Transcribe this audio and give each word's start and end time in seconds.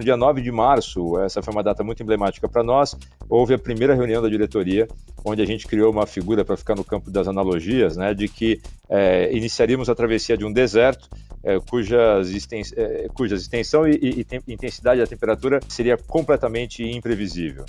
no 0.00 0.04
dia 0.04 0.16
9 0.16 0.40
de 0.40 0.50
março, 0.50 1.18
essa 1.18 1.42
foi 1.42 1.52
uma 1.52 1.62
data 1.62 1.84
muito 1.84 2.02
emblemática 2.02 2.48
para 2.48 2.62
nós, 2.62 2.96
houve 3.28 3.52
a 3.52 3.58
primeira 3.58 3.94
reunião 3.94 4.22
da 4.22 4.28
diretoria, 4.28 4.88
onde 5.24 5.42
a 5.42 5.44
gente 5.44 5.66
criou 5.66 5.92
uma 5.92 6.06
figura 6.06 6.42
para 6.42 6.56
ficar 6.56 6.74
no 6.74 6.82
campo 6.82 7.10
das 7.10 7.28
analogias, 7.28 7.98
né, 7.98 8.14
de 8.14 8.26
que 8.26 8.60
é, 8.88 9.30
iniciaríamos 9.36 9.90
a 9.90 9.94
travessia 9.94 10.38
de 10.38 10.44
um 10.44 10.52
deserto, 10.52 11.08
é, 11.42 11.58
cujas, 11.58 12.30
é, 12.76 13.08
cujas 13.14 13.42
extensão 13.42 13.88
e, 13.88 13.92
e, 13.92 14.26
e, 14.46 14.52
intensidade 14.52 15.00
da 15.00 15.06
temperatura 15.06 15.60
seria 15.68 15.96
completamente 15.96 16.82
imprevisível. 16.82 17.64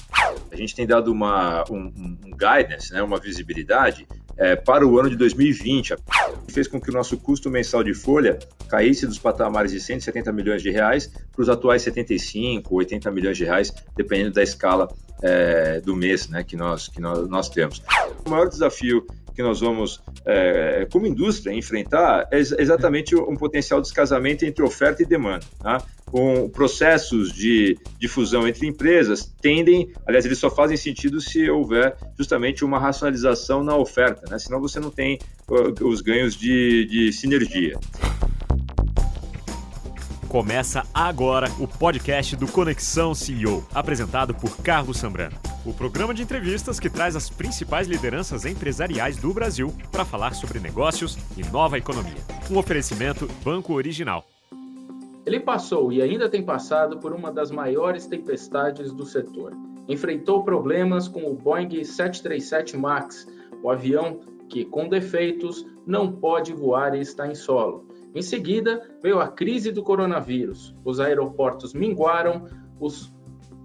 A 0.52 0.56
gente 0.56 0.76
tem 0.76 0.86
dado 0.86 1.12
uma, 1.12 1.64
um, 1.70 1.92
um 1.96 2.32
guidance, 2.32 2.92
né, 2.94 3.02
uma 3.02 3.20
visibilidade 3.20 4.08
é, 4.38 4.56
para 4.56 4.86
o 4.86 5.00
ano 5.00 5.10
de 5.10 5.16
2020, 5.16 5.96
fez 6.50 6.68
com 6.68 6.80
que 6.80 6.90
o 6.90 6.94
nosso 6.94 7.18
custo 7.18 7.50
mensal 7.50 7.84
de 7.84 7.94
folha 7.94 8.40
caísse 8.68 9.06
dos 9.06 9.20
patamares 9.20 9.72
de 9.72 9.80
170 9.80 10.32
milhões 10.32 10.62
de 10.62 10.70
reais 10.70 11.08
para 11.32 11.42
os 11.42 11.50
atuais 11.50 11.82
75, 11.84 12.76
80 12.76 13.12
milhões 13.12 13.38
de 13.38 13.46
reais, 13.46 13.74
dependendo 13.96 14.32
da 14.32 14.44
escala 14.44 14.88
é, 15.22 15.80
do 15.82 15.96
mês 15.96 16.28
né, 16.28 16.44
que, 16.44 16.56
nós, 16.56 16.88
que 16.88 17.00
nós, 17.00 17.28
nós 17.30 17.50
temos. 17.50 17.82
O 18.26 18.30
maior 18.30 18.50
desafio 18.50 19.06
que 19.34 19.42
nós 19.42 19.60
vamos, 19.60 20.02
é, 20.26 20.88
como 20.92 21.08
indústria, 21.08 21.54
enfrentar 21.54 22.28
é 22.32 22.40
exatamente 22.40 23.16
um 23.16 23.36
potencial 23.36 23.82
descasamento 23.82 24.46
entre 24.46 24.64
oferta 24.64 25.02
e 25.04 25.06
demanda. 25.06 25.46
Tá? 25.60 25.82
Com 26.06 26.50
processos 26.50 27.32
de 27.32 27.78
difusão 27.98 28.48
entre 28.48 28.68
empresas 28.68 29.34
tendem, 29.42 29.92
aliás, 30.06 30.26
eles 30.26 30.38
só 30.38 30.50
fazem 30.50 30.76
sentido 30.76 31.22
se 31.22 31.50
houver 31.50 31.96
justamente 32.18 32.66
uma 32.66 32.80
racionalização 32.80 33.64
na 33.64 33.76
oferta, 33.76 34.30
né? 34.30 34.38
senão 34.38 34.60
você 34.60 34.80
não 34.80 34.92
tem 34.92 35.20
os 35.82 36.02
ganhos 36.02 36.36
de, 36.36 36.86
de 36.86 37.14
sinergia. 37.14 37.78
Começa 40.32 40.84
agora 40.94 41.48
o 41.60 41.68
podcast 41.68 42.38
do 42.38 42.50
Conexão 42.50 43.14
CEO, 43.14 43.66
apresentado 43.76 44.34
por 44.34 44.56
Carlos 44.60 44.96
Sambrano. 44.96 45.36
O 45.66 45.74
programa 45.74 46.14
de 46.14 46.24
entrevistas 46.24 46.80
que 46.80 46.90
traz 46.90 47.18
as 47.18 47.30
principais 47.30 47.86
lideranças 47.86 48.46
empresariais 48.46 49.18
do 49.18 49.34
Brasil 49.34 49.76
para 49.92 50.06
falar 50.06 50.34
sobre 50.34 50.58
negócios 50.58 51.18
e 51.36 51.44
nova 51.52 51.78
economia. 51.78 52.16
Um 52.50 52.58
oferecimento 52.58 53.28
Banco 53.44 53.74
Original. 53.74 54.24
Ele 55.26 55.38
passou 55.38 55.92
e 55.92 56.02
ainda 56.02 56.30
tem 56.30 56.42
passado 56.42 56.98
por 56.98 57.12
uma 57.12 57.30
das 57.30 57.52
maiores 57.52 58.06
tempestades 58.06 58.94
do 58.94 59.06
setor. 59.06 59.52
Enfrentou 59.86 60.46
problemas 60.46 61.10
com 61.10 61.30
o 61.30 61.36
Boeing 61.36 61.84
737 61.84 62.78
MAX, 62.78 63.28
o 63.62 63.70
avião 63.70 64.22
que, 64.48 64.64
com 64.64 64.88
defeitos, 64.88 65.66
não 65.86 66.10
pode 66.10 66.54
voar 66.54 66.96
e 66.96 67.02
está 67.02 67.28
em 67.28 67.36
solo 67.36 67.91
em 68.14 68.22
seguida, 68.22 68.82
veio 69.02 69.20
a 69.20 69.28
crise 69.28 69.72
do 69.72 69.84
coronavírus. 69.84 70.76
Os 70.84 71.00
aeroportos 71.00 71.74
minguaram, 71.74 72.46
os 72.80 73.14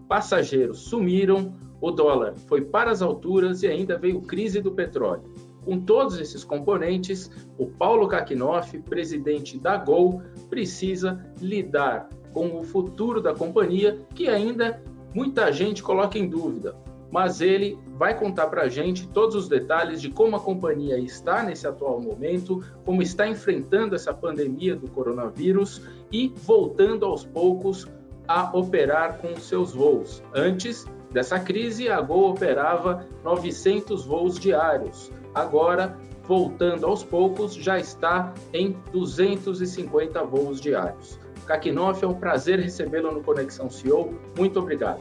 passageiros 0.08 0.78
sumiram, 0.80 1.54
o 1.80 1.90
dólar 1.90 2.36
foi 2.46 2.62
para 2.62 2.90
as 2.90 3.02
alturas 3.02 3.62
e 3.62 3.66
ainda 3.66 3.98
veio 3.98 4.20
crise 4.20 4.60
do 4.60 4.72
petróleo. 4.72 5.24
Com 5.64 5.80
todos 5.80 6.20
esses 6.20 6.44
componentes, 6.44 7.28
o 7.58 7.66
Paulo 7.66 8.06
Kakinoff, 8.06 8.78
presidente 8.82 9.58
da 9.58 9.76
Gol, 9.76 10.22
precisa 10.48 11.26
lidar 11.40 12.08
com 12.32 12.56
o 12.56 12.62
futuro 12.62 13.20
da 13.20 13.34
companhia, 13.34 13.98
que 14.14 14.28
ainda 14.28 14.80
muita 15.12 15.50
gente 15.50 15.82
coloca 15.82 16.16
em 16.16 16.28
dúvida 16.28 16.85
mas 17.10 17.40
ele 17.40 17.78
vai 17.96 18.18
contar 18.18 18.48
para 18.48 18.62
a 18.62 18.68
gente 18.68 19.08
todos 19.08 19.34
os 19.34 19.48
detalhes 19.48 20.00
de 20.00 20.10
como 20.10 20.36
a 20.36 20.40
companhia 20.40 20.98
está 20.98 21.42
nesse 21.42 21.66
atual 21.66 22.00
momento, 22.00 22.62
como 22.84 23.02
está 23.02 23.26
enfrentando 23.26 23.94
essa 23.94 24.12
pandemia 24.12 24.74
do 24.76 24.90
coronavírus 24.90 25.82
e 26.12 26.32
voltando 26.44 27.06
aos 27.06 27.24
poucos 27.24 27.86
a 28.28 28.50
operar 28.56 29.18
com 29.18 29.36
seus 29.36 29.72
voos. 29.72 30.22
Antes 30.34 30.84
dessa 31.12 31.38
crise, 31.38 31.88
a 31.88 32.00
Gol 32.00 32.30
operava 32.30 33.06
900 33.22 34.04
voos 34.04 34.38
diários. 34.38 35.10
Agora, 35.34 35.96
voltando 36.24 36.86
aos 36.86 37.04
poucos, 37.04 37.54
já 37.54 37.78
está 37.78 38.34
em 38.52 38.76
250 38.92 40.22
voos 40.24 40.60
diários. 40.60 41.18
Kakinoff, 41.46 42.04
é 42.04 42.08
um 42.08 42.14
prazer 42.14 42.58
recebê-lo 42.58 43.12
no 43.12 43.22
Conexão 43.22 43.70
CEO. 43.70 44.18
Muito 44.36 44.58
obrigado. 44.58 45.00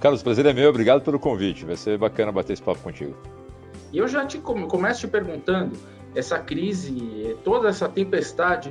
Carlos, 0.00 0.20
o 0.20 0.24
prazer 0.24 0.46
é 0.46 0.52
meu, 0.52 0.68
obrigado 0.70 1.02
pelo 1.02 1.18
convite. 1.18 1.64
Vai 1.64 1.76
ser 1.76 1.96
bacana 1.98 2.30
bater 2.30 2.52
esse 2.52 2.62
papo 2.62 2.80
contigo. 2.80 3.16
E 3.92 3.98
eu 3.98 4.08
já 4.08 4.26
te 4.26 4.38
começo 4.38 5.00
te 5.00 5.08
perguntando, 5.08 5.76
essa 6.14 6.38
crise, 6.38 7.36
toda 7.42 7.68
essa 7.68 7.88
tempestade, 7.88 8.70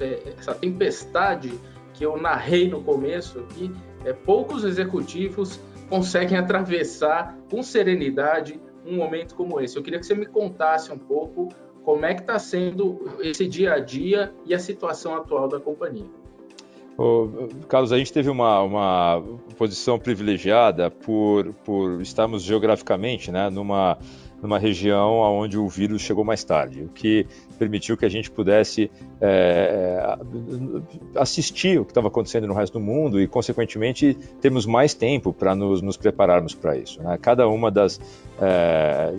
é, 0.00 0.34
essa 0.38 0.54
tempestade 0.54 1.52
que 1.94 2.04
eu 2.04 2.16
narrei 2.16 2.68
no 2.68 2.82
começo 2.82 3.38
aqui, 3.40 3.72
é, 4.04 4.12
poucos 4.12 4.64
executivos 4.64 5.60
conseguem 5.88 6.38
atravessar 6.38 7.36
com 7.50 7.62
serenidade 7.62 8.60
um 8.86 8.96
momento 8.96 9.34
como 9.34 9.60
esse. 9.60 9.76
Eu 9.76 9.82
queria 9.82 9.98
que 9.98 10.06
você 10.06 10.14
me 10.14 10.26
contasse 10.26 10.90
um 10.92 10.98
pouco 10.98 11.48
como 11.84 12.04
é 12.04 12.14
que 12.14 12.20
está 12.20 12.38
sendo 12.38 13.16
esse 13.20 13.46
dia 13.46 13.74
a 13.74 13.78
dia 13.78 14.32
e 14.44 14.54
a 14.54 14.58
situação 14.58 15.14
atual 15.14 15.48
da 15.48 15.60
companhia. 15.60 16.19
Carlos, 17.68 17.92
a 17.92 17.98
gente 17.98 18.12
teve 18.12 18.28
uma, 18.28 18.62
uma 18.62 19.22
posição 19.56 19.98
privilegiada 19.98 20.90
por, 20.90 21.52
por 21.64 22.02
estarmos 22.02 22.42
geograficamente 22.42 23.30
né, 23.30 23.48
numa, 23.48 23.96
numa 24.42 24.58
região 24.58 25.18
onde 25.18 25.56
o 25.56 25.68
vírus 25.68 26.02
chegou 26.02 26.24
mais 26.24 26.44
tarde, 26.44 26.82
o 26.82 26.88
que 26.88 27.26
permitiu 27.58 27.96
que 27.96 28.04
a 28.04 28.08
gente 28.08 28.30
pudesse 28.30 28.90
é, 29.20 30.16
assistir 31.14 31.80
o 31.80 31.84
que 31.84 31.90
estava 31.90 32.08
acontecendo 32.08 32.46
no 32.46 32.54
resto 32.54 32.74
do 32.78 32.80
mundo 32.80 33.20
e, 33.20 33.26
consequentemente, 33.26 34.14
termos 34.40 34.66
mais 34.66 34.92
tempo 34.92 35.32
para 35.32 35.54
nos, 35.54 35.80
nos, 35.80 35.96
prepararmos 35.96 36.54
para 36.54 36.76
isso. 36.76 37.02
Né? 37.02 37.18
Cada 37.20 37.48
uma 37.48 37.70
das 37.70 38.00
é, 38.40 39.12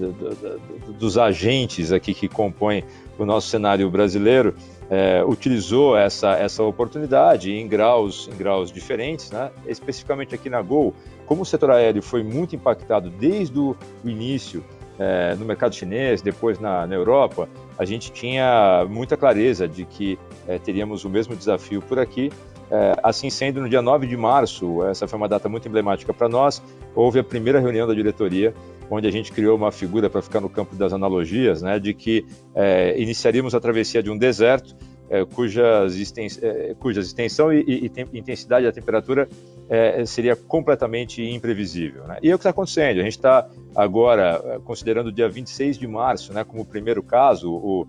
dos 1.00 1.18
agentes 1.18 1.91
aqui 1.91 2.14
que 2.14 2.28
compõem 2.28 2.84
o 3.18 3.25
nosso 3.25 3.47
cenário 3.47 3.90
brasileiro 3.90 4.56
é, 4.91 5.24
utilizou 5.25 5.97
essa, 5.97 6.34
essa 6.34 6.62
oportunidade 6.63 7.50
em 7.50 7.66
graus, 7.66 8.29
em 8.31 8.38
graus 8.38 8.69
diferentes, 8.69 9.31
né? 9.31 9.50
especificamente 9.66 10.35
aqui 10.35 10.50
na 10.50 10.62
Gol, 10.62 10.94
como 11.25 11.44
o 11.44 11.46
setor 11.46 11.72
aéreo 11.72 12.03
foi 12.03 12.22
muito 12.22 12.57
impactado 12.57 13.09
desde 13.09 13.57
o 13.57 13.74
início 14.03 14.62
é, 15.00 15.34
no 15.35 15.46
mercado 15.46 15.74
chinês, 15.74 16.22
depois 16.22 16.59
na, 16.59 16.85
na, 16.85 16.94
Europa, 16.94 17.47
a 17.79 17.85
gente 17.85 18.12
tinha 18.12 18.85
muita 18.90 19.16
clareza 19.16 19.66
de 19.66 19.85
que 19.85 20.19
é, 20.46 20.59
teríamos 20.59 21.06
o 21.06 21.09
mesmo 21.09 21.38
desafio 21.38 21.81
por 21.81 21.97
aqui. 21.97 22.29
É, 22.69 22.96
assim 23.02 23.29
sendo, 23.29 23.62
no 23.62 23.69
dia 23.69 23.81
9 23.81 24.06
de 24.06 24.18
março, 24.18 24.84
essa 24.84 25.08
foi 25.08 25.18
uma 25.18 25.28
data 25.28 25.47
muito 25.47 25.68
emblemática 25.68 26.13
para 26.13 26.28
nós, 26.28 26.62
houve 26.94 27.19
a 27.19 27.23
primeira 27.23 27.59
reunião 27.62 27.88
da 27.88 27.94
diretoria 27.94 28.53
onde 28.91 29.07
a 29.07 29.12
gente 29.12 29.31
criou 29.31 29.56
uma 29.56 29.72
figura 29.72 30.09
para 30.09 30.22
ficar 30.22 30.41
no 30.41 30.50
campo 30.50 30.75
das 30.75 30.91
analogias, 30.91 31.62
né, 31.62 31.79
de 31.79 31.94
que 31.94 32.25
é, 32.53 33.00
iniciaríamos 33.02 33.56
a 33.56 33.59
travessia 33.59 34.03
de 34.03 34.09
um 34.09 34.18
deserto 34.18 34.75
é, 35.12 35.25
cujas, 35.25 35.97
é, 35.97 37.00
extensão 37.02 37.52
e, 37.52 37.62
e, 37.68 37.91
e, 38.13 38.19
intensidade 38.19 38.66
da 38.66 38.72
temperatura 38.72 39.28
é, 39.69 40.06
seria 40.06 40.38
completamente 40.38 41.22
imprevisível. 41.22 42.07
Né? 42.07 42.18
E 42.24 42.29
é 42.29 42.34
o 42.34 42.38
que 42.38 42.41
está 42.41 42.52
acontecendo. 42.52 43.00
A 43.00 43.03
gente 43.03 43.18
está 43.18 43.50
agora 43.75 44.41
é, 44.46 44.59
considerando 44.59 45.08
o 45.08 45.12
dia 45.12 45.28
26 45.28 45.78
de 45.78 45.88
março 45.88 46.34
né, 46.34 46.46
como 46.46 46.62
o 46.62 46.66
primeiro 46.66 47.03
caso, 47.03 47.52
o, 47.52 47.88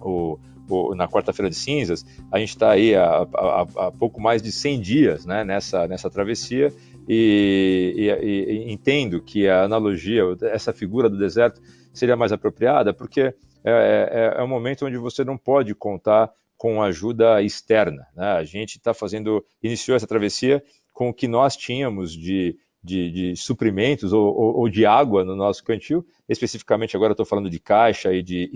o, 0.00 0.38
o 0.68 0.94
na 0.94 1.06
quarta-feira 1.06 1.50
de 1.50 1.56
cinzas, 1.56 2.04
a 2.32 2.38
gente 2.38 2.50
está 2.50 2.70
aí 2.70 2.94
há, 2.94 3.26
há, 3.34 3.66
há, 3.76 3.90
pouco 3.92 4.18
mais 4.18 4.40
de 4.40 4.50
100 4.50 4.80
dias 4.80 5.26
né, 5.26 5.44
nessa, 5.44 5.86
nessa 5.86 6.08
travessia 6.08 6.72
e, 7.08 7.94
e, 7.96 8.32
e, 8.32 8.72
entendo 8.72 9.22
que 9.22 9.48
a 9.48 9.62
analogia, 9.62 10.22
essa 10.42 10.72
figura 10.72 11.08
do 11.08 11.18
deserto, 11.18 11.60
seria 11.92 12.16
mais 12.16 12.32
apropriada, 12.32 12.92
porque 12.92 13.20
é, 13.20 13.34
é, 13.64 14.34
é 14.36 14.42
um 14.42 14.48
momento 14.48 14.86
onde 14.86 14.98
você 14.98 15.24
não 15.24 15.38
pode 15.38 15.74
contar 15.74 16.30
com 16.56 16.82
ajuda 16.82 17.42
externa. 17.42 18.06
Né? 18.14 18.26
A 18.32 18.44
gente 18.44 18.76
está 18.76 18.92
fazendo, 18.92 19.44
iniciou 19.62 19.96
essa 19.96 20.06
travessia 20.06 20.62
com 20.92 21.08
o 21.08 21.14
que 21.14 21.28
nós 21.28 21.56
tínhamos 21.56 22.12
de, 22.12 22.56
de, 22.82 23.10
de 23.10 23.36
suprimentos 23.36 24.12
ou, 24.12 24.26
ou, 24.26 24.56
ou, 24.58 24.68
de 24.68 24.84
água 24.84 25.24
no 25.24 25.36
nosso 25.36 25.64
cantil, 25.64 26.04
especificamente 26.28 26.96
agora 26.96 27.12
estou 27.12 27.24
falando 27.24 27.48
de 27.48 27.60
caixa 27.60 28.12
e 28.12 28.22
de, 28.22 28.50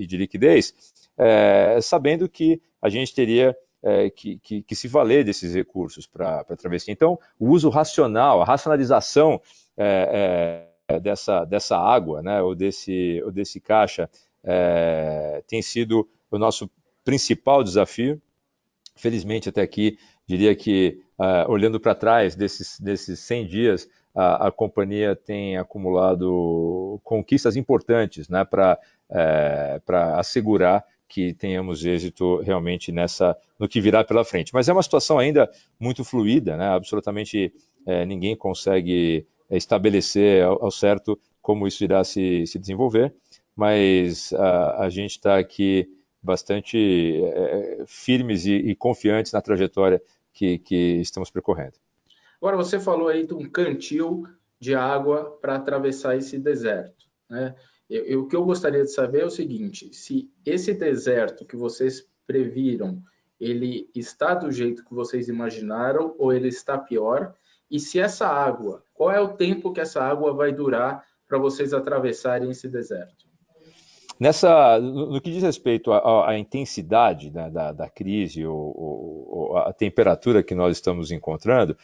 e 0.00 0.06
de 0.06 0.16
liquidez, 0.16 0.74
é, 1.16 1.78
sabendo 1.80 2.28
que 2.28 2.60
a 2.82 2.88
gente 2.88 3.14
teria 3.14 3.56
é, 3.86 4.10
que, 4.10 4.36
que, 4.38 4.62
que, 4.62 4.74
se 4.74 4.88
valer 4.88 5.24
desses 5.24 5.54
recursos 5.54 6.08
para 6.08 6.40
a 6.40 6.56
travessia. 6.56 6.92
Então, 6.92 7.16
o 7.38 7.50
uso 7.50 7.68
racional, 7.68 8.42
a 8.42 8.44
racionalização 8.44 9.40
é, 9.76 10.66
é, 10.88 10.98
dessa, 10.98 11.44
dessa 11.44 11.78
água, 11.78 12.20
né, 12.20 12.42
ou, 12.42 12.52
desse, 12.52 13.22
ou 13.24 13.30
desse 13.30 13.60
caixa, 13.60 14.10
é, 14.42 15.40
tem 15.46 15.62
sido 15.62 16.08
o 16.28 16.36
nosso 16.36 16.68
principal 17.04 17.62
desafio. 17.62 18.20
Felizmente, 18.96 19.48
até 19.48 19.62
aqui, 19.62 19.96
diria 20.26 20.56
que, 20.56 21.00
uh, 21.16 21.48
olhando 21.48 21.78
para 21.78 21.94
trás 21.94 22.34
desses, 22.34 22.80
desses 22.80 23.20
100 23.20 23.46
dias, 23.46 23.88
a, 24.12 24.48
a, 24.48 24.50
companhia 24.50 25.14
tem 25.14 25.58
acumulado 25.58 26.98
conquistas 27.04 27.54
importantes 27.54 28.28
né, 28.28 28.44
para 28.44 28.80
é, 29.10 29.80
assegurar 30.16 30.82
que 31.08 31.34
tenhamos 31.34 31.84
êxito 31.84 32.40
realmente 32.40 32.90
nessa 32.90 33.36
no 33.58 33.68
que 33.68 33.80
virá 33.80 34.04
pela 34.04 34.24
frente. 34.24 34.52
Mas 34.52 34.68
é 34.68 34.72
uma 34.72 34.82
situação 34.82 35.18
ainda 35.18 35.50
muito 35.78 36.04
fluida, 36.04 36.56
né? 36.56 36.68
absolutamente 36.68 37.52
é, 37.86 38.04
ninguém 38.04 38.36
consegue 38.36 39.26
estabelecer 39.50 40.44
ao, 40.44 40.64
ao, 40.64 40.70
certo 40.70 41.18
como 41.40 41.66
isso 41.66 41.84
irá 41.84 42.02
se, 42.02 42.44
se 42.46 42.58
desenvolver, 42.58 43.14
mas 43.54 44.32
a, 44.32 44.84
a 44.84 44.90
gente 44.90 45.12
está 45.12 45.38
aqui 45.38 45.88
bastante 46.20 47.22
é, 47.22 47.84
firmes 47.86 48.44
e, 48.46 48.54
e, 48.54 48.74
confiantes 48.74 49.32
na 49.32 49.40
trajetória 49.40 50.02
que, 50.32 50.58
que 50.58 51.00
estamos 51.00 51.30
percorrendo. 51.30 51.74
Agora, 52.38 52.56
você 52.56 52.80
falou 52.80 53.08
aí 53.08 53.24
de 53.24 53.32
um 53.32 53.48
cantil 53.48 54.24
de 54.58 54.74
água 54.74 55.38
para 55.40 55.54
atravessar 55.54 56.16
esse 56.16 56.38
deserto. 56.38 57.06
Né? 57.30 57.54
Eu, 57.88 58.04
eu, 58.04 58.20
o 58.22 58.28
que 58.28 58.36
eu 58.36 58.44
gostaria 58.44 58.82
de 58.82 58.92
saber 58.92 59.22
é 59.22 59.26
o 59.26 59.30
seguinte: 59.30 59.92
se 59.92 60.30
esse 60.44 60.74
deserto 60.74 61.44
que 61.44 61.56
vocês 61.56 62.06
previram, 62.26 63.02
ele 63.40 63.88
está 63.94 64.34
do 64.34 64.50
jeito 64.50 64.84
que 64.84 64.94
vocês 64.94 65.28
imaginaram 65.28 66.14
ou 66.18 66.32
ele 66.32 66.48
está 66.48 66.76
pior? 66.76 67.34
E 67.70 67.78
se 67.80 67.98
essa 67.98 68.26
água, 68.26 68.82
qual 68.94 69.10
é 69.10 69.20
o 69.20 69.36
tempo 69.36 69.72
que 69.72 69.80
essa 69.80 70.02
água 70.02 70.32
vai 70.32 70.52
durar 70.52 71.04
para 71.26 71.38
vocês 71.38 71.74
atravessarem 71.74 72.50
esse 72.50 72.68
deserto? 72.68 73.26
Nessa, 74.18 74.80
no, 74.80 75.20
que 75.20 75.30
diz 75.30 75.42
respeito 75.42 75.92
à, 75.92 76.30
à 76.30 76.38
intensidade 76.38 77.30
né, 77.30 77.50
da, 77.50 77.72
da, 77.72 77.88
crise 77.88 78.46
ou, 78.46 78.56
ou, 78.56 79.28
ou, 79.28 79.56
a 79.58 79.72
temperatura 79.74 80.42
que 80.42 80.54
nós 80.54 80.76
estamos 80.76 81.10
encontrando, 81.10 81.76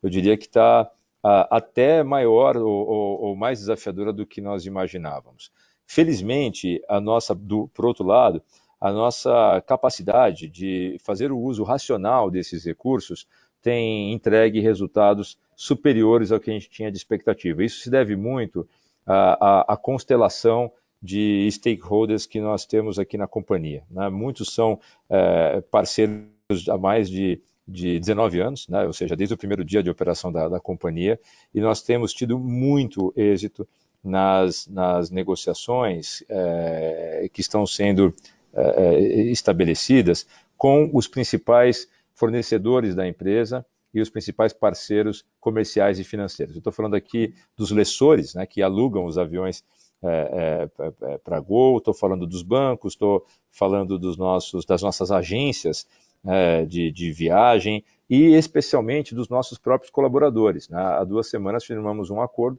eu 0.00 0.08
diria 0.08 0.36
que 0.36 0.46
está 0.46 0.88
até 1.22 2.02
maior 2.02 2.56
ou, 2.56 3.22
ou, 3.22 3.36
mais 3.36 3.58
desafiadora 3.60 4.12
do 4.12 4.26
que 4.26 4.40
nós 4.40 4.64
imaginávamos. 4.64 5.50
Felizmente, 5.86 6.82
a 6.88 7.00
nossa, 7.00 7.34
do, 7.34 7.68
por 7.68 7.84
outro 7.84 8.04
lado, 8.04 8.42
a 8.80 8.90
nossa 8.92 9.62
capacidade 9.66 10.48
de 10.48 10.96
fazer 11.04 11.30
o 11.30 11.38
uso 11.38 11.62
racional 11.62 12.30
desses 12.30 12.64
recursos 12.64 13.26
tem 13.60 14.12
entregue 14.12 14.60
resultados 14.60 15.38
superiores 15.54 16.32
ao 16.32 16.40
que 16.40 16.50
a 16.50 16.54
gente 16.54 16.70
tinha 16.70 16.90
de 16.90 16.96
expectativa. 16.96 17.62
Isso 17.62 17.80
se 17.80 17.90
deve 17.90 18.16
muito 18.16 18.66
à, 19.06 19.72
à, 19.72 19.74
à 19.74 19.76
constelação 19.76 20.72
de 21.02 21.48
stakeholders 21.50 22.26
que 22.26 22.40
nós 22.40 22.64
temos 22.64 22.98
aqui 22.98 23.18
na 23.18 23.26
companhia. 23.26 23.82
Né? 23.90 24.08
Muitos 24.08 24.54
são 24.54 24.80
é, 25.08 25.60
parceiros 25.62 26.30
há 26.68 26.78
mais 26.78 27.08
de, 27.08 27.40
de 27.70 28.00
19 28.00 28.40
anos, 28.40 28.68
né? 28.68 28.84
ou 28.84 28.92
seja, 28.92 29.14
desde 29.14 29.34
o 29.34 29.38
primeiro 29.38 29.64
dia 29.64 29.82
de 29.82 29.90
operação 29.90 30.32
da, 30.32 30.48
da 30.48 30.60
companhia, 30.60 31.20
e 31.54 31.60
nós 31.60 31.82
temos 31.82 32.12
tido 32.12 32.38
muito 32.38 33.12
êxito 33.16 33.66
nas, 34.02 34.66
nas 34.66 35.10
negociações 35.10 36.24
é, 36.28 37.28
que 37.32 37.40
estão 37.40 37.66
sendo 37.66 38.14
é, 38.52 38.98
estabelecidas 39.30 40.26
com 40.56 40.90
os 40.92 41.06
principais 41.06 41.88
fornecedores 42.14 42.94
da 42.94 43.06
empresa 43.06 43.64
e 43.94 44.00
os 44.00 44.10
principais 44.10 44.52
parceiros 44.52 45.24
comerciais 45.40 45.98
e 45.98 46.04
financeiros. 46.04 46.56
Estou 46.56 46.72
falando 46.72 46.94
aqui 46.94 47.34
dos 47.56 47.70
lessores, 47.70 48.34
né, 48.34 48.46
que 48.46 48.62
alugam 48.62 49.04
os 49.04 49.16
aviões 49.18 49.64
é, 50.02 50.68
é 51.02 51.18
para 51.18 51.40
Gol, 51.40 51.78
estou 51.78 51.92
falando 51.92 52.26
dos 52.26 52.42
bancos, 52.42 52.94
estou 52.94 53.26
falando 53.50 53.98
dos 53.98 54.16
nossos, 54.16 54.64
das 54.64 54.82
nossas 54.82 55.10
agências 55.10 55.86
é, 56.24 56.64
de, 56.64 56.90
de, 56.90 57.12
viagem 57.12 57.84
e 58.08 58.34
especialmente 58.34 59.14
dos 59.14 59.28
nossos 59.28 59.58
próprios 59.58 59.90
colaboradores. 59.90 60.68
Né? 60.68 60.78
Há 60.78 61.04
duas 61.04 61.28
semanas 61.28 61.64
firmamos 61.64 62.10
um 62.10 62.20
acordo 62.20 62.58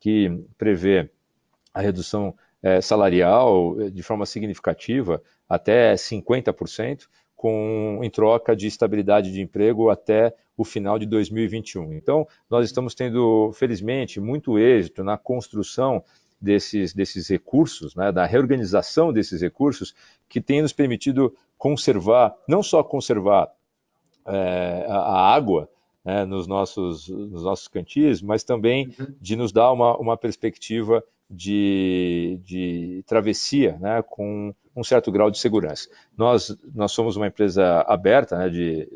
que 0.00 0.44
prevê 0.56 1.10
a 1.72 1.80
redução 1.80 2.34
é, 2.62 2.80
salarial 2.80 3.76
de 3.90 4.02
forma 4.02 4.24
significativa, 4.24 5.22
até 5.48 5.94
50%, 5.94 7.06
com, 7.34 7.98
em 8.02 8.08
troca 8.08 8.54
de 8.54 8.68
estabilidade 8.68 9.32
de 9.32 9.40
emprego 9.40 9.90
até 9.90 10.32
o 10.56 10.64
final 10.64 10.96
de 10.96 11.06
2021. 11.06 11.92
Então, 11.94 12.26
nós 12.48 12.64
estamos 12.64 12.94
tendo, 12.94 13.50
felizmente, 13.52 14.20
muito 14.20 14.58
êxito 14.58 15.02
na 15.02 15.18
construção 15.18 16.04
desses, 16.40 16.92
desses 16.92 17.28
recursos, 17.28 17.94
né, 17.96 18.12
da 18.12 18.26
reorganização 18.26 19.12
desses 19.12 19.42
recursos, 19.42 19.94
que 20.28 20.40
tem 20.40 20.62
nos 20.62 20.72
permitido 20.72 21.34
conservar, 21.62 22.36
não 22.48 22.60
só 22.60 22.82
conservar 22.82 23.48
é, 24.26 24.84
a, 24.88 25.32
água 25.32 25.68
né, 26.04 26.24
nos, 26.24 26.48
nossos, 26.48 27.08
nos 27.08 27.44
nossos 27.44 27.68
cantis, 27.68 28.20
mas 28.20 28.42
também 28.42 28.92
uhum. 28.98 29.14
de 29.20 29.36
nos 29.36 29.52
dar 29.52 29.70
uma, 29.70 29.96
uma 29.96 30.16
perspectiva 30.16 31.04
de, 31.30 32.40
de 32.42 33.04
travessia 33.06 33.78
né, 33.80 34.02
com 34.02 34.52
um 34.74 34.82
certo 34.82 35.12
grau 35.12 35.30
de 35.30 35.38
segurança. 35.38 35.88
Nós, 36.18 36.52
nós 36.74 36.90
somos 36.90 37.14
uma 37.14 37.28
empresa 37.28 37.82
aberta, 37.82 38.36
né, 38.36 38.48
de, 38.48 38.88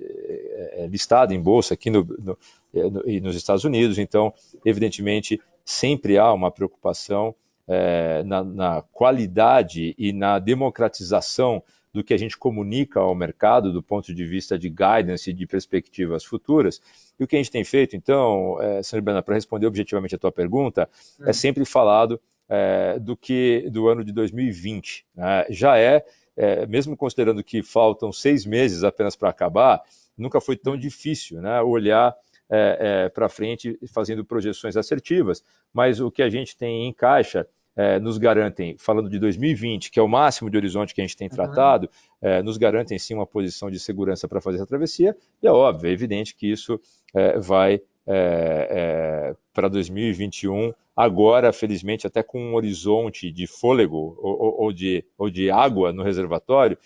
é, 0.73 0.89
listada 0.91 1.33
em 1.33 1.41
bolsa 1.41 1.75
aqui 1.75 1.89
no, 1.89 2.03
no, 2.19 2.37
no, 2.75 3.09
e 3.09 3.21
nos 3.21 3.37
Estados 3.37 3.63
Unidos, 3.63 3.97
então, 3.97 4.35
evidentemente, 4.65 5.41
sempre 5.65 6.19
há 6.19 6.33
uma 6.33 6.51
preocupação 6.51 7.33
é, 7.69 8.25
na, 8.25 8.43
na, 8.43 8.83
qualidade 8.93 9.95
e 9.97 10.13
na 10.13 10.41
democratização 10.41 11.63
do 11.97 12.05
que 12.05 12.13
a 12.13 12.19
gente 12.19 12.37
comunica 12.37 13.01
ao 13.01 13.15
mercado 13.15 13.73
do 13.73 13.83
ponto 13.83 14.13
de 14.13 14.23
vista 14.27 14.59
de 14.59 14.69
guidance 14.69 15.31
e 15.31 15.33
de 15.33 15.47
perspectivas 15.47 16.23
futuras. 16.23 16.79
E 17.19 17.25
o 17.25 17.27
que 17.27 17.37
a 17.37 17.39
gente 17.39 17.51
tem 17.51 17.65
feito, 17.65 17.97
então, 17.97 18.61
é, 18.61 18.83
Sandra 18.83 19.23
para 19.23 19.35
responder 19.35 19.67
objetivamente 19.67 20.15
a 20.15 20.19
tua 20.19 20.31
pergunta, 20.31 20.91
é, 21.23 21.31
é 21.31 21.33
sempre 21.33 21.65
falado 21.65 22.21
é, 22.51 22.99
do 22.99 23.17
que 23.17 23.71
do 23.71 23.89
ano 23.89 24.05
de 24.05 24.13
2020. 24.13 25.07
Né? 25.15 25.47
Já 25.49 25.79
é, 25.79 26.05
é, 26.37 26.67
mesmo 26.67 26.95
considerando 26.99 27.43
que 27.43 27.63
faltam 27.63 28.13
seis 28.13 28.45
meses 28.45 28.85
apenas 28.85 29.17
para 29.17 29.31
acabar, 29.31 29.81
nunca 30.19 30.39
foi 30.39 30.55
tão 30.55 30.77
difícil 30.77 31.41
né, 31.41 31.63
olhar 31.63 32.15
é, 32.51 33.05
é, 33.07 33.09
para 33.09 33.27
frente 33.31 33.79
fazendo 33.91 34.23
projeções 34.23 34.77
assertivas, 34.77 35.43
mas 35.73 35.99
o 35.99 36.11
que 36.11 36.23
a 36.23 36.29
gente 36.29 36.59
tem 36.59 36.87
em 36.87 36.93
caixa 36.93 37.49
é, 37.77 37.99
nos 37.99 38.17
garantem, 38.17 38.77
falando 38.79 39.11
de 39.11 39.19
2020, 39.19 39.91
que 39.91 40.01
é 40.01 40.03
o 40.03 40.09
máximo 40.09 40.49
de 40.49 40.57
horizonte 40.57 40.95
que 40.95 41.01
a 41.01 41.05
gente 41.05 41.17
tem 41.17 41.29
tratado, 41.29 41.89
uhum. 42.23 42.29
é, 42.29 42.43
nos 42.43 42.57
garantem 42.57 42.99
sim 42.99 43.15
uma 43.15 43.27
posição 43.27 43.71
de 43.71 43.79
segurança 43.79 44.27
para 44.27 44.41
fazer 44.41 44.57
essa 44.57 44.67
travessia, 44.67 45.15
e 45.43 45.47
é 45.47 45.53
óbvio, 45.53 45.89
é 45.89 45.93
evidente 45.93 46.35
que 46.35 46.51
isso 46.51 46.81
é, 47.15 47.39
vai 47.39 47.81
é, 48.07 49.35
para 49.53 49.69
2021, 49.69 50.73
agora, 50.97 51.53
felizmente, 51.53 52.07
até 52.07 52.23
com 52.23 52.41
um 52.41 52.55
horizonte 52.55 53.31
de 53.31 53.47
fôlego 53.47 54.17
ou, 54.19 54.63
ou, 54.63 54.73
de, 54.73 55.05
ou 55.19 55.29
de 55.29 55.51
água 55.51 55.93
no 55.93 56.03
reservatório 56.03 56.79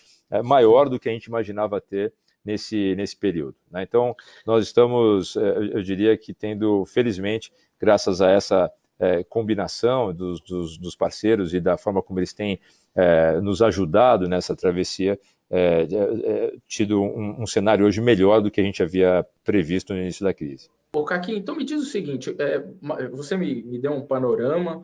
maior 0.44 0.88
do 0.88 0.98
que 0.98 1.08
a 1.08 1.12
gente 1.12 1.26
imaginava 1.26 1.80
ter 1.80 2.12
nesse, 2.44 2.94
nesse 2.96 3.16
período. 3.16 3.56
Né? 3.70 3.82
Então, 3.82 4.14
nós 4.46 4.64
estamos, 4.64 5.36
é, 5.36 5.58
eu 5.72 5.82
diria 5.82 6.16
que 6.16 6.32
tendo, 6.32 6.84
felizmente, 6.86 7.52
graças 7.78 8.20
a 8.20 8.30
essa 8.30 8.70
é, 9.00 9.24
combinação 9.24 10.12
dos, 10.12 10.40
dos, 10.42 10.76
dos, 10.76 10.94
parceiros 10.94 11.54
e 11.54 11.60
da 11.60 11.78
forma 11.78 12.02
como 12.02 12.20
eles 12.20 12.34
têm 12.34 12.60
é, 12.94 13.40
nos 13.40 13.62
ajudado 13.62 14.28
nessa 14.28 14.54
travessia, 14.54 15.18
é, 15.48 15.88
é, 15.90 16.52
tido 16.68 17.02
um, 17.02 17.42
um, 17.42 17.46
cenário 17.46 17.86
hoje 17.86 18.00
melhor 18.00 18.42
do 18.42 18.50
que 18.50 18.60
a 18.60 18.64
gente 18.64 18.82
havia 18.82 19.26
previsto 19.42 19.94
no 19.94 20.00
início 20.00 20.22
da 20.22 20.34
crise. 20.34 20.68
Ô, 20.94 21.02
Caquinho, 21.02 21.38
então 21.38 21.56
me 21.56 21.64
diz 21.64 21.80
o 21.80 21.86
seguinte, 21.86 22.34
é, 22.38 22.62
você 23.10 23.36
me, 23.36 23.62
me, 23.62 23.78
deu 23.78 23.92
um 23.92 24.06
panorama 24.06 24.82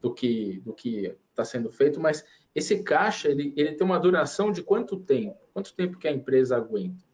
do 0.00 0.14
que 0.14 0.62
do 0.64 0.72
que 0.72 1.14
está 1.30 1.44
sendo 1.44 1.70
feito, 1.70 2.00
mas 2.00 2.24
esse 2.54 2.82
caixa 2.82 3.28
ele, 3.28 3.52
ele 3.54 3.72
tem 3.72 3.84
uma 3.84 3.98
duração 3.98 4.50
de 4.50 4.62
quanto 4.62 4.96
tempo? 4.96 5.36
Quanto 5.52 5.74
tempo 5.74 5.98
que 5.98 6.08
a 6.08 6.12
empresa 6.12 6.56
aguenta? 6.56 7.04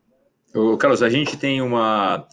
O 0.55 0.77
Carlos, 0.77 1.03
a 1.03 1.09
gente 1.09 1.37
tem 1.37 1.61
uma 1.61 2.29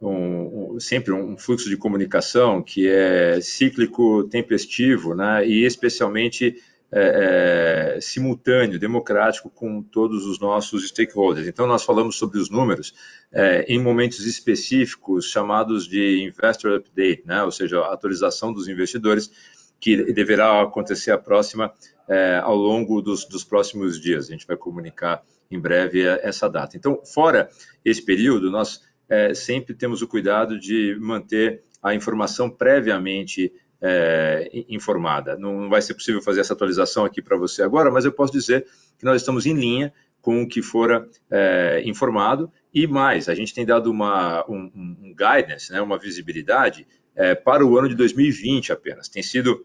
um, 0.00 0.74
um, 0.74 0.80
sempre 0.80 1.12
um 1.12 1.36
fluxo 1.36 1.68
de 1.68 1.76
comunicação 1.76 2.62
que 2.62 2.88
é 2.88 3.40
cíclico, 3.40 4.24
tempestivo, 4.24 5.14
né, 5.14 5.46
e 5.46 5.64
especialmente 5.64 6.56
é, 6.90 7.96
é, 7.96 8.00
simultâneo, 8.00 8.78
democrático 8.78 9.50
com 9.50 9.82
todos 9.82 10.24
os 10.24 10.40
nossos 10.40 10.88
stakeholders. 10.88 11.46
Então, 11.46 11.66
nós 11.66 11.84
falamos 11.84 12.16
sobre 12.16 12.38
os 12.38 12.48
números 12.48 12.94
é, 13.30 13.64
em 13.68 13.78
momentos 13.78 14.24
específicos 14.24 15.26
chamados 15.26 15.86
de 15.86 16.22
Investor 16.22 16.76
Update, 16.76 17.24
né, 17.26 17.42
ou 17.42 17.50
seja, 17.50 17.80
a 17.80 17.92
atualização 17.92 18.52
dos 18.52 18.68
investidores, 18.68 19.30
que 19.80 20.12
deverá 20.12 20.62
acontecer 20.62 21.12
a 21.12 21.18
próxima 21.18 21.72
é, 22.08 22.40
ao 22.42 22.56
longo 22.56 23.02
dos, 23.02 23.24
dos 23.26 23.44
próximos 23.44 24.00
dias. 24.00 24.28
A 24.28 24.32
gente 24.32 24.46
vai 24.46 24.56
comunicar 24.56 25.22
em 25.50 25.60
breve 25.60 26.02
essa 26.04 26.48
data. 26.48 26.76
Então, 26.76 27.00
fora 27.04 27.48
esse 27.84 28.02
período, 28.02 28.50
nós 28.50 28.82
é, 29.08 29.34
sempre 29.34 29.74
temos 29.74 30.02
o 30.02 30.08
cuidado 30.08 30.58
de 30.58 30.96
manter 31.00 31.62
a 31.82 31.94
informação 31.94 32.50
previamente 32.50 33.52
é, 33.80 34.50
informada. 34.68 35.36
Não 35.36 35.68
vai 35.68 35.80
ser 35.80 35.94
possível 35.94 36.20
fazer 36.20 36.40
essa 36.40 36.52
atualização 36.52 37.04
aqui 37.04 37.22
para 37.22 37.36
você 37.36 37.62
agora, 37.62 37.90
mas 37.90 38.04
eu 38.04 38.12
posso 38.12 38.32
dizer 38.32 38.66
que 38.98 39.04
nós 39.04 39.22
estamos 39.22 39.46
em 39.46 39.54
linha 39.54 39.92
com 40.20 40.42
o 40.42 40.48
que 40.48 40.60
fora 40.60 41.08
é, 41.30 41.82
informado 41.84 42.52
e 42.74 42.86
mais, 42.86 43.28
a 43.28 43.34
gente 43.34 43.54
tem 43.54 43.64
dado 43.64 43.90
uma, 43.90 44.44
um, 44.48 44.70
um 44.74 45.14
guidance, 45.14 45.72
né, 45.72 45.80
uma 45.80 45.98
visibilidade 45.98 46.86
é, 47.14 47.34
para 47.34 47.64
o 47.64 47.78
ano 47.78 47.88
de 47.88 47.94
2020 47.94 48.72
apenas. 48.72 49.08
Tem 49.08 49.22
sido 49.22 49.64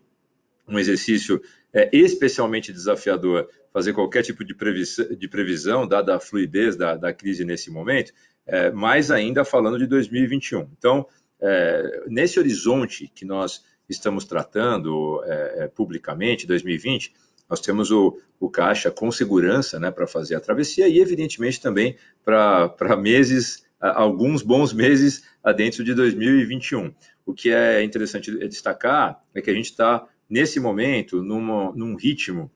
um 0.67 0.79
exercício 0.79 1.41
é 1.73 1.89
especialmente 1.91 2.71
desafiador 2.71 3.49
fazer 3.73 3.93
qualquer 3.93 4.21
tipo 4.21 4.45
de 4.45 4.53
previsão, 4.53 5.07
de 5.15 5.27
previsão 5.27 5.87
dada 5.87 6.15
a 6.15 6.19
fluidez 6.19 6.75
da, 6.75 6.95
da 6.95 7.11
crise 7.11 7.43
nesse 7.43 7.71
momento, 7.71 8.13
é, 8.45 8.71
mais 8.71 9.11
ainda 9.11 9.45
falando 9.45 9.77
de 9.77 9.87
2021. 9.87 10.67
Então, 10.77 11.05
é, 11.41 12.03
nesse 12.07 12.39
horizonte 12.39 13.11
que 13.13 13.25
nós 13.25 13.63
estamos 13.89 14.25
tratando 14.25 15.21
é, 15.25 15.63
é 15.63 15.67
publicamente, 15.67 16.47
2020, 16.47 17.13
nós 17.49 17.59
temos 17.59 17.91
o, 17.91 18.17
o 18.39 18.49
caixa 18.49 18.89
com 18.89 19.11
segurança 19.11 19.79
né, 19.79 19.91
para 19.91 20.07
fazer 20.07 20.35
a 20.35 20.39
travessia 20.39 20.87
e, 20.87 20.99
evidentemente, 20.99 21.61
também 21.61 21.97
para 22.23 22.95
meses, 22.97 23.65
alguns 23.79 24.41
bons 24.41 24.73
meses 24.73 25.23
dentro 25.55 25.83
de 25.83 25.93
2021. 25.93 26.93
O 27.25 27.33
que 27.33 27.51
é 27.51 27.83
interessante 27.83 28.31
destacar 28.47 29.21
é 29.33 29.41
que 29.41 29.49
a 29.49 29.53
gente 29.53 29.65
está, 29.65 30.07
nesse 30.29 30.59
momento, 30.59 31.21
numa, 31.21 31.71
num 31.73 31.95
ritmo 31.95 32.49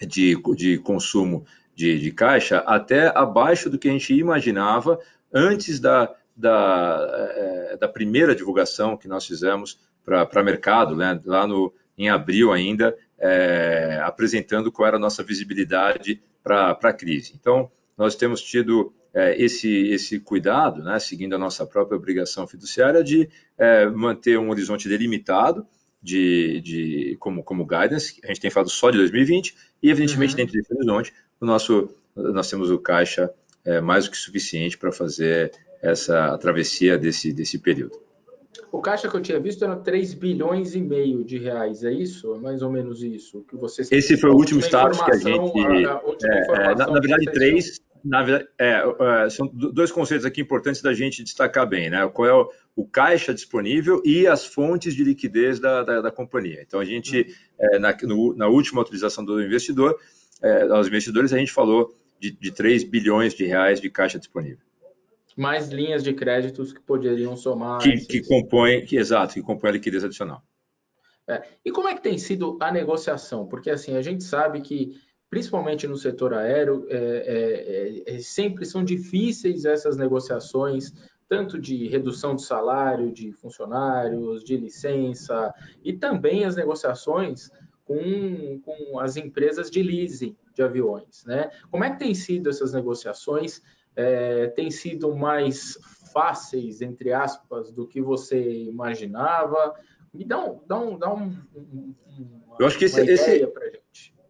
de, 0.00 0.36
de 0.56 0.78
consumo 0.78 1.44
de, 1.74 1.98
de, 1.98 2.12
caixa 2.12 2.58
até 2.58 3.08
abaixo 3.16 3.70
do 3.70 3.78
que 3.78 3.88
a 3.88 3.92
gente 3.92 4.14
imaginava 4.14 4.98
antes 5.32 5.80
da, 5.80 6.14
da, 6.36 7.30
é, 7.36 7.76
da 7.76 7.88
primeira 7.88 8.34
divulgação 8.34 8.96
que 8.96 9.08
nós 9.08 9.26
fizemos 9.26 9.78
para 10.04 10.42
mercado, 10.42 10.96
né, 10.96 11.20
lá 11.24 11.46
no, 11.46 11.72
em 11.96 12.08
abril 12.08 12.52
ainda, 12.52 12.96
é, 13.18 14.00
apresentando 14.02 14.72
qual 14.72 14.88
era 14.88 14.96
a 14.96 15.00
nossa 15.00 15.22
visibilidade 15.22 16.22
para 16.42 16.70
a 16.70 16.92
crise. 16.92 17.34
Então, 17.38 17.70
nós 17.96 18.16
temos 18.16 18.42
tido 18.42 18.92
é, 19.12 19.40
esse, 19.42 19.88
esse 19.88 20.18
cuidado, 20.18 20.82
né, 20.82 20.98
seguindo 20.98 21.34
a 21.34 21.38
nossa 21.38 21.66
própria 21.66 21.96
obrigação 21.96 22.46
fiduciária, 22.46 23.04
de 23.04 23.28
é, 23.58 23.86
manter 23.86 24.38
um 24.38 24.50
horizonte 24.50 24.88
delimitado 24.88 25.66
de, 26.02 26.60
de, 26.62 27.16
como, 27.20 27.42
como 27.42 27.66
guidance, 27.66 28.18
a 28.24 28.28
gente 28.28 28.40
tem 28.40 28.50
falado 28.50 28.70
só 28.70 28.90
de 28.90 28.98
2020, 28.98 29.54
e 29.82 29.90
evidentemente 29.90 30.32
uhum. 30.32 30.36
dentro 30.38 30.54
desse 30.54 30.74
horizonte, 30.74 31.12
o 31.40 31.46
nosso, 31.46 31.88
nós 32.14 32.48
temos 32.48 32.70
o 32.70 32.78
caixa 32.78 33.32
é, 33.64 33.80
mais 33.80 34.04
do 34.04 34.10
que 34.10 34.16
suficiente 34.16 34.76
para 34.76 34.92
fazer 34.92 35.52
essa 35.82 36.36
travessia 36.38 36.98
desse, 36.98 37.32
desse 37.32 37.58
período. 37.58 37.98
O 38.70 38.80
caixa 38.80 39.08
que 39.08 39.16
eu 39.16 39.20
tinha 39.20 39.40
visto 39.40 39.64
era 39.64 39.76
3 39.76 40.14
bilhões 40.14 40.74
e 40.74 40.80
meio 40.80 41.24
de 41.24 41.38
reais, 41.38 41.82
é 41.82 41.92
isso? 41.92 42.34
É 42.34 42.38
mais 42.38 42.62
ou 42.62 42.70
menos 42.70 43.02
isso 43.02 43.44
que 43.48 43.56
você 43.56 43.82
Esse 43.90 44.16
foi 44.16 44.30
o 44.30 44.34
último 44.34 44.60
status 44.60 45.00
que 45.02 45.10
a 45.10 45.16
gente. 45.16 45.86
A, 45.86 45.94
a 45.94 46.02
é, 46.24 46.70
é, 46.70 46.74
na, 46.74 46.86
na, 46.86 47.00
verdade, 47.00 47.24
três. 47.32 47.80
Na 48.04 48.22
verdade, 48.22 48.48
é, 48.58 48.82
é, 49.24 49.30
são 49.30 49.46
dois 49.46 49.92
conceitos 49.92 50.24
aqui 50.24 50.40
importantes 50.40 50.82
da 50.82 50.92
gente 50.92 51.22
destacar 51.22 51.68
bem, 51.68 51.90
né? 51.90 52.08
Qual 52.08 52.28
é 52.28 52.34
o, 52.34 52.50
o 52.76 52.86
caixa 52.86 53.34
disponível 53.34 54.02
e 54.04 54.26
as 54.26 54.44
fontes 54.44 54.94
de 54.94 55.04
liquidez 55.04 55.58
da, 55.58 55.82
da, 55.82 56.00
da 56.00 56.10
companhia. 56.10 56.62
Então, 56.62 56.80
a 56.80 56.84
gente, 56.84 57.26
hum. 57.58 57.80
na, 57.80 57.96
no, 58.02 58.34
na 58.34 58.48
última 58.48 58.80
utilização 58.82 59.24
do 59.24 59.42
investidor, 59.42 59.98
aos 60.70 60.86
investidores, 60.86 61.32
a 61.32 61.38
gente 61.38 61.52
falou 61.52 61.94
de, 62.18 62.30
de 62.30 62.50
3 62.50 62.84
bilhões 62.84 63.34
de 63.34 63.44
reais 63.44 63.80
de 63.80 63.90
caixa 63.90 64.18
disponível 64.18 64.70
mais 65.36 65.70
linhas 65.70 66.02
de 66.02 66.12
créditos 66.12 66.70
que 66.70 66.80
poderiam 66.80 67.34
somar. 67.34 67.80
Que, 67.80 67.96
que 67.96 68.22
compõem, 68.22 68.84
que, 68.84 68.96
exato, 68.96 69.34
que 69.34 69.42
compõem 69.42 69.70
a 69.70 69.72
liquidez 69.72 70.04
adicional. 70.04 70.42
É. 71.26 71.42
E 71.64 71.70
como 71.70 71.88
é 71.88 71.94
que 71.94 72.02
tem 72.02 72.18
sido 72.18 72.58
a 72.60 72.70
negociação? 72.70 73.46
Porque 73.46 73.70
assim, 73.70 73.96
a 73.96 74.02
gente 74.02 74.24
sabe 74.24 74.60
que, 74.60 75.00
principalmente 75.30 75.86
no 75.86 75.96
setor 75.96 76.34
aéreo, 76.34 76.86
é, 76.88 76.96
é, 76.96 78.12
é, 78.12 78.16
é 78.16 78.18
sempre 78.18 78.66
são 78.66 78.84
difíceis 78.84 79.64
essas 79.64 79.96
negociações, 79.96 80.92
tanto 81.28 81.58
de 81.58 81.86
redução 81.86 82.34
de 82.34 82.42
salário 82.42 83.12
de 83.12 83.32
funcionários, 83.32 84.44
de 84.44 84.56
licença, 84.56 85.54
e 85.82 85.92
também 85.92 86.44
as 86.44 86.56
negociações 86.56 87.48
com, 87.84 88.60
com 88.64 88.98
as 88.98 89.16
empresas 89.16 89.70
de 89.70 89.82
leasing 89.82 90.36
de 90.54 90.62
aviões. 90.62 91.24
Né? 91.24 91.48
Como 91.70 91.84
é 91.84 91.90
que 91.90 92.00
tem 92.00 92.12
sido 92.12 92.50
essas 92.50 92.72
negociações? 92.72 93.62
é, 93.96 94.46
têm 94.48 94.70
sido 94.70 95.14
mais 95.14 95.78
fáceis, 96.12 96.80
entre 96.80 97.12
aspas, 97.12 97.70
do 97.70 97.86
que 97.86 98.00
você 98.00 98.64
imaginava? 98.64 99.74
Me 100.12 100.24
dá 100.24 100.44
um, 100.44 100.60
dá 100.66 100.78
um, 100.78 100.98
dá 100.98 101.14
um, 101.14 101.36
um 101.54 101.94
Eu 102.58 102.66
acho 102.66 102.78
que 102.78 102.86
esse, 102.86 103.00
esse, 103.00 103.46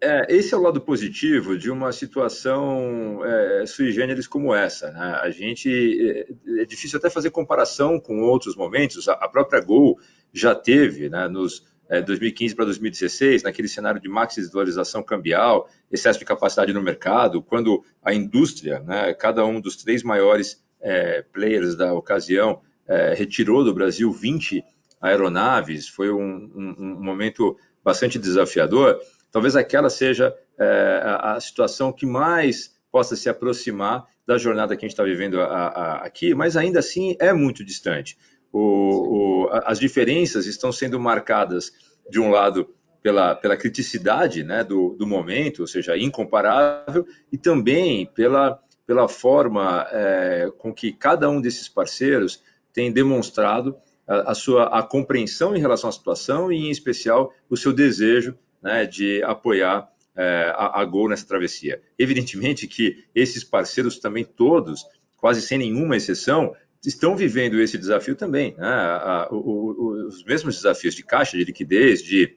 é, 0.02 0.26
esse 0.34 0.54
é 0.54 0.56
o 0.56 0.62
lado 0.62 0.80
positivo 0.80 1.58
de 1.58 1.70
uma 1.70 1.92
situação 1.92 3.24
é, 3.24 3.66
sui 3.66 3.92
generis 3.92 4.26
como 4.26 4.54
essa. 4.54 4.90
Né? 4.90 5.18
A 5.22 5.30
gente 5.30 5.68
é, 5.68 6.60
é, 6.62 6.64
difícil 6.64 6.98
até 6.98 7.10
fazer 7.10 7.30
comparação 7.30 8.00
com 8.00 8.22
outros 8.22 8.56
momentos. 8.56 9.08
A, 9.08 9.12
a 9.12 9.28
própria 9.28 9.60
Gol 9.60 9.98
já 10.32 10.54
teve, 10.54 11.08
né, 11.08 11.28
nos 11.28 11.66
é, 11.90 12.00
2015 12.00 12.54
para 12.54 12.64
2016, 12.66 13.42
naquele 13.42 13.68
cenário 13.68 14.00
de 14.00 14.08
maxi 14.08 14.40
desvalorização 14.40 15.02
cambial, 15.02 15.68
excesso 15.90 16.18
de 16.18 16.24
capacidade 16.24 16.72
no 16.72 16.80
mercado, 16.80 17.42
quando 17.42 17.84
a 18.02 18.14
indústria, 18.14 18.80
né, 18.80 19.12
cada 19.12 19.44
um 19.44 19.60
dos 19.60 19.76
três 19.76 20.02
maiores 20.02 20.62
é, 20.80 21.22
players 21.32 21.76
da 21.76 21.92
ocasião, 21.92 22.62
é, 22.86 23.12
retirou 23.14 23.64
do 23.64 23.74
Brasil 23.74 24.10
20 24.10 24.64
aeronaves, 25.00 25.88
foi 25.88 26.12
um, 26.12 26.50
um, 26.54 26.74
um, 26.78 27.02
momento 27.02 27.56
bastante 27.82 28.18
desafiador. 28.18 28.98
Talvez 29.30 29.54
aquela 29.56 29.88
seja 29.88 30.34
é, 30.58 31.00
a, 31.04 31.32
a, 31.34 31.40
situação 31.40 31.92
que 31.92 32.04
mais 32.04 32.74
possa 32.90 33.14
se 33.14 33.28
aproximar 33.28 34.04
da 34.26 34.36
jornada 34.36 34.76
que 34.76 34.84
a 34.84 34.88
gente 34.88 34.92
está 34.92 35.04
vivendo 35.04 35.40
a, 35.40 35.44
a, 35.46 35.94
aqui, 36.04 36.34
mas 36.34 36.56
ainda 36.56 36.80
assim 36.80 37.16
é 37.20 37.32
muito 37.32 37.64
distante. 37.64 38.18
O, 38.52 39.46
o, 39.46 39.48
as 39.64 39.78
diferenças 39.78 40.46
estão 40.46 40.72
sendo 40.72 40.98
marcadas, 40.98 41.72
de 42.10 42.18
um 42.18 42.30
lado, 42.30 42.68
pela, 43.02 43.34
pela 43.34 43.56
criticidade 43.56 44.42
né, 44.42 44.62
do, 44.62 44.96
do 44.98 45.06
momento, 45.06 45.60
ou 45.60 45.66
seja, 45.66 45.96
incomparável, 45.96 47.06
e 47.32 47.38
também 47.38 48.06
pela, 48.06 48.60
pela 48.86 49.08
forma 49.08 49.86
é, 49.90 50.50
com 50.58 50.72
que 50.72 50.92
cada 50.92 51.28
um 51.30 51.40
desses 51.40 51.68
parceiros 51.68 52.42
tem 52.72 52.92
demonstrado 52.92 53.76
a, 54.06 54.32
a, 54.32 54.34
sua 54.34 54.64
a 54.64 54.82
compreensão 54.82 55.56
em 55.56 55.60
relação 55.60 55.88
à 55.88 55.92
situação 55.92 56.52
e, 56.52 56.56
em 56.56 56.70
especial, 56.70 57.32
o 57.48 57.56
seu 57.56 57.72
desejo 57.72 58.36
né, 58.62 58.86
de 58.86 59.22
apoiar 59.22 59.90
é, 60.16 60.52
a, 60.54 60.80
a 60.80 60.84
Gol 60.84 61.08
nessa 61.08 61.26
travessia. 61.26 61.80
Evidentemente 61.98 62.66
que 62.66 63.04
esses 63.14 63.44
parceiros 63.44 63.98
também 63.98 64.24
todos, 64.24 64.84
quase 65.16 65.40
sem 65.42 65.58
nenhuma 65.58 65.96
exceção, 65.96 66.54
estão 66.84 67.16
vivendo 67.16 67.60
esse 67.60 67.78
desafio 67.78 68.14
também. 68.14 68.54
Né? 68.56 68.66
A, 68.66 69.22
a, 69.22 69.28
o, 69.30 70.06
os 70.06 70.24
mesmos 70.24 70.56
desafios 70.56 70.94
de 70.94 71.04
caixa, 71.04 71.36
de 71.36 71.44
liquidez, 71.44 72.02
de 72.02 72.36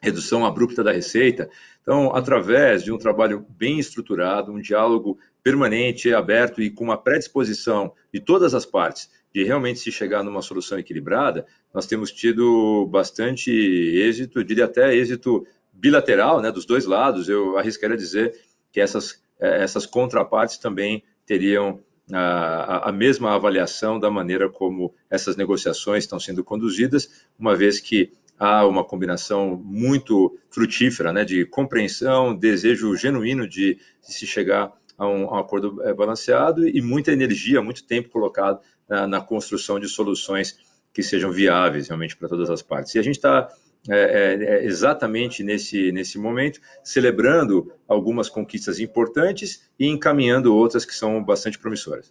redução 0.00 0.44
abrupta 0.44 0.84
da 0.84 0.92
receita. 0.92 1.48
Então, 1.80 2.14
através 2.14 2.82
de 2.84 2.92
um 2.92 2.98
trabalho 2.98 3.46
bem 3.48 3.78
estruturado, 3.78 4.52
um 4.52 4.60
diálogo 4.60 5.18
permanente, 5.42 6.12
aberto 6.12 6.62
e 6.62 6.70
com 6.70 6.84
uma 6.84 6.96
predisposição 6.96 7.92
de 8.12 8.20
todas 8.20 8.54
as 8.54 8.66
partes 8.66 9.10
de 9.34 9.42
realmente 9.42 9.80
se 9.80 9.90
chegar 9.90 10.22
numa 10.22 10.40
solução 10.40 10.78
equilibrada, 10.78 11.44
nós 11.72 11.86
temos 11.86 12.12
tido 12.12 12.86
bastante 12.86 13.50
êxito, 13.50 14.44
diria 14.44 14.66
até 14.66 14.94
êxito 14.94 15.44
bilateral, 15.72 16.40
né, 16.40 16.52
dos 16.52 16.64
dois 16.64 16.86
lados. 16.86 17.28
Eu 17.28 17.58
arriscaria 17.58 17.96
dizer 17.96 18.38
que 18.70 18.80
essas, 18.80 19.20
eh, 19.40 19.64
essas 19.64 19.86
contrapartes 19.86 20.58
também 20.58 21.02
teriam 21.26 21.80
a, 22.12 22.90
a, 22.90 22.92
mesma 22.92 23.34
avaliação 23.34 23.98
da 23.98 24.10
maneira 24.10 24.48
como 24.48 24.94
essas 25.10 25.36
negociações 25.36 26.04
estão 26.04 26.20
sendo 26.20 26.44
conduzidas, 26.44 27.26
uma 27.36 27.56
vez 27.56 27.80
que 27.80 28.12
há 28.38 28.64
uma 28.66 28.84
combinação 28.84 29.60
muito 29.64 30.38
frutífera 30.48 31.12
né, 31.12 31.24
de 31.24 31.44
compreensão, 31.44 32.36
desejo 32.36 32.94
genuíno 32.94 33.48
de, 33.48 33.74
de 33.74 34.12
se 34.12 34.26
chegar 34.26 34.72
a 34.96 35.06
um, 35.06 35.28
a 35.28 35.34
um, 35.34 35.38
acordo 35.38 35.82
é, 35.82 35.92
balanceado 35.92 36.68
e 36.68 36.80
muita 36.80 37.12
energia, 37.12 37.62
muito 37.62 37.84
tempo 37.84 38.10
colocado 38.10 38.60
na, 38.88 39.06
na 39.06 39.20
construção 39.20 39.78
de 39.78 39.88
soluções 39.88 40.58
que 40.92 41.02
sejam 41.02 41.30
viáveis 41.32 41.88
realmente 41.88 42.16
para 42.16 42.28
todas 42.28 42.48
as 42.50 42.62
partes. 42.62 42.94
E 42.94 42.98
a 42.98 43.02
gente 43.02 43.16
está 43.16 43.48
é, 43.88 43.96
é, 43.96 44.44
é, 44.44 44.64
exatamente 44.64 45.42
nesse, 45.42 45.92
nesse 45.92 46.18
momento, 46.18 46.58
celebrando 46.82 47.70
algumas 47.86 48.30
conquistas 48.30 48.80
importantes 48.80 49.68
e 49.78 49.86
encaminhando 49.86 50.54
outras 50.54 50.86
que 50.86 50.94
são 50.94 51.22
bastante 51.22 51.58
promissoras. 51.58 52.10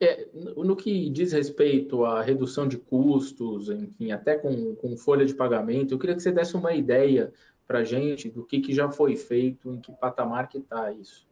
É, 0.00 0.28
no 0.32 0.76
que 0.76 1.10
diz 1.10 1.32
respeito 1.32 2.04
à 2.04 2.22
redução 2.22 2.68
de 2.68 2.78
custos, 2.78 3.68
enfim, 3.68 4.12
até 4.12 4.36
com, 4.36 4.74
com 4.76 4.96
folha 4.96 5.26
de 5.26 5.34
pagamento, 5.34 5.92
eu 5.92 5.98
queria 5.98 6.14
que 6.14 6.22
você 6.22 6.30
desse 6.30 6.54
uma 6.54 6.72
ideia 6.72 7.32
para 7.66 7.80
a 7.80 7.84
gente 7.84 8.30
do 8.30 8.44
que, 8.44 8.60
que 8.60 8.72
já 8.72 8.90
foi 8.90 9.16
feito, 9.16 9.74
em 9.74 9.80
que 9.80 9.92
patamar 9.92 10.48
que 10.48 10.58
está 10.58 10.92
isso. 10.92 11.28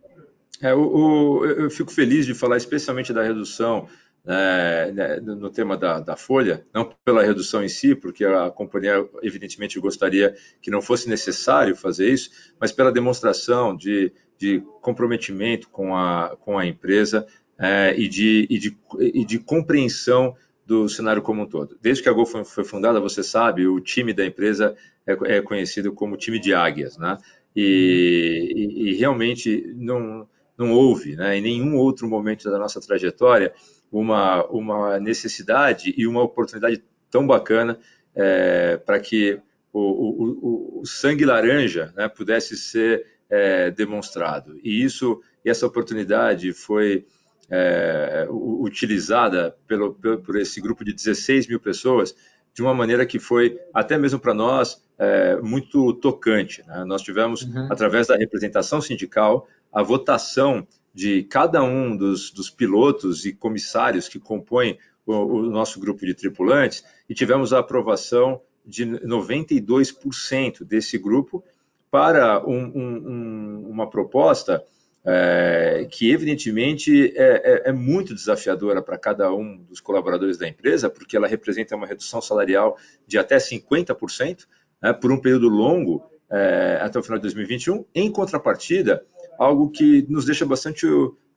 É, 0.60 0.74
o, 0.74 0.80
o, 0.80 1.44
eu 1.46 1.70
fico 1.70 1.92
feliz 1.92 2.26
de 2.26 2.34
falar 2.34 2.56
especialmente 2.56 3.12
da 3.12 3.22
redução 3.22 3.88
é, 4.30 5.20
no 5.22 5.48
tema 5.48 5.74
da, 5.74 6.00
da, 6.00 6.14
folha, 6.14 6.66
não 6.74 6.92
pela 7.02 7.24
redução 7.24 7.64
em 7.64 7.68
si, 7.68 7.94
porque 7.94 8.26
a 8.26 8.50
companhia 8.50 9.08
evidentemente 9.22 9.80
gostaria 9.80 10.34
que 10.60 10.70
não 10.70 10.82
fosse 10.82 11.08
necessário 11.08 11.74
fazer 11.74 12.10
isso, 12.10 12.30
mas 12.60 12.70
pela 12.70 12.92
demonstração 12.92 13.74
de, 13.74 14.12
de 14.38 14.62
comprometimento 14.82 15.70
com 15.70 15.96
a, 15.96 16.36
com 16.40 16.58
a 16.58 16.66
empresa 16.66 17.26
é, 17.58 17.94
e, 17.98 18.06
de, 18.06 18.46
e, 18.50 18.58
de, 18.58 18.76
e 19.00 19.24
de 19.24 19.38
compreensão 19.38 20.36
do 20.66 20.86
cenário 20.90 21.22
como 21.22 21.42
um 21.42 21.46
todo. 21.46 21.78
Desde 21.80 22.02
que 22.02 22.08
a 22.10 22.12
Gol 22.12 22.26
foi, 22.26 22.44
foi 22.44 22.64
fundada, 22.64 23.00
você 23.00 23.22
sabe, 23.22 23.66
o 23.66 23.80
time 23.80 24.12
da 24.12 24.26
empresa 24.26 24.76
é, 25.06 25.38
é 25.38 25.40
conhecido 25.40 25.90
como 25.94 26.18
time 26.18 26.38
de 26.38 26.52
águias, 26.52 26.98
né? 26.98 27.16
E, 27.56 28.52
e, 28.54 28.90
e 28.90 28.94
realmente 28.94 29.72
não, 29.74 30.28
não 30.58 30.72
houve, 30.72 31.16
né, 31.16 31.38
em 31.38 31.40
nenhum 31.40 31.76
outro 31.76 32.06
momento 32.06 32.50
da 32.50 32.58
nossa 32.58 32.80
trajetória, 32.80 33.54
uma, 33.90 34.44
uma 34.46 35.00
necessidade 35.00 35.94
e 35.96 36.06
uma 36.06 36.22
oportunidade 36.22 36.82
tão 37.10 37.26
bacana 37.26 37.78
é, 38.14 38.76
para 38.76 38.98
que 39.00 39.40
o, 39.72 39.80
o, 39.80 40.80
o, 40.80 40.86
sangue 40.86 41.24
laranja 41.24 41.92
né, 41.96 42.08
pudesse 42.08 42.56
ser 42.56 43.06
é, 43.30 43.70
demonstrado. 43.70 44.58
E 44.62 44.82
isso, 44.82 45.20
essa 45.44 45.66
oportunidade 45.66 46.52
foi 46.52 47.06
é, 47.50 48.26
utilizada 48.30 49.56
pelo, 49.66 49.94
por 49.94 50.36
esse 50.36 50.60
grupo 50.60 50.84
de 50.84 50.92
16 50.92 51.46
mil 51.46 51.60
pessoas 51.60 52.14
de 52.54 52.62
uma 52.62 52.74
maneira 52.74 53.06
que 53.06 53.18
foi, 53.18 53.58
até 53.72 53.96
mesmo 53.96 54.18
para 54.18 54.34
nós, 54.34 54.82
é, 54.98 55.36
muito 55.36 55.92
tocante. 55.94 56.64
Né? 56.66 56.84
Nós 56.84 57.02
tivemos, 57.02 57.42
uhum. 57.42 57.68
através 57.70 58.08
da 58.08 58.16
representação 58.16 58.80
sindical, 58.80 59.46
a 59.72 59.82
votação 59.82 60.66
de 60.94 61.22
cada 61.24 61.62
um 61.62 61.96
dos, 61.96 62.30
dos 62.30 62.50
pilotos 62.50 63.24
e 63.24 63.32
comissários 63.32 64.08
que 64.08 64.18
compõem 64.18 64.78
o, 65.06 65.12
o 65.12 65.42
nosso 65.50 65.80
grupo 65.80 66.04
de 66.04 66.14
tripulantes 66.14 66.84
e 67.08 67.14
tivemos 67.14 67.52
a 67.52 67.60
aprovação 67.60 68.40
de 68.64 68.84
92% 68.84 70.64
desse 70.64 70.98
grupo 70.98 71.42
para 71.90 72.46
um, 72.46 72.72
um, 72.74 73.66
uma 73.70 73.88
proposta 73.88 74.62
é, 75.04 75.86
que, 75.90 76.10
evidentemente, 76.10 77.14
é, 77.16 77.64
é, 77.66 77.70
é 77.70 77.72
muito 77.72 78.14
desafiadora 78.14 78.82
para 78.82 78.98
cada 78.98 79.32
um 79.32 79.56
dos 79.56 79.80
colaboradores 79.80 80.36
da 80.36 80.46
empresa, 80.46 80.90
porque 80.90 81.16
ela 81.16 81.26
representa 81.26 81.74
uma 81.76 81.86
redução 81.86 82.20
salarial 82.20 82.76
de 83.06 83.16
até 83.16 83.38
50% 83.38 84.46
né, 84.82 84.92
por 84.92 85.10
um 85.10 85.18
período 85.18 85.48
longo, 85.48 86.04
é, 86.30 86.78
até 86.82 86.98
o 86.98 87.02
final 87.02 87.18
de 87.18 87.22
2021. 87.22 87.86
Em 87.94 88.12
contrapartida, 88.12 89.02
algo 89.38 89.70
que 89.70 90.04
nos 90.08 90.24
deixa 90.24 90.44
bastante 90.44 90.86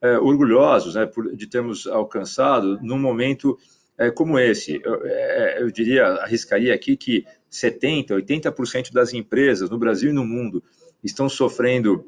é, 0.02 0.18
orgulhosos 0.18 0.96
né, 0.96 1.06
por, 1.06 1.36
de 1.36 1.48
termos 1.48 1.86
alcançado 1.86 2.80
num 2.82 2.98
momento 2.98 3.58
é, 3.98 4.10
como 4.10 4.40
esse. 4.40 4.82
Eu, 4.84 5.06
é, 5.06 5.62
eu, 5.62 5.70
diria, 5.72 6.06
arriscaria 6.06 6.74
aqui 6.74 6.98
que 6.98 7.24
70%, 7.52 8.08
80% 8.10 8.92
das 8.92 9.14
empresas 9.14 9.70
no 9.70 9.78
Brasil 9.78 10.10
e 10.10 10.14
no 10.14 10.26
mundo 10.26 10.64
estão 11.04 11.30
sofrendo 11.30 12.06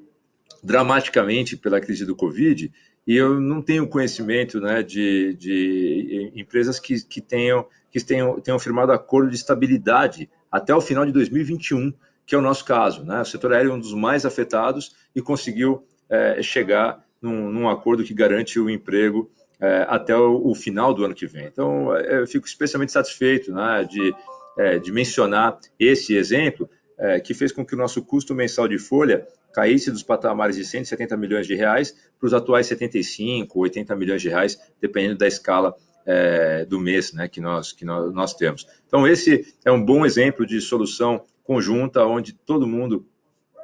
dramaticamente 0.64 1.56
pela 1.56 1.80
crise 1.80 2.06
do 2.06 2.16
Covid 2.16 2.72
e 3.06 3.16
eu 3.16 3.40
não 3.40 3.62
tenho 3.62 3.88
conhecimento 3.88 4.62
né, 4.62 4.82
de, 4.82 5.36
de 5.36 6.32
empresas 6.36 6.80
que, 6.80 7.04
que, 7.06 7.20
tenham, 7.20 7.68
que 7.92 8.04
tenham, 8.04 8.40
tenham 8.40 8.58
firmado 8.58 8.94
acordo 8.94 9.30
de 9.30 9.36
estabilidade 9.36 10.30
até 10.50 10.74
o 10.74 10.82
final 10.82 11.06
de 11.06 11.12
2021 11.12 11.94
que 12.26 12.36
é 12.36 12.38
o 12.38 12.42
nosso 12.42 12.66
caso. 12.66 13.04
Né? 13.04 13.22
O 13.22 13.26
setor 13.26 13.54
aéreo 13.54 13.72
é 13.72 13.74
um 13.76 13.80
dos 13.80 13.94
mais 13.94 14.26
afetados 14.26 14.96
e 15.16 15.22
conseguiu 15.22 15.86
é, 16.10 16.42
chegar 16.42 17.04
num, 17.22 17.50
num, 17.50 17.70
acordo 17.70 18.04
que 18.04 18.14
garante 18.14 18.60
o 18.60 18.70
emprego 18.70 19.32
é, 19.60 19.86
até 19.88 20.16
o, 20.16 20.48
o, 20.48 20.54
final 20.54 20.94
do 20.94 21.06
ano 21.06 21.16
que 21.16 21.26
vem. 21.26 21.46
Então, 21.46 21.96
é, 21.96 22.22
eu 22.22 22.28
fico 22.28 22.46
especialmente 22.46 22.92
satisfeito 22.92 23.54
né, 23.54 23.88
de, 23.90 24.14
é, 24.58 24.78
de 24.78 24.92
mencionar 24.92 25.58
esse 25.80 26.16
exemplo, 26.16 26.70
é, 26.98 27.20
que 27.20 27.34
fez 27.34 27.52
com 27.52 27.66
que 27.66 27.74
o 27.74 27.78
nosso 27.78 28.04
custo 28.04 28.36
mensal 28.36 28.68
de 28.68 28.78
folha 28.78 29.26
caísse 29.54 29.92
dos 29.92 30.04
patamares 30.04 30.56
de 30.56 30.66
170 30.66 31.16
milhões 31.16 31.48
de 31.48 31.56
reais 31.56 31.96
para 32.20 32.28
os 32.28 32.34
atuais 32.34 32.68
75, 32.68 33.60
80 33.60 33.96
milhões 33.96 34.22
de 34.22 34.30
reais, 34.30 34.60
dependendo 34.82 35.18
da 35.18 35.28
escala 35.28 35.76
é, 36.06 36.66
do 36.66 36.80
mês 36.80 37.14
né, 37.14 37.28
que, 37.28 37.40
nós, 37.40 37.72
que 37.72 37.86
nós, 37.86 38.14
nós, 38.14 38.34
temos. 38.34 38.68
Então, 38.88 39.08
esse 39.08 39.54
é 39.64 39.72
um 39.72 39.84
bom 39.84 40.06
exemplo 40.06 40.46
de 40.46 40.60
solução 40.60 41.24
conjunta, 41.44 42.06
onde 42.06 42.34
todo 42.34 42.68
mundo 42.68 43.06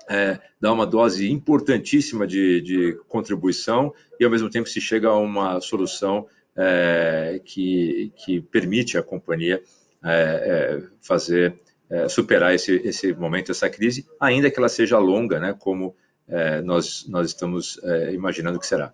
é, 0.10 0.40
dá 0.60 0.74
uma 0.74 0.88
dose 0.88 1.32
importantíssima 1.32 2.26
de, 2.26 2.62
de, 2.62 3.00
contribuição 3.08 3.94
e, 4.20 4.26
ao 4.26 4.32
mesmo 4.32 4.50
tempo, 4.50 4.68
se 4.68 4.82
chega 4.82 5.08
a 5.08 5.18
uma 5.18 5.62
solução 5.62 6.26
é, 6.58 7.40
que, 7.46 8.12
que, 8.16 8.42
permite 8.42 8.98
à 8.98 9.04
companhia 9.04 9.62
é, 10.04 10.10
é 10.12 10.84
fazer 11.00 11.60
é, 11.88 12.10
superar 12.10 12.56
esse, 12.56 12.76
esse 12.78 13.14
momento, 13.14 13.52
essa 13.52 13.70
crise, 13.70 14.08
ainda 14.20 14.50
que 14.50 14.58
ela 14.58 14.68
seja 14.68 14.98
longa, 14.98 15.40
né, 15.40 15.56
como 15.58 15.96
é, 16.28 16.60
nós, 16.62 17.06
nós 17.08 17.28
estamos 17.28 17.80
imaginando 18.12 18.60
que 18.60 18.66
será. 18.66 18.92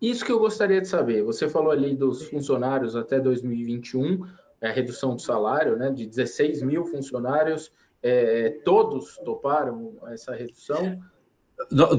Isso 0.00 0.24
que 0.24 0.32
eu 0.32 0.38
gostaria 0.38 0.80
de 0.80 0.88
saber. 0.88 1.22
Você 1.24 1.48
falou 1.48 1.70
ali 1.70 1.94
dos 1.94 2.24
funcionários 2.24 2.96
até 2.96 3.20
2021, 3.20 4.26
a 4.62 4.68
redução 4.68 5.14
do 5.14 5.22
salário, 5.22 5.76
né, 5.76 5.90
de 5.90 6.06
16 6.06 6.62
mil 6.62 6.84
funcionários, 6.84 7.70
é, 8.02 8.60
todos 8.64 9.16
toparam 9.18 9.96
essa 10.08 10.34
redução? 10.34 11.00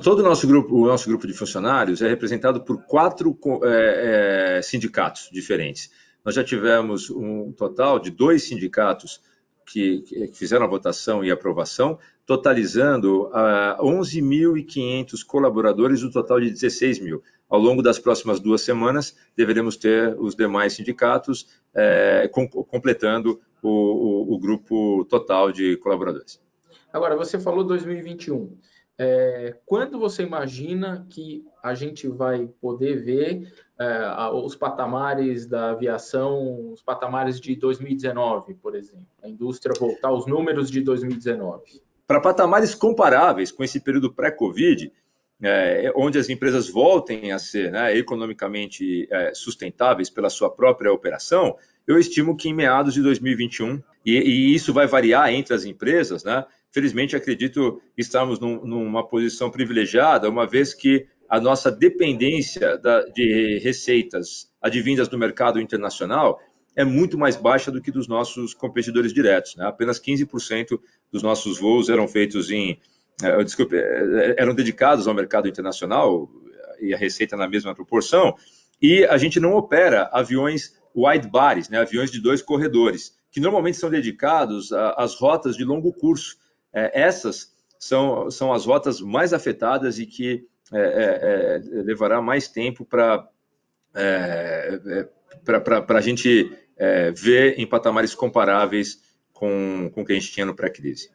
Todo 0.04 0.20
o 0.20 0.24
nosso 0.24 0.48
grupo, 0.48 0.76
o 0.76 0.88
nosso 0.88 1.08
grupo 1.08 1.28
de 1.28 1.34
funcionários 1.34 2.02
é 2.02 2.08
representado 2.08 2.64
por 2.64 2.84
quatro 2.84 3.38
é, 3.64 4.58
é, 4.58 4.62
sindicatos 4.62 5.30
diferentes. 5.32 5.92
Nós 6.26 6.36
já 6.36 6.44
tivemos 6.44 7.10
um 7.10 7.52
total 7.52 8.00
de 8.00 8.10
dois 8.10 8.44
sindicatos 8.44 9.22
que, 9.72 10.02
que 10.02 10.28
fizeram 10.34 10.66
a 10.66 10.70
votação 10.70 11.24
e 11.24 11.32
aprovação, 11.32 11.98
totalizando 12.26 13.24
uh, 13.28 13.34
ah, 13.34 13.78
11.500 13.82 15.26
colaboradores, 15.26 16.02
do 16.02 16.12
total 16.12 16.40
de 16.40 16.50
16 16.50 17.00
mil. 17.00 17.24
Ao 17.50 17.60
longo 17.60 17.82
das 17.82 18.00
próximas 18.00 18.40
duas 18.40 18.62
semanas, 18.62 19.16
deveremos 19.36 19.76
ter 19.76 20.16
os 20.18 20.36
demais 20.36 20.74
sindicatos 20.74 21.48
é, 21.74 22.30
com, 22.32 22.48
completando 22.48 23.42
o, 23.62 23.70
o, 23.70 24.36
o, 24.36 24.40
grupo 24.40 25.06
total 25.10 25.52
de 25.52 25.76
colaboradores. 25.78 26.40
Agora, 26.94 27.16
você 27.16 27.40
falou 27.40 27.64
2021. 27.66 28.58
É, 28.98 29.56
quando 29.66 29.98
você 29.98 30.24
imagina 30.24 31.08
que 31.10 31.44
a 31.64 31.74
gente 31.74 32.08
vai 32.08 32.48
poder 32.62 33.04
ver 33.04 33.52
é, 33.80 34.30
os 34.34 34.56
patamares 34.56 35.48
da 35.48 35.72
aviação, 35.72 36.72
os 36.72 36.82
patamares 36.82 37.40
de 37.40 37.56
2019, 37.56 38.54
por 38.56 38.76
exemplo, 38.76 39.08
a 39.24 39.28
indústria 39.28 39.74
voltar 39.80 40.10
aos 40.10 40.28
números 40.28 40.70
de 40.70 40.82
2019? 40.82 41.82
Para 42.06 42.20
patamares 42.20 42.76
comparáveis 42.76 43.52
com 43.52 43.64
esse 43.64 43.80
período 43.80 44.14
pré-Covid, 44.14 44.92
é, 45.42 45.92
onde 45.96 46.20
as 46.20 46.30
empresas 46.30 46.70
voltem 46.70 47.32
a 47.32 47.40
ser 47.40 47.72
né, 47.72 47.98
economicamente 47.98 49.08
é, 49.10 49.34
sustentáveis 49.34 50.10
pela 50.10 50.30
sua 50.30 50.50
própria 50.50 50.94
operação, 50.94 51.56
eu 51.88 51.98
estimo 51.98 52.38
que 52.38 52.50
em 52.50 52.54
meados 52.54 52.94
de 52.94 53.02
2021, 53.02 53.82
e, 54.06 54.18
e 54.18 54.54
isso 54.56 54.72
vai 54.74 54.86
variar 54.86 55.32
entre 55.32 55.54
as 55.54 55.66
empresas, 55.66 56.24
né? 56.24 56.46
Felizmente, 56.72 57.16
acredito 57.16 57.82
que 57.96 58.02
estamos 58.02 58.40
num, 58.40 58.66
numa 58.66 59.08
posição 59.08 59.50
privilegiada, 59.50 60.30
uma 60.30 60.48
vez 60.48 60.74
que 60.74 61.06
a 61.30 61.40
nossa 61.40 61.72
dependência 61.72 62.78
da, 62.78 63.04
de 63.06 63.60
receitas 63.64 64.50
advindas 64.62 65.08
do 65.08 65.18
mercado 65.18 65.60
internacional 65.60 66.40
é 66.76 66.84
muito 66.84 67.18
mais 67.18 67.36
baixa 67.36 67.72
do 67.72 67.82
que 67.82 67.92
dos 67.92 68.08
nossos 68.08 68.54
competidores 68.54 69.14
diretos. 69.14 69.56
Né? 69.56 69.66
Apenas 69.66 70.00
15% 70.00 70.80
dos 71.12 71.22
nossos 71.22 71.60
voos 71.60 71.90
eram 71.90 72.08
feitos 72.08 72.50
em 72.50 72.80
é, 73.22 73.44
desculpe, 73.44 73.76
é, 73.76 74.36
eram 74.38 74.54
dedicados 74.54 75.08
ao 75.08 75.14
mercado 75.14 75.48
internacional 75.48 76.30
e 76.80 76.94
a 76.94 76.98
receita 76.98 77.38
na 77.38 77.48
mesma 77.48 77.76
proporção, 77.76 78.36
e 78.82 79.06
a 79.06 79.18
gente 79.18 79.40
não 79.40 79.54
opera 79.54 80.10
aviões 80.12 80.76
wide 80.96 81.28
bodies, 81.28 81.70
né, 81.70 81.80
aviões 81.80 82.12
de 82.12 82.20
dois 82.20 82.42
corredores, 82.42 83.14
que 83.32 83.40
normalmente 83.40 83.78
são 83.78 83.90
dedicados 83.90 84.74
às 84.74 85.16
rotas 85.16 85.56
de 85.56 85.64
longo 85.64 85.94
curso. 85.94 86.36
É, 86.74 87.02
essas 87.02 87.54
são, 87.78 88.30
são 88.30 88.54
as 88.54 88.66
rotas 88.66 89.02
mais 89.02 89.34
afetadas 89.34 90.00
e 90.00 90.06
que 90.06 90.48
é, 90.72 90.80
é, 90.80 91.80
é 91.80 91.82
levará 91.84 92.22
mais 92.22 92.48
tempo 92.48 92.86
para 92.86 93.28
a 95.88 96.02
gente 96.02 96.52
ver 97.16 97.60
em 97.60 97.68
patamares 97.68 98.16
comparáveis 98.16 99.02
com, 99.34 99.90
com 99.94 100.02
o 100.02 100.06
que 100.06 100.14
a 100.14 100.16
gente 100.16 100.32
tinha 100.32 100.46
no 100.46 100.56
pré-crise. 100.56 101.10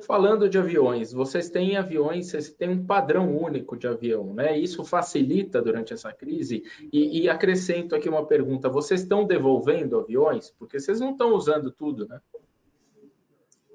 Falando 0.00 0.48
de 0.48 0.58
aviões, 0.58 1.12
vocês 1.12 1.50
têm 1.50 1.76
aviões, 1.76 2.28
vocês 2.28 2.50
têm 2.50 2.70
um 2.70 2.84
padrão 2.84 3.36
único 3.36 3.76
de 3.76 3.86
avião, 3.86 4.32
né? 4.32 4.58
Isso 4.58 4.84
facilita 4.84 5.60
durante 5.60 5.92
essa 5.92 6.12
crise. 6.12 6.64
E, 6.92 7.22
e 7.22 7.28
acrescento 7.28 7.94
aqui 7.94 8.08
uma 8.08 8.26
pergunta: 8.26 8.68
vocês 8.68 9.02
estão 9.02 9.24
devolvendo 9.24 9.98
aviões? 9.98 10.50
Porque 10.58 10.80
vocês 10.80 10.98
não 10.98 11.12
estão 11.12 11.34
usando 11.34 11.70
tudo, 11.70 12.06
né? 12.08 12.20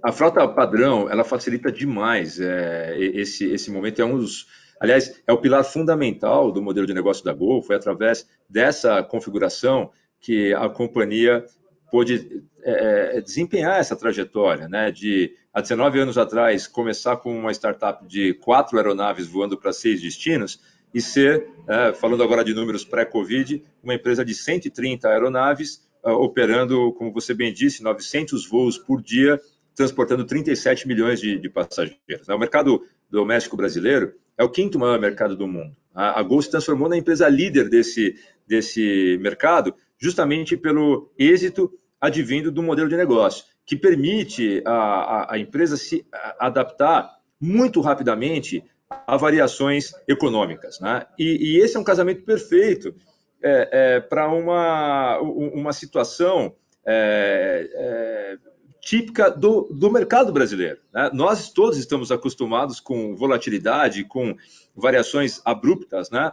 A 0.04 0.12
frota 0.12 0.48
padrão, 0.48 1.10
ela 1.10 1.24
facilita 1.24 1.72
demais. 1.72 2.40
É, 2.40 2.98
esse, 3.00 3.46
esse 3.46 3.72
momento 3.72 4.02
é 4.02 4.06
um 4.06 4.18
dos. 4.18 4.48
Aliás, 4.80 5.20
é 5.26 5.34
o 5.34 5.38
pilar 5.38 5.64
fundamental 5.64 6.52
do 6.52 6.62
modelo 6.62 6.86
de 6.86 6.94
negócio 6.94 7.24
da 7.26 7.34
Gol. 7.34 7.64
Foi 7.64 7.76
através 7.76 8.30
dessa 8.50 9.02
configuração 9.04 9.92
que 10.20 10.54
a 10.54 10.70
companhia 10.70 11.46
pôde 11.92 12.44
é, 12.64 13.18
é 13.18 13.22
desempenhar 13.22 13.80
essa 13.80 13.96
trajetória, 13.96 14.68
né? 14.68 14.92
De 14.92 15.34
há 15.54 15.62
19 15.62 16.00
anos 16.00 16.18
atrás, 16.18 16.68
começar 16.68 17.18
com 17.18 17.36
uma 17.38 17.52
startup 17.52 18.06
de 18.06 18.36
quatro 18.36 18.78
aeronaves 18.78 19.28
voando 19.28 19.58
para 19.58 19.74
seis 19.74 20.02
destinos 20.02 20.62
e 20.94 21.02
ser, 21.02 21.50
é, 21.68 21.94
falando 21.94 22.24
agora 22.24 22.44
de 22.44 22.54
números 22.54 22.86
pré-Covid, 22.86 23.64
uma 23.84 23.96
empresa 23.96 24.24
de 24.24 24.34
130 24.34 25.08
aeronaves 25.10 25.88
uh, 26.04 26.12
operando, 26.12 26.94
como 26.94 27.12
você 27.12 27.34
bem 27.34 27.52
disse, 27.52 27.84
900 27.84 28.48
voos 28.48 28.78
por 28.78 29.02
dia, 29.02 29.40
transportando 29.78 30.26
37 30.26 30.88
milhões 30.88 31.22
de, 31.22 31.38
de 31.38 31.50
passageiros. 31.50 32.28
Né? 32.28 32.34
O 32.34 32.40
mercado 32.40 32.84
doméstico 33.10 33.56
brasileiro 33.56 34.16
é 34.36 34.44
o 34.44 34.50
quinto 34.50 34.80
maior 34.80 35.00
mercado 35.00 35.38
do 35.38 35.48
mundo. 35.48 35.76
A, 35.94 36.20
a 36.20 36.24
Gol 36.24 36.42
se 36.42 36.50
transformou 36.50 36.90
na 36.90 36.98
empresa 36.98 37.30
líder 37.30 37.70
desse, 37.70 38.16
desse 38.48 39.20
mercado, 39.22 39.76
justamente 40.00 40.58
pelo 40.58 41.14
êxito 41.18 41.72
advindo 42.02 42.52
do 42.52 42.64
modelo 42.64 42.90
de 42.90 42.98
negócio, 42.98 43.46
que 43.68 43.76
permite 43.76 44.64
a, 44.66 44.72
a, 44.72 45.36
a 45.36 45.40
empresa 45.40 45.78
se 45.78 46.04
adaptar 46.40 47.16
muito 47.40 47.80
rapidamente 47.80 48.64
a 48.90 49.16
variações 49.16 49.92
econômicas. 50.08 50.80
Né? 50.80 51.06
E, 51.20 51.54
e, 51.54 51.58
esse 51.60 51.78
é 51.78 51.80
um 51.80 51.84
casamento 51.84 52.24
perfeito 52.24 52.96
é, 53.44 53.70
é, 53.72 54.00
para 54.00 54.28
uma, 54.28 55.20
uma 55.20 55.72
situação 55.72 56.56
é, 56.84 57.70
é, 57.74 58.38
típica 58.82 59.30
do, 59.30 59.70
do 59.72 59.92
mercado 59.92 60.32
brasileiro. 60.32 60.80
Né? 60.94 61.10
Nós 61.14 61.52
todos 61.52 61.78
estamos 61.78 62.12
acostumados 62.12 62.80
com 62.80 63.16
volatilidade, 63.16 64.04
com 64.04 64.36
variações 64.76 65.42
abruptas, 65.44 66.10
né? 66.10 66.32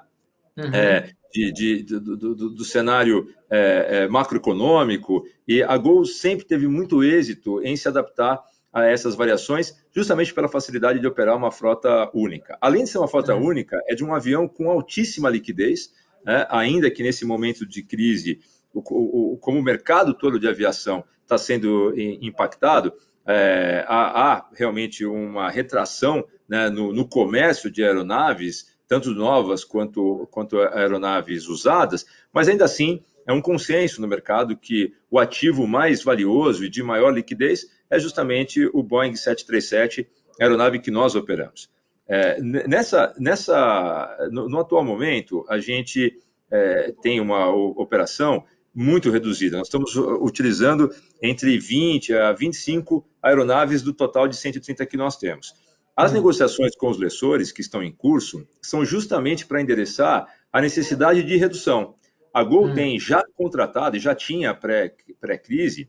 Uhum. 0.56 0.72
É, 0.72 1.10
de, 1.32 1.52
de, 1.52 1.82
do, 1.82 2.16
do, 2.16 2.50
do, 2.50 2.64
cenário 2.64 3.28
é, 3.50 4.04
é, 4.04 4.08
macroeconômico, 4.08 5.24
e 5.48 5.64
a 5.64 5.76
Gol 5.76 6.04
sempre 6.04 6.46
teve 6.46 6.68
muito 6.68 7.02
êxito 7.02 7.60
em 7.60 7.76
se 7.76 7.88
adaptar 7.88 8.40
a 8.72 8.84
essas 8.84 9.16
variações, 9.16 9.74
justamente 9.92 10.32
pela 10.32 10.48
facilidade 10.48 11.00
de 11.00 11.06
operar 11.06 11.36
uma 11.36 11.50
frota 11.50 12.08
única. 12.14 12.56
Além 12.60 12.84
de 12.84 12.90
ser 12.90 12.98
uma 12.98 13.08
frota 13.08 13.34
uhum. 13.34 13.46
única, 13.46 13.80
é 13.88 13.96
de 13.96 14.04
um 14.04 14.14
avião 14.14 14.46
com 14.46 14.70
altíssima 14.70 15.28
liquidez, 15.28 15.92
né? 16.24 16.46
ainda 16.48 16.88
que 16.88 17.02
nesse 17.02 17.24
momento 17.24 17.66
de 17.66 17.82
crise, 17.82 18.40
o, 18.74 19.34
o, 19.34 19.38
como 19.38 19.58
o 19.58 19.62
mercado 19.62 20.12
todo 20.12 20.38
de 20.38 20.48
aviação 20.48 21.04
está 21.22 21.38
sendo 21.38 21.94
impactado, 21.96 22.92
é, 23.26 23.84
há, 23.88 24.32
há, 24.32 24.48
realmente 24.52 25.06
uma 25.06 25.48
retração 25.48 26.24
né, 26.48 26.68
no, 26.68 26.92
no, 26.92 27.08
comércio 27.08 27.70
de 27.70 27.82
aeronaves, 27.82 28.76
tanto 28.86 29.10
novas 29.12 29.64
quanto, 29.64 30.28
quanto 30.30 30.58
aeronaves 30.58 31.48
usadas, 31.48 32.04
mas 32.32 32.48
ainda 32.48 32.66
assim 32.66 33.02
é 33.26 33.32
um 33.32 33.40
consenso 33.40 34.02
no 34.02 34.08
mercado 34.08 34.56
que 34.56 34.92
o 35.10 35.18
ativo 35.18 35.66
mais 35.66 36.02
valioso 36.02 36.64
e 36.64 36.68
de 36.68 36.82
maior 36.82 37.10
liquidez 37.10 37.66
é 37.88 37.98
justamente 37.98 38.68
o 38.74 38.82
Boeing 38.82 39.16
737, 39.16 40.06
aeronave 40.38 40.80
que 40.80 40.90
nós 40.90 41.14
operamos. 41.14 41.70
É, 42.06 42.38
nessa, 42.42 43.14
nessa, 43.18 44.28
no, 44.30 44.48
no, 44.48 44.58
atual 44.60 44.84
momento, 44.84 45.46
a 45.48 45.58
gente 45.58 46.18
é, 46.50 46.92
tem 47.00 47.18
uma 47.18 47.48
operação 47.48 48.44
muito 48.74 49.10
reduzida. 49.10 49.58
Nós 49.58 49.68
estamos 49.68 49.94
utilizando 49.96 50.90
entre 51.22 51.58
20 51.58 52.12
a 52.14 52.32
25 52.32 53.06
aeronaves 53.22 53.82
do 53.82 53.92
total 53.92 54.26
de 54.26 54.36
130 54.36 54.84
que 54.86 54.96
nós 54.96 55.16
temos. 55.16 55.54
As 55.96 56.10
uhum. 56.10 56.16
negociações 56.16 56.74
com 56.74 56.88
os 56.90 56.98
lessores 56.98 57.52
que 57.52 57.60
estão 57.60 57.82
em 57.82 57.92
curso 57.92 58.46
são 58.60 58.84
justamente 58.84 59.46
para 59.46 59.60
endereçar 59.60 60.26
a 60.52 60.60
necessidade 60.60 61.22
de 61.22 61.36
redução. 61.36 61.94
A 62.32 62.42
Gol 62.42 62.66
uhum. 62.66 62.74
tem 62.74 62.98
já 62.98 63.24
contratado 63.36 63.96
e 63.96 64.00
já 64.00 64.14
tinha 64.14 64.52
pré-crise 64.52 65.88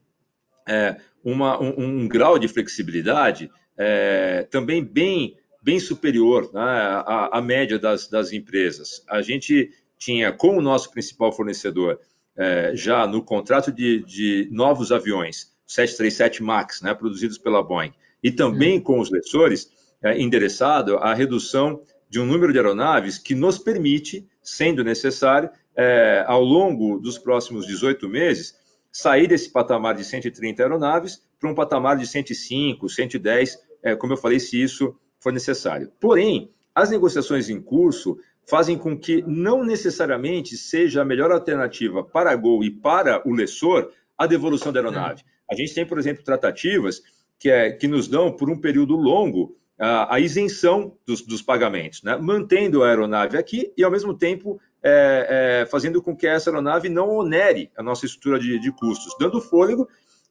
é, 0.67 0.97
uma, 1.23 1.59
um, 1.59 2.03
um, 2.03 2.07
grau 2.07 2.37
de 2.37 2.47
flexibilidade 2.47 3.49
é, 3.75 4.43
também 4.51 4.83
bem, 4.83 5.37
bem 5.61 5.79
superior 5.79 6.51
né, 6.53 6.61
à, 6.61 7.39
à 7.39 7.41
média 7.41 7.79
das, 7.79 8.07
das 8.07 8.31
empresas. 8.31 9.03
A 9.09 9.23
gente 9.23 9.71
tinha 9.97 10.31
como 10.31 10.61
nosso 10.61 10.91
principal 10.91 11.31
fornecedor 11.31 11.99
é, 12.37 12.71
já 12.75 13.07
no 13.07 13.21
contrato 13.23 13.71
de, 13.71 14.03
de, 14.03 14.49
novos 14.51 14.91
aviões, 14.91 15.53
737 15.65 16.43
MAX, 16.43 16.81
né, 16.81 16.93
produzidos 16.93 17.37
pela 17.37 17.63
Boeing, 17.63 17.93
e 18.21 18.31
também 18.31 18.79
com 18.79 18.99
os 18.99 19.09
lessores, 19.09 19.71
é, 20.03 20.19
endereçado 20.19 20.97
a 20.97 21.13
redução 21.13 21.81
de 22.09 22.19
um 22.19 22.25
número 22.25 22.51
de 22.51 22.59
aeronaves 22.59 23.17
que 23.17 23.33
nos 23.33 23.57
permite, 23.57 24.27
sendo 24.41 24.83
necessário, 24.83 25.49
é, 25.75 26.23
ao 26.27 26.43
longo 26.43 26.99
dos 26.99 27.17
próximos 27.17 27.65
18 27.65 28.07
meses, 28.07 28.55
sair 28.91 29.27
desse 29.27 29.49
patamar 29.49 29.95
de 29.95 30.03
130 30.03 30.63
aeronaves 30.63 31.21
para 31.39 31.49
um 31.49 31.55
patamar 31.55 31.97
de 31.97 32.07
105, 32.07 32.87
110, 32.87 33.59
é, 33.83 33.95
como 33.95 34.13
eu 34.13 34.17
falei, 34.17 34.39
se 34.39 34.61
isso 34.61 34.95
for 35.19 35.33
necessário. 35.33 35.91
Porém, 35.99 36.51
as 36.73 36.89
negociações 36.89 37.49
em 37.49 37.61
curso 37.61 38.17
fazem 38.47 38.77
com 38.77 38.97
que 38.97 39.23
não 39.27 39.63
necessariamente 39.63 40.55
seja 40.55 41.01
a 41.01 41.05
melhor 41.05 41.31
alternativa 41.31 42.03
para 42.03 42.31
a 42.31 42.35
Gol 42.35 42.63
e 42.63 42.69
para 42.69 43.21
o 43.27 43.33
lessor 43.33 43.91
a 44.17 44.27
devolução 44.27 44.71
da 44.71 44.79
aeronave. 44.79 45.23
A 45.49 45.55
gente 45.55 45.73
tem, 45.73 45.85
por 45.85 45.99
exemplo, 45.99 46.23
tratativas 46.23 47.01
que, 47.39 47.49
é, 47.49 47.71
que 47.71 47.87
nos 47.87 48.07
dão, 48.07 48.31
por 48.31 48.49
um 48.49 48.59
período 48.59 48.95
longo, 48.95 49.55
a, 49.79 50.15
a 50.15 50.19
isenção 50.19 50.97
dos, 51.05 51.21
dos 51.21 51.41
pagamentos, 51.41 52.01
né? 52.03 52.17
mantendo 52.17 52.83
a 52.83 52.89
aeronave 52.89 53.37
aqui 53.37 53.73
e, 53.77 53.83
ao 53.83 53.91
mesmo 53.91 54.13
tempo, 54.13 54.59
é, 54.81 55.63
é, 55.63 55.65
fazendo 55.65 56.01
com 56.01 56.15
que 56.15 56.27
essa 56.27 56.49
aeronave 56.49 56.87
não 56.87 57.09
onere 57.09 57.71
a 57.77 57.83
nossa 57.83 58.05
estrutura 58.05 58.39
de, 58.39 58.59
de 58.59 58.71
custos, 58.71 59.15
dando 59.19 59.41
fôlego 59.41 59.87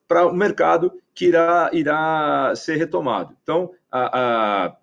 para 0.07 0.27
o 0.27 0.35
mercado 0.35 0.93
que 1.15 1.27
irá, 1.27 1.71
irá 1.73 2.53
ser 2.57 2.77
retomado. 2.77 3.37
Então, 3.43 3.71
a, 3.91 4.67
a 4.67 4.77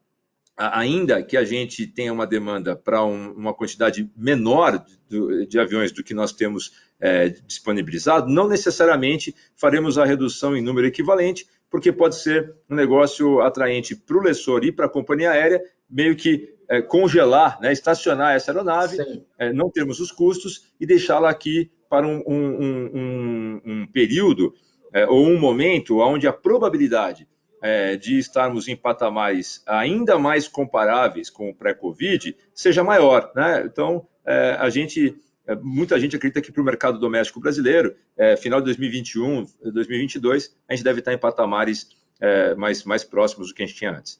ainda 0.73 1.23
que 1.23 1.35
a 1.35 1.43
gente 1.43 1.87
tenha 1.87 2.13
uma 2.13 2.27
demanda 2.27 2.75
para 2.75 3.03
um, 3.03 3.31
uma 3.31 3.53
quantidade 3.53 4.09
menor 4.15 4.83
de, 5.09 5.45
de, 5.47 5.59
aviões 5.59 5.91
do 5.91 6.03
que 6.03 6.13
nós 6.13 6.31
temos 6.31 6.71
é, 6.99 7.29
disponibilizado, 7.29 8.31
não 8.31 8.47
necessariamente 8.47 9.35
faremos 9.55 9.97
a 9.97 10.05
redução 10.05 10.55
em 10.55 10.61
número 10.61 10.87
equivalente, 10.87 11.47
porque 11.69 11.91
pode 11.91 12.15
ser 12.15 12.53
um 12.69 12.75
negócio 12.75 13.41
atraente 13.41 13.95
para 13.95 14.17
o 14.17 14.21
lessor 14.21 14.63
e 14.63 14.71
para 14.71 14.85
a 14.85 14.89
companhia 14.89 15.31
aérea, 15.31 15.61
meio 15.89 16.15
que 16.15 16.53
é, 16.69 16.81
congelar, 16.81 17.59
né, 17.61 17.71
estacionar 17.71 18.35
essa 18.35 18.51
aeronave, 18.51 18.97
é, 19.37 19.51
não 19.51 19.69
termos 19.69 19.99
os 19.99 20.11
custos 20.11 20.71
e 20.79 20.85
deixá-la 20.85 21.29
aqui 21.29 21.71
para 21.89 22.07
um, 22.07 22.23
um, 22.25 23.61
um, 23.65 23.87
período 23.87 24.53
é, 24.93 25.05
ou 25.07 25.25
um 25.27 25.37
momento 25.37 25.99
onde 25.99 26.27
a 26.27 26.33
probabilidade 26.33 27.27
é, 27.61 27.95
de 27.95 28.17
estarmos 28.17 28.67
em 28.67 28.75
patamares 28.75 29.61
ainda 29.65 30.17
mais 30.17 30.47
comparáveis 30.47 31.29
com 31.29 31.49
o 31.49 31.55
pré-Covid 31.55 32.35
seja 32.53 32.83
maior. 32.83 33.31
Né? 33.35 33.63
Então, 33.65 34.07
é, 34.25 34.57
a 34.59 34.69
gente, 34.69 35.15
é, 35.45 35.55
muita 35.55 35.99
gente 35.99 36.15
acredita 36.15 36.41
que 36.41 36.51
para 36.51 36.61
o 36.61 36.65
mercado 36.65 36.99
doméstico 36.99 37.39
brasileiro, 37.39 37.95
é, 38.17 38.35
final 38.35 38.59
de 38.59 38.65
2021, 38.65 39.45
2022, 39.71 40.55
a 40.67 40.73
gente 40.73 40.83
deve 40.83 40.99
estar 40.99 41.13
em 41.13 41.17
patamares 41.17 41.89
é, 42.19 42.55
mais, 42.55 42.83
mais 42.83 43.03
próximos 43.03 43.49
do 43.49 43.53
que 43.53 43.63
a 43.63 43.65
gente 43.65 43.77
tinha 43.77 43.91
antes. 43.91 44.19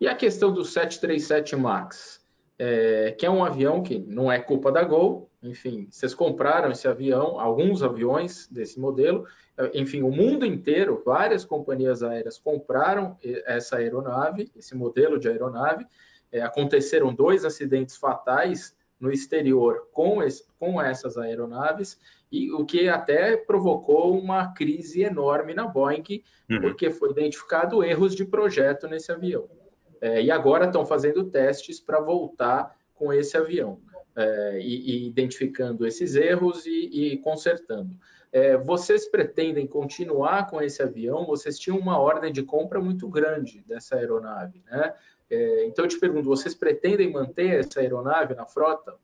E 0.00 0.06
a 0.06 0.14
questão 0.14 0.52
do 0.52 0.64
737 0.64 1.56
MAX, 1.56 2.17
é, 2.58 3.12
que 3.12 3.24
é 3.24 3.30
um 3.30 3.44
avião 3.44 3.82
que 3.82 3.98
não 3.98 4.30
é 4.30 4.38
culpa 4.38 4.72
da 4.72 4.82
Gol, 4.82 5.30
enfim, 5.42 5.86
vocês 5.90 6.14
compraram 6.14 6.70
esse 6.72 6.88
avião, 6.88 7.38
alguns 7.38 7.82
aviões 7.82 8.48
desse 8.48 8.80
modelo, 8.80 9.24
enfim, 9.72 10.02
o 10.02 10.10
mundo 10.10 10.44
inteiro, 10.44 11.02
várias 11.04 11.44
companhias 11.44 12.02
aéreas 12.02 12.38
compraram 12.38 13.16
essa 13.46 13.76
aeronave, 13.76 14.50
esse 14.56 14.74
modelo 14.74 15.18
de 15.18 15.28
aeronave. 15.28 15.86
É, 16.30 16.42
aconteceram 16.42 17.14
dois 17.14 17.44
acidentes 17.44 17.96
fatais 17.96 18.76
no 19.00 19.10
exterior 19.10 19.88
com, 19.92 20.22
esse, 20.22 20.44
com 20.58 20.80
essas 20.82 21.16
aeronaves, 21.16 21.98
e 22.30 22.52
o 22.52 22.66
que 22.66 22.88
até 22.88 23.36
provocou 23.36 24.18
uma 24.18 24.52
crise 24.52 25.02
enorme 25.02 25.54
na 25.54 25.66
Boeing, 25.66 26.22
uhum. 26.50 26.60
porque 26.60 26.90
foi 26.90 27.10
identificado 27.10 27.82
erros 27.82 28.14
de 28.14 28.24
projeto 28.24 28.86
nesse 28.86 29.10
avião. 29.10 29.48
É, 30.00 30.22
e 30.22 30.30
agora 30.30 30.66
estão 30.66 30.86
fazendo 30.86 31.24
testes 31.24 31.80
para 31.80 32.00
voltar 32.00 32.76
com 32.94 33.12
esse 33.12 33.36
avião, 33.36 33.80
é, 34.16 34.58
e, 34.60 34.90
e, 34.90 35.06
identificando 35.08 35.86
esses 35.86 36.14
erros 36.14 36.66
e, 36.66 36.90
e 37.12 37.18
consertando. 37.18 37.96
É, 38.30 38.56
vocês 38.56 39.08
pretendem 39.08 39.66
continuar 39.66 40.48
com 40.50 40.60
esse 40.60 40.82
avião? 40.82 41.24
Vocês 41.24 41.58
tinham 41.58 41.78
uma 41.78 41.98
ordem 41.98 42.32
de 42.32 42.42
compra 42.42 42.80
muito 42.80 43.08
grande 43.08 43.64
dessa 43.66 43.96
aeronave, 43.96 44.62
né? 44.70 44.92
É, 45.30 45.64
então 45.66 45.84
eu 45.84 45.88
te 45.88 45.98
pergunto, 45.98 46.28
vocês 46.28 46.54
pretendem 46.54 47.12
manter 47.12 47.60
essa 47.60 47.80
aeronave 47.80 48.34
na 48.34 48.46
frota? 48.46 48.94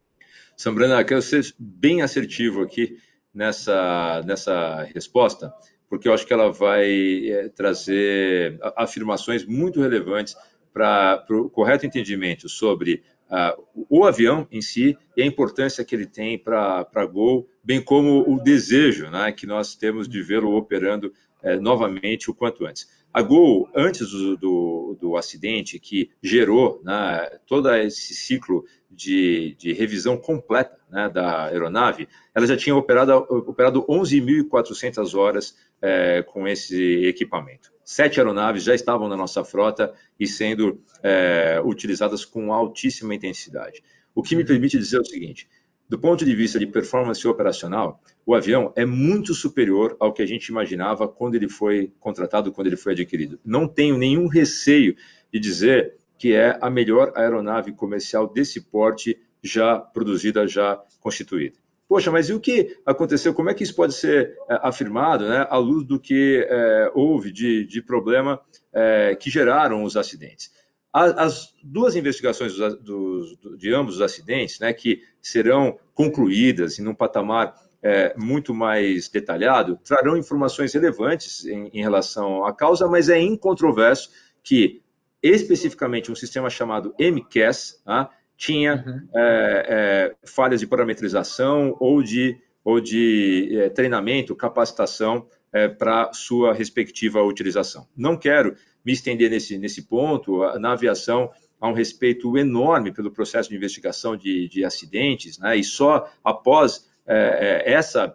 Sambrana, 0.56 1.04
quero 1.04 1.22
ser 1.22 1.42
bem 1.58 2.02
assertivo 2.02 2.62
aqui 2.62 2.98
nessa, 3.32 4.22
nessa 4.24 4.82
resposta, 4.94 5.52
porque 5.88 6.08
eu 6.08 6.14
acho 6.14 6.26
que 6.26 6.32
ela 6.32 6.50
vai 6.52 7.28
é, 7.28 7.48
trazer 7.48 8.58
afirmações 8.76 9.44
muito 9.44 9.80
relevantes 9.80 10.36
para 10.74 11.24
o 11.30 11.48
correto 11.48 11.86
entendimento 11.86 12.48
sobre 12.48 13.04
uh, 13.30 13.86
o 13.88 14.04
avião 14.04 14.46
em 14.50 14.60
si 14.60 14.98
e 15.16 15.22
a 15.22 15.26
importância 15.26 15.84
que 15.84 15.94
ele 15.94 16.04
tem 16.04 16.36
para 16.36 16.84
a 16.92 17.06
Gol, 17.06 17.48
bem 17.62 17.80
como 17.80 18.28
o 18.28 18.42
desejo 18.42 19.08
né, 19.08 19.30
que 19.30 19.46
nós 19.46 19.76
temos 19.76 20.08
de 20.08 20.20
vê-lo 20.20 20.56
operando 20.56 21.14
uh, 21.44 21.60
novamente 21.60 22.28
o 22.28 22.34
quanto 22.34 22.66
antes. 22.66 22.88
A 23.12 23.22
Gol, 23.22 23.70
antes 23.72 24.10
do, 24.10 24.36
do, 24.36 24.98
do 25.00 25.16
acidente 25.16 25.78
que 25.78 26.10
gerou 26.20 26.82
né, 26.84 27.38
todo 27.46 27.72
esse 27.76 28.12
ciclo 28.12 28.64
de, 28.94 29.54
de 29.58 29.72
revisão 29.72 30.16
completa 30.16 30.78
né, 30.90 31.08
da 31.08 31.46
aeronave, 31.46 32.08
ela 32.34 32.46
já 32.46 32.56
tinha 32.56 32.74
operado, 32.74 33.12
operado 33.12 33.84
11.400 33.86 35.18
horas 35.18 35.56
é, 35.82 36.22
com 36.22 36.46
esse 36.46 37.04
equipamento. 37.04 37.72
Sete 37.84 38.18
aeronaves 38.18 38.62
já 38.62 38.74
estavam 38.74 39.08
na 39.08 39.16
nossa 39.16 39.44
frota 39.44 39.92
e 40.18 40.26
sendo 40.26 40.80
é, 41.02 41.60
utilizadas 41.64 42.24
com 42.24 42.52
altíssima 42.52 43.14
intensidade. 43.14 43.82
O 44.14 44.22
que 44.22 44.34
me 44.34 44.42
uhum. 44.42 44.48
permite 44.48 44.78
dizer 44.78 45.00
o 45.00 45.04
seguinte: 45.04 45.48
do 45.88 45.98
ponto 45.98 46.24
de 46.24 46.34
vista 46.34 46.58
de 46.58 46.66
performance 46.66 47.26
operacional, 47.28 48.00
o 48.24 48.34
avião 48.34 48.72
é 48.74 48.86
muito 48.86 49.34
superior 49.34 49.96
ao 50.00 50.12
que 50.12 50.22
a 50.22 50.26
gente 50.26 50.46
imaginava 50.46 51.06
quando 51.06 51.34
ele 51.34 51.48
foi 51.48 51.92
contratado, 52.00 52.52
quando 52.52 52.68
ele 52.68 52.76
foi 52.76 52.92
adquirido. 52.92 53.38
Não 53.44 53.68
tenho 53.68 53.98
nenhum 53.98 54.26
receio 54.26 54.96
de 55.30 55.38
dizer 55.38 55.96
que 56.18 56.32
é 56.32 56.58
a 56.60 56.70
melhor 56.70 57.12
aeronave 57.14 57.72
comercial 57.72 58.26
desse 58.26 58.60
porte 58.60 59.18
já 59.42 59.78
produzida, 59.78 60.46
já 60.46 60.80
constituída. 61.00 61.56
Poxa, 61.86 62.10
mas 62.10 62.28
e 62.28 62.32
o 62.32 62.40
que 62.40 62.76
aconteceu? 62.84 63.34
Como 63.34 63.50
é 63.50 63.54
que 63.54 63.62
isso 63.62 63.74
pode 63.74 63.94
ser 63.94 64.36
é, 64.48 64.58
afirmado, 64.62 65.28
né, 65.28 65.46
à 65.50 65.56
luz 65.58 65.86
do 65.86 66.00
que 66.00 66.46
é, 66.48 66.90
houve 66.94 67.30
de, 67.30 67.64
de 67.66 67.82
problema 67.82 68.40
é, 68.72 69.14
que 69.14 69.30
geraram 69.30 69.84
os 69.84 69.96
acidentes? 69.96 70.50
As 70.92 71.52
duas 71.62 71.96
investigações 71.96 72.54
dos, 72.54 72.80
dos, 72.80 73.58
de 73.58 73.74
ambos 73.74 73.96
os 73.96 74.00
acidentes, 74.00 74.60
né, 74.60 74.72
que 74.72 75.02
serão 75.20 75.76
concluídas 75.92 76.78
em 76.78 76.86
um 76.86 76.94
patamar 76.94 77.52
é, 77.82 78.14
muito 78.16 78.54
mais 78.54 79.08
detalhado, 79.08 79.78
trarão 79.84 80.16
informações 80.16 80.72
relevantes 80.72 81.44
em, 81.44 81.68
em, 81.74 81.82
relação 81.82 82.46
à 82.46 82.54
causa, 82.54 82.86
mas 82.86 83.08
é 83.08 83.20
incontroverso 83.20 84.08
que, 84.42 84.82
especificamente, 85.24 86.12
um 86.12 86.14
sistema 86.14 86.50
chamado 86.50 86.94
MCAS 86.98 87.80
tá, 87.82 88.10
tinha 88.36 88.84
uhum. 88.86 89.08
é, 89.16 89.66
é, 89.68 90.14
falhas 90.26 90.60
de 90.60 90.66
parametrização 90.66 91.74
ou 91.80 92.02
de, 92.02 92.38
ou 92.62 92.78
de 92.78 93.56
é, 93.58 93.70
treinamento, 93.70 94.36
capacitação 94.36 95.26
é, 95.50 95.66
para 95.66 96.12
sua 96.12 96.52
respectiva 96.52 97.22
utilização. 97.22 97.88
Não 97.96 98.18
quero 98.18 98.54
me 98.84 98.92
estender 98.92 99.30
nesse, 99.30 99.56
nesse 99.56 99.82
ponto. 99.82 100.40
Na 100.58 100.72
aviação 100.72 101.30
há 101.58 101.68
um 101.68 101.72
respeito 101.72 102.36
enorme 102.36 102.92
pelo 102.92 103.10
processo 103.10 103.48
de 103.48 103.56
investigação 103.56 104.14
de, 104.16 104.46
de 104.48 104.62
acidentes, 104.62 105.38
né? 105.38 105.56
e 105.56 105.64
só 105.64 106.10
após 106.22 106.86
é, 107.06 107.62
é, 107.66 107.72
essa 107.72 108.14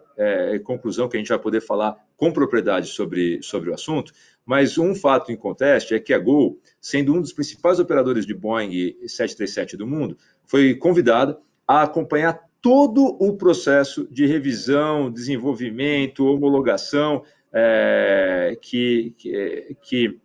conclusão 0.64 1.08
que 1.08 1.16
a 1.16 1.20
gente 1.20 1.28
vai 1.28 1.38
poder 1.38 1.60
falar 1.60 1.96
com 2.20 2.30
propriedade 2.30 2.88
sobre, 2.88 3.42
sobre 3.42 3.70
o 3.70 3.74
assunto. 3.74 4.12
Mas 4.44 4.76
um 4.76 4.94
fato 4.94 5.32
em 5.32 5.38
é 5.90 5.98
que 5.98 6.12
a 6.12 6.18
Gol, 6.18 6.60
sendo 6.78 7.14
um 7.14 7.20
dos 7.20 7.32
principais 7.32 7.80
operadores 7.80 8.26
de 8.26 8.34
Boeing 8.34 8.94
737 9.06 9.74
do 9.74 9.86
mundo, 9.86 10.18
foi 10.44 10.74
convidada 10.74 11.38
a 11.66 11.82
acompanhar 11.82 12.38
todo 12.60 13.16
o 13.18 13.38
processo 13.38 14.06
de 14.10 14.26
revisão, 14.26 15.10
desenvolvimento, 15.10 16.26
homologação 16.26 17.22
é, 17.50 18.54
que, 18.60 19.14
que, 19.16 19.76
que 19.82 20.18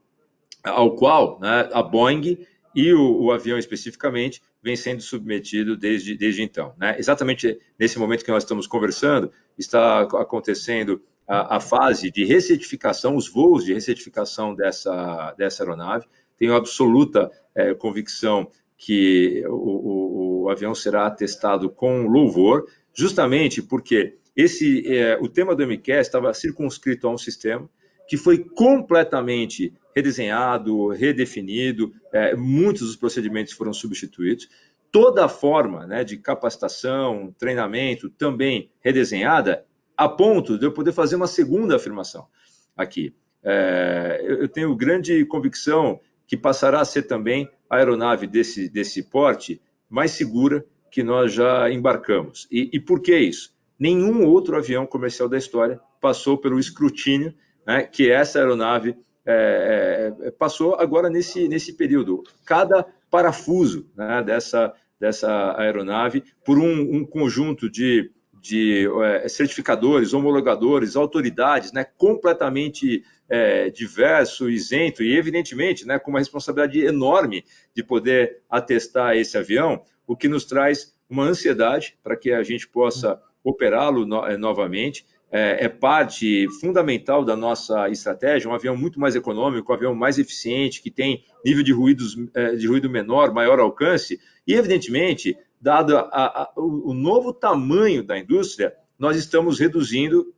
ao 0.65 0.95
qual 0.95 1.39
né, 1.39 1.69
a 1.71 1.81
Boeing 1.81 2.45
e 2.75 2.93
o, 2.93 3.21
o, 3.21 3.31
avião 3.31 3.57
especificamente 3.57 4.41
vem 4.61 4.75
sendo 4.75 5.01
submetido 5.01 5.77
desde, 5.77 6.17
desde 6.17 6.43
então. 6.43 6.73
Né? 6.77 6.97
Exatamente 6.99 7.57
nesse 7.79 7.97
momento 7.97 8.25
que 8.25 8.31
nós 8.31 8.43
estamos 8.43 8.67
conversando, 8.67 9.31
está 9.57 10.01
acontecendo 10.01 11.01
a, 11.27 11.57
a 11.57 11.59
fase 11.59 12.11
de 12.11 12.25
recertificação, 12.25 13.15
os 13.15 13.27
voos 13.27 13.65
de 13.65 13.73
recertificação 13.73 14.53
dessa, 14.55 15.33
dessa 15.37 15.63
aeronave. 15.63 16.05
Tenho 16.37 16.55
absoluta 16.55 17.31
é, 17.53 17.73
convicção 17.73 18.49
que 18.77 19.43
o, 19.47 19.53
o, 19.53 20.43
o, 20.43 20.49
avião 20.49 20.75
será 20.75 21.09
testado 21.09 21.69
com 21.69 22.07
louvor, 22.07 22.65
justamente 22.93 23.61
porque 23.61 24.17
esse, 24.35 24.85
é, 24.93 25.17
o 25.21 25.29
tema 25.29 25.55
do 25.55 25.65
MQS 25.65 26.07
estava 26.07 26.33
circunscrito 26.33 27.07
a 27.07 27.11
um 27.11 27.17
sistema 27.17 27.69
que 28.07 28.17
foi 28.17 28.37
completamente 28.37 29.73
redesenhado, 29.95 30.89
redefinido, 30.89 31.93
é, 32.11 32.35
muitos 32.35 32.81
dos 32.81 32.95
procedimentos 32.95 33.53
foram 33.53 33.73
substituídos. 33.73 34.47
Toda 34.91 35.25
a 35.25 35.29
forma 35.29 35.87
né, 35.87 36.03
de 36.03 36.17
capacitação, 36.17 37.33
treinamento 37.39 38.09
também 38.09 38.69
redesenhada, 38.81 39.65
a 39.97 40.09
ponto 40.09 40.57
de 40.57 40.65
eu 40.65 40.71
poder 40.71 40.91
fazer 40.91 41.15
uma 41.15 41.27
segunda 41.27 41.75
afirmação 41.75 42.27
aqui. 42.75 43.15
É, 43.43 44.23
eu 44.27 44.47
tenho 44.47 44.75
grande 44.75 45.23
convicção 45.25 45.99
que 46.27 46.35
passará 46.35 46.81
a 46.81 46.85
ser 46.85 47.03
também 47.03 47.49
a 47.69 47.77
aeronave 47.77 48.27
desse, 48.27 48.67
desse 48.67 49.03
porte 49.03 49.61
mais 49.89 50.11
segura 50.11 50.65
que 50.89 51.03
nós 51.03 51.33
já 51.33 51.69
embarcamos. 51.69 52.47
E, 52.51 52.69
e 52.73 52.79
por 52.79 53.01
que 53.01 53.15
isso? 53.15 53.53
Nenhum 53.77 54.25
outro 54.25 54.57
avião 54.57 54.85
comercial 54.85 55.27
da 55.29 55.37
história 55.37 55.79
passou 56.01 56.37
pelo 56.37 56.59
escrutínio 56.59 57.33
né, 57.65 57.83
que 57.83 58.09
essa 58.09 58.39
aeronave 58.39 58.95
é, 59.25 60.13
é, 60.21 60.31
passou 60.31 60.75
agora 60.75 61.09
nesse, 61.09 61.47
nesse 61.47 61.73
período. 61.73 62.23
Cada 62.45 62.85
parafuso 63.09 63.89
né, 63.95 64.23
dessa, 64.23 64.73
dessa 64.99 65.59
aeronave, 65.59 66.23
por 66.45 66.57
um, 66.57 66.95
um 66.95 67.05
conjunto 67.05 67.69
de, 67.69 68.11
de 68.45 68.87
é, 69.03 69.27
certificadores, 69.27 70.13
homologadores, 70.13 70.95
autoridades, 70.95 71.71
né, 71.71 71.83
completamente 71.83 73.03
é, 73.27 73.71
diverso, 73.71 74.47
isento 74.47 75.01
e, 75.01 75.17
evidentemente, 75.17 75.83
né, 75.85 75.97
com 75.97 76.11
uma 76.11 76.19
responsabilidade 76.19 76.79
enorme 76.79 77.43
de 77.75 77.83
poder 77.83 78.43
atestar 78.47 79.17
esse 79.17 79.35
avião, 79.35 79.81
o 80.05 80.15
que 80.15 80.27
nos 80.27 80.45
traz 80.45 80.93
uma 81.09 81.23
ansiedade 81.23 81.97
para 82.03 82.15
que 82.15 82.31
a 82.31 82.43
gente 82.43 82.67
possa 82.67 83.19
operá-lo 83.43 84.05
no, 84.05 84.23
é, 84.23 84.37
novamente 84.37 85.07
é, 85.35 85.65
é, 85.65 85.67
parte 85.67 86.47
fundamental 86.61 87.25
da 87.25 87.35
nossa 87.35 87.89
estratégia, 87.89 88.49
um 88.49 88.53
avião 88.53 88.77
muito 88.77 89.01
mais 89.01 89.17
econômico, 89.17 89.69
um 89.69 89.75
avião 89.75 89.93
mais 89.93 90.17
eficiente, 90.17 90.81
que 90.81 90.89
tem 90.89 91.25
nível 91.43 91.61
de, 91.61 91.73
ruídos, 91.73 92.15
é, 92.33 92.55
de 92.55 92.65
ruído 92.65 92.89
menor, 92.89 93.33
maior 93.33 93.59
alcance, 93.59 94.17
e, 94.47 94.53
evidentemente, 94.53 95.37
dado 95.59 95.97
a, 95.97 96.03
a, 96.09 96.53
o 96.55 96.93
novo 96.93 97.33
tamanho 97.33 98.01
da 98.01 98.17
indústria, 98.17 98.73
nós 98.97 99.17
estamos 99.17 99.59
reduzindo 99.59 100.33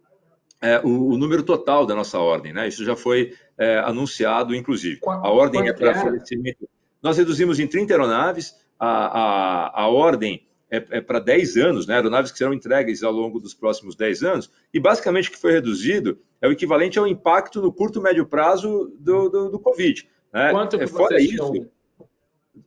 é, 0.60 0.80
o, 0.80 1.10
o, 1.10 1.18
número 1.18 1.44
total 1.44 1.86
da 1.86 1.94
nossa 1.94 2.18
ordem. 2.18 2.52
Né? 2.52 2.68
Isso 2.68 2.84
já 2.84 2.96
foi 2.96 3.36
é, 3.56 3.78
anunciado, 3.78 4.56
inclusive. 4.56 5.00
A 5.06 5.30
ordem 5.30 5.70
é 5.70 5.74
para 5.74 5.94
fornecimento. 5.94 6.68
Nós 7.04 7.20
reduzimos 7.20 7.60
em 7.60 7.68
30 7.68 7.94
aeronaves, 7.94 8.56
a, 8.80 8.88
a, 8.88 9.84
a 9.84 9.88
ordem 9.90 10.48
é, 10.70 10.84
é 10.92 11.02
para 11.02 11.20
10 11.20 11.58
anos, 11.58 11.88
né? 11.88 11.96
aeronaves 11.96 12.32
que 12.32 12.38
serão 12.38 12.54
entregues 12.54 13.04
ao 13.04 13.12
longo 13.12 13.40
dos 13.40 13.54
próximos 13.54 13.96
10 13.96 14.24
anos, 14.24 14.52
e 14.74 14.80
basicamente 14.80 15.30
o 15.30 15.32
que 15.32 15.40
foi 15.40 15.54
reduzido 15.54 16.20
é 16.42 16.48
o 16.48 16.52
equivalente 16.52 17.00
ao 17.00 17.08
impacto 17.08 17.62
no 17.62 17.72
curto 17.72 18.00
e 18.00 18.04
médio 18.04 18.26
prazo 18.26 18.94
do, 19.00 19.30
do, 19.30 19.50
do 19.52 19.60
Covid. 19.60 20.08
Né? 20.34 20.52
Quanto 20.52 20.80
é, 20.80 20.88
Fora 20.88 21.22
isso, 21.22 21.52
tinham? 21.52 21.70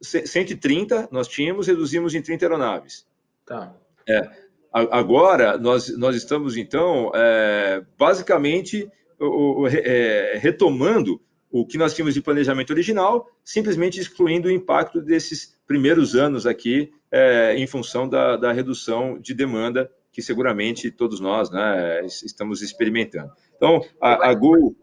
130 0.02 1.08
nós 1.10 1.28
tínhamos, 1.28 1.66
reduzimos 1.66 2.14
em 2.14 2.22
30 2.22 2.44
aeronaves. 2.44 3.06
Tá. 3.44 3.74
É, 4.08 4.30
agora, 4.72 5.58
nós, 5.58 5.96
nós 5.96 6.16
estamos, 6.16 6.56
então, 6.56 7.10
é, 7.14 7.84
basicamente 7.98 8.90
o, 9.18 9.62
o, 9.62 9.68
é, 9.68 10.38
retomando 10.38 11.20
o 11.50 11.66
que 11.66 11.76
nós 11.76 11.94
tínhamos 11.94 12.14
de 12.14 12.22
planejamento 12.22 12.70
original, 12.70 13.28
simplesmente 13.44 14.00
excluindo 14.00 14.48
o 14.48 14.52
impacto 14.52 15.00
desses 15.00 15.58
primeiros 15.66 16.14
anos 16.14 16.46
aqui, 16.46 16.92
é, 17.10 17.56
em 17.56 17.66
função 17.66 18.08
da, 18.08 18.36
da, 18.36 18.52
redução 18.52 19.18
de 19.18 19.34
demanda 19.34 19.90
que 20.12 20.22
seguramente 20.22 20.90
todos 20.90 21.20
nós 21.20 21.50
né, 21.50 22.04
estamos 22.06 22.62
experimentando. 22.62 23.32
Então, 23.56 23.84
a, 24.00 24.30
a 24.30 24.34
Gol 24.34 24.76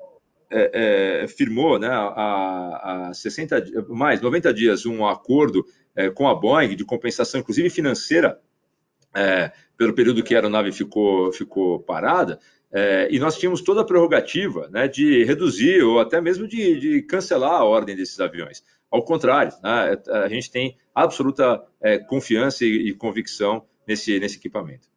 é, 0.50 1.24
é, 1.24 1.28
firmou 1.28 1.78
né, 1.78 1.90
a 1.90 3.12
60, 3.14 3.64
mais 3.90 4.22
90 4.22 4.54
dias 4.54 4.86
um 4.86 5.06
acordo 5.06 5.66
é, 5.96 6.10
com 6.10 6.28
a 6.28 6.36
Boeing 6.36 6.76
de 6.76 6.86
compensação, 6.86 7.42
inclusive 7.42 7.70
financeira, 7.70 8.40
é, 9.16 9.52
pelo 9.78 9.94
período 9.94 10.24
que 10.24 10.34
a 10.34 10.38
aeronave 10.38 10.72
ficou, 10.72 11.32
ficou 11.34 11.80
parada, 11.80 12.40
é, 12.72 13.08
e 13.10 13.20
nós 13.20 13.38
tínhamos 13.38 13.62
toda 13.62 13.82
a 13.82 13.86
prerrogativa 13.86 14.68
né, 14.70 14.88
de 14.88 15.24
reduzir 15.24 15.82
ou 15.84 16.00
até 16.00 16.20
mesmo 16.20 16.48
de, 16.48 16.80
de, 16.80 17.02
cancelar 17.02 17.54
a 17.54 17.64
ordem 17.64 17.96
desses 17.96 18.20
aviões. 18.20 18.64
Ao 18.92 19.04
contrário, 19.04 19.52
né, 19.64 19.98
a 20.24 20.28
gente 20.28 20.50
tem 20.50 20.78
absoluta 20.96 21.64
é, 21.82 22.00
confiança 22.00 22.64
e, 22.64 22.90
e, 22.90 22.94
convicção 22.94 23.66
nesse, 23.88 24.20
nesse 24.20 24.38
equipamento. 24.38 24.88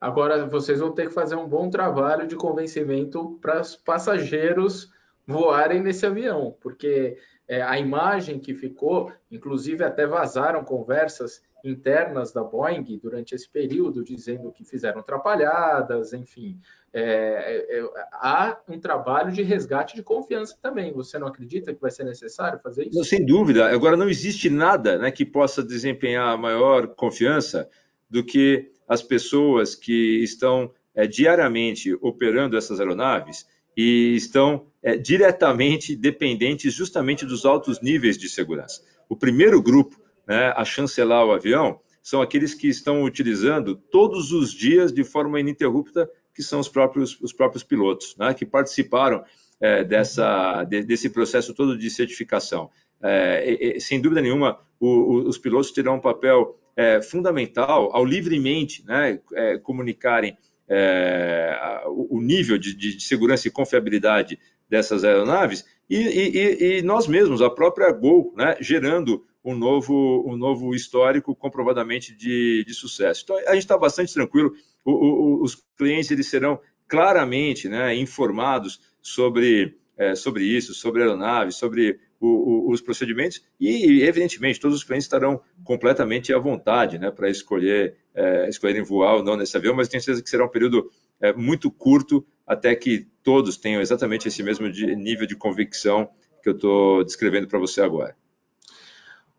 Agora, 0.00 0.46
vocês 0.46 0.80
vão 0.80 0.92
ter 0.92 1.08
que 1.08 1.14
fazer 1.14 1.36
um 1.36 1.48
bom 1.48 1.70
trabalho 1.70 2.26
de 2.26 2.36
convencimento 2.36 3.38
para 3.40 3.60
os 3.60 3.76
passageiros 3.76 4.90
voarem 5.26 5.82
nesse 5.82 6.06
avião, 6.06 6.56
porque 6.60 7.18
é, 7.48 7.62
a 7.62 7.78
imagem 7.78 8.38
que 8.38 8.54
ficou, 8.54 9.12
inclusive 9.30 9.84
até 9.84 10.06
vazaram 10.06 10.64
conversas 10.64 11.42
internas 11.64 12.32
da 12.32 12.44
Boeing 12.44 12.98
durante 13.02 13.34
esse 13.34 13.48
período, 13.48 14.04
dizendo 14.04 14.52
que 14.52 14.64
fizeram 14.64 15.00
atrapalhadas, 15.00 16.12
enfim. 16.12 16.60
É, 16.98 17.66
é, 17.68 17.78
é, 17.78 17.90
há 18.10 18.58
um 18.66 18.80
trabalho 18.80 19.30
de 19.30 19.42
resgate 19.42 19.94
de 19.94 20.02
confiança 20.02 20.56
também. 20.62 20.94
Você 20.94 21.18
não 21.18 21.26
acredita 21.26 21.74
que 21.74 21.80
vai 21.80 21.90
ser 21.90 22.04
necessário 22.04 22.58
fazer 22.60 22.88
isso? 22.88 23.04
sem 23.04 23.22
dúvida. 23.22 23.70
Agora, 23.70 23.98
não 23.98 24.08
existe 24.08 24.48
nada 24.48 24.96
né, 24.96 25.10
que 25.10 25.22
possa 25.22 25.62
desempenhar 25.62 26.38
maior 26.38 26.86
confiança 26.88 27.68
do 28.08 28.24
que 28.24 28.70
as 28.88 29.02
pessoas 29.02 29.74
que 29.74 30.22
estão 30.22 30.72
é, 30.94 31.06
diariamente 31.06 31.92
operando 32.00 32.56
essas 32.56 32.80
aeronaves 32.80 33.46
e 33.76 34.14
estão 34.14 34.64
é, 34.82 34.96
diretamente 34.96 35.94
dependentes 35.94 36.72
justamente 36.72 37.26
dos 37.26 37.44
altos 37.44 37.82
níveis 37.82 38.16
de 38.16 38.26
segurança. 38.26 38.82
O 39.06 39.14
primeiro 39.14 39.60
grupo 39.60 40.00
né, 40.26 40.50
a 40.56 40.64
chancelar 40.64 41.26
o 41.26 41.32
avião 41.32 41.78
são 42.02 42.22
aqueles 42.22 42.54
que 42.54 42.68
estão 42.68 43.02
utilizando 43.02 43.76
todos 43.76 44.32
os 44.32 44.50
dias 44.50 44.94
de 44.94 45.04
forma 45.04 45.38
ininterrupta, 45.38 46.08
que 46.36 46.42
são 46.42 46.60
os 46.60 46.68
próprios, 46.68 47.18
os 47.22 47.32
próprios 47.32 47.64
pilotos, 47.64 48.14
né, 48.18 48.34
que 48.34 48.44
participaram 48.44 49.24
é, 49.58 49.82
dessa, 49.82 50.64
de, 50.64 50.82
desse 50.84 51.08
processo 51.08 51.54
todo 51.54 51.78
de 51.78 51.88
certificação. 51.88 52.70
É, 53.02 53.78
sem 53.80 54.00
dúvida 54.00 54.20
nenhuma, 54.20 54.60
o, 54.78 54.86
o, 54.86 55.28
os 55.28 55.38
pilotos 55.38 55.70
terão 55.70 55.96
um 55.96 56.00
papel 56.00 56.58
é, 56.76 57.00
fundamental 57.00 57.90
ao 57.96 58.04
livremente 58.04 58.84
né, 58.84 59.18
é, 59.32 59.56
comunicarem 59.56 60.36
é, 60.68 61.82
o 61.86 62.20
nível 62.20 62.58
de, 62.58 62.74
de, 62.74 63.00
segurança 63.00 63.48
e 63.48 63.50
confiabilidade 63.50 64.38
dessas 64.68 65.04
aeronaves 65.04 65.64
e, 65.88 65.96
e, 65.96 66.78
e 66.78 66.82
nós 66.82 67.06
mesmos, 67.06 67.40
a 67.40 67.48
própria 67.48 67.90
Gol, 67.92 68.34
né, 68.36 68.56
gerando 68.60 69.24
um 69.42 69.54
novo, 69.54 70.24
um 70.26 70.36
novo 70.36 70.74
histórico 70.74 71.34
comprovadamente 71.34 72.14
de, 72.14 72.64
de 72.66 72.74
sucesso. 72.74 73.22
Então, 73.24 73.36
a 73.36 73.54
gente 73.54 73.62
está 73.62 73.78
bastante 73.78 74.12
tranquilo, 74.12 74.52
o, 74.86 74.92
o, 74.92 75.42
os 75.42 75.62
clientes 75.76 76.10
eles 76.10 76.28
serão 76.28 76.58
claramente 76.88 77.68
né, 77.68 77.94
informados 77.96 78.80
sobre, 79.02 79.76
é, 79.96 80.14
sobre 80.14 80.44
isso, 80.44 80.72
sobre 80.72 81.02
aeronaves, 81.02 81.56
sobre 81.56 81.98
o, 82.20 82.70
os 82.70 82.80
procedimentos 82.80 83.42
e, 83.60 84.02
evidentemente, 84.02 84.60
todos 84.60 84.78
os 84.78 84.84
clientes 84.84 85.04
estarão 85.04 85.40
completamente 85.64 86.32
à 86.32 86.38
vontade 86.38 86.98
né, 86.98 87.10
para 87.10 87.28
escolher, 87.28 87.96
é, 88.14 88.48
escolherem 88.48 88.82
voar 88.82 89.16
ou 89.16 89.24
não 89.24 89.36
nesse 89.36 89.56
avião, 89.56 89.74
mas 89.74 89.88
tenho 89.88 90.02
certeza 90.02 90.22
que 90.22 90.30
será 90.30 90.44
um 90.44 90.50
período 90.50 90.90
é, 91.20 91.32
muito 91.32 91.70
curto 91.70 92.24
até 92.46 92.74
que 92.74 93.06
todos 93.22 93.56
tenham 93.56 93.80
exatamente 93.80 94.28
esse 94.28 94.42
mesmo 94.42 94.68
nível 94.68 95.26
de 95.26 95.36
convicção 95.36 96.08
que 96.42 96.48
eu 96.48 96.54
estou 96.54 97.04
descrevendo 97.04 97.48
para 97.48 97.58
você 97.58 97.80
agora. 97.82 98.16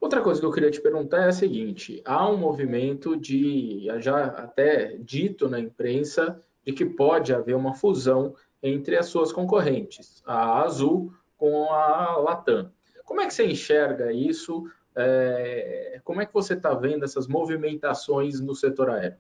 Outra 0.08 0.22
coisa 0.22 0.40
que 0.40 0.46
eu 0.46 0.54
queria 0.54 0.72
te 0.72 0.80
perguntar 0.80 1.24
é 1.24 1.28
a 1.28 1.34
seguinte: 1.34 2.02
há 2.06 2.32
um 2.32 2.38
movimento 2.38 3.18
de, 3.18 3.88
já 4.00 4.28
até 4.28 4.96
dito 4.98 5.50
na 5.50 5.60
imprensa, 5.60 6.42
de 6.66 6.72
que 6.72 6.86
pode 6.86 7.34
haver 7.34 7.58
uma 7.58 7.76
fusão 7.76 8.34
entre 8.64 8.96
as 8.96 9.08
suas 9.08 9.34
concorrentes, 9.34 10.24
a 10.26 10.62
Azul 10.62 11.12
com 11.36 11.66
a 11.74 12.20
Latam. 12.20 12.72
Como 13.04 13.20
é 13.20 13.28
que 13.28 13.34
você 13.34 13.48
enxerga 13.48 14.14
isso? 14.14 14.64
É, 14.96 16.00
como 16.06 16.22
é 16.22 16.26
que 16.26 16.34
você 16.34 16.54
está 16.54 16.74
vendo 16.74 17.04
essas 17.04 17.28
movimentações 17.28 18.40
no 18.40 18.56
setor 18.56 18.90
aéreo? 18.92 19.18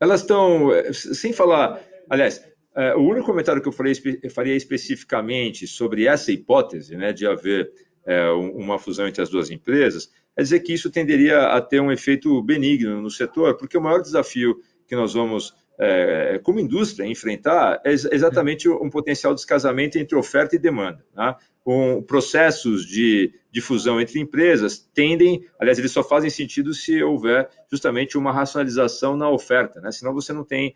Elas 0.00 0.22
estão, 0.22 0.70
sem 0.92 1.32
falar, 1.32 1.80
aliás, 2.10 2.44
é, 2.74 2.96
o 2.96 3.02
único 3.02 3.26
comentário 3.26 3.62
que 3.62 3.68
eu 3.68 3.72
faria, 3.72 3.94
faria 4.28 4.56
especificamente 4.56 5.68
sobre 5.68 6.08
essa 6.08 6.32
hipótese, 6.32 6.96
né, 6.96 7.12
de 7.12 7.28
haver 7.28 7.72
é, 8.06 8.30
uma 8.30 8.78
fusão 8.78 9.06
entre 9.06 9.22
as 9.22 9.28
duas 9.28 9.50
empresas, 9.50 10.10
é 10.36 10.42
dizer 10.42 10.60
que 10.60 10.72
isso 10.72 10.90
tenderia 10.90 11.48
a 11.48 11.60
ter 11.60 11.80
um 11.80 11.92
efeito 11.92 12.42
benigno 12.42 13.00
no 13.00 13.10
setor, 13.10 13.56
porque 13.56 13.78
o 13.78 13.80
maior 13.80 14.02
desafio 14.02 14.56
que 14.86 14.96
nós 14.96 15.14
vamos, 15.14 15.54
é, 15.78 16.40
como 16.42 16.60
indústria, 16.60 17.06
enfrentar 17.06 17.80
é 17.84 17.92
exatamente 17.92 18.68
um 18.68 18.90
potencial 18.90 19.34
descasamento 19.34 19.98
entre 19.98 20.16
oferta 20.16 20.56
e 20.56 20.58
demanda. 20.58 21.04
Né? 21.14 21.34
Um, 21.66 22.02
processos 22.02 22.84
de, 22.84 23.32
de 23.50 23.60
fusão 23.60 24.00
entre 24.00 24.20
empresas 24.20 24.78
tendem, 24.92 25.46
aliás, 25.58 25.78
eles 25.78 25.92
só 25.92 26.02
fazem 26.02 26.28
sentido 26.28 26.74
se 26.74 27.02
houver 27.02 27.48
justamente 27.70 28.18
uma 28.18 28.32
racionalização 28.32 29.16
na 29.16 29.30
oferta, 29.30 29.80
né? 29.80 29.90
senão 29.90 30.12
você 30.12 30.32
não 30.32 30.44
tem 30.44 30.74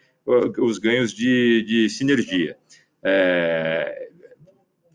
os 0.59 0.79
ganhos 0.79 1.13
de, 1.13 1.63
de 1.67 1.91
sinergia. 1.91 2.57
É, 3.03 4.09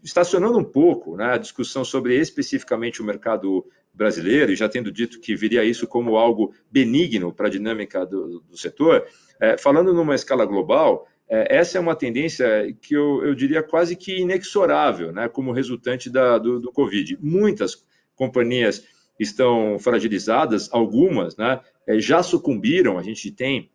estacionando 0.03 0.57
um 0.57 0.63
pouco 0.63 1.15
né, 1.15 1.33
a 1.33 1.37
discussão 1.37 1.85
sobre 1.85 2.19
especificamente 2.19 3.01
o 3.01 3.05
mercado 3.05 3.65
brasileiro, 3.93 4.51
e 4.51 4.55
já 4.55 4.67
tendo 4.67 4.91
dito 4.91 5.19
que 5.19 5.35
viria 5.35 5.63
isso 5.63 5.87
como 5.87 6.17
algo 6.17 6.53
benigno 6.71 7.31
para 7.31 7.47
a 7.47 7.49
dinâmica 7.49 8.05
do, 8.05 8.39
do 8.41 8.57
setor, 8.57 9.05
é, 9.39 9.57
falando 9.57 9.93
numa 9.93 10.15
escala 10.15 10.45
global, 10.45 11.07
é, 11.29 11.57
essa 11.57 11.77
é 11.77 11.81
uma 11.81 11.95
tendência 11.95 12.75
que 12.81 12.95
eu, 12.95 13.23
eu, 13.23 13.35
diria 13.35 13.63
quase 13.63 13.95
que 13.95 14.19
inexorável, 14.19 15.11
né, 15.11 15.29
como 15.29 15.51
resultante 15.51 16.09
da, 16.09 16.37
do, 16.37 16.59
do 16.59 16.71
Covid. 16.71 17.17
Muitas 17.21 17.85
companhias 18.15 18.83
estão 19.19 19.77
fragilizadas, 19.79 20.69
algumas 20.71 21.37
né, 21.37 21.61
é, 21.87 21.99
já 21.99 22.23
sucumbiram, 22.23 22.97
a 22.97 23.03
gente 23.03 23.31
tem 23.31 23.69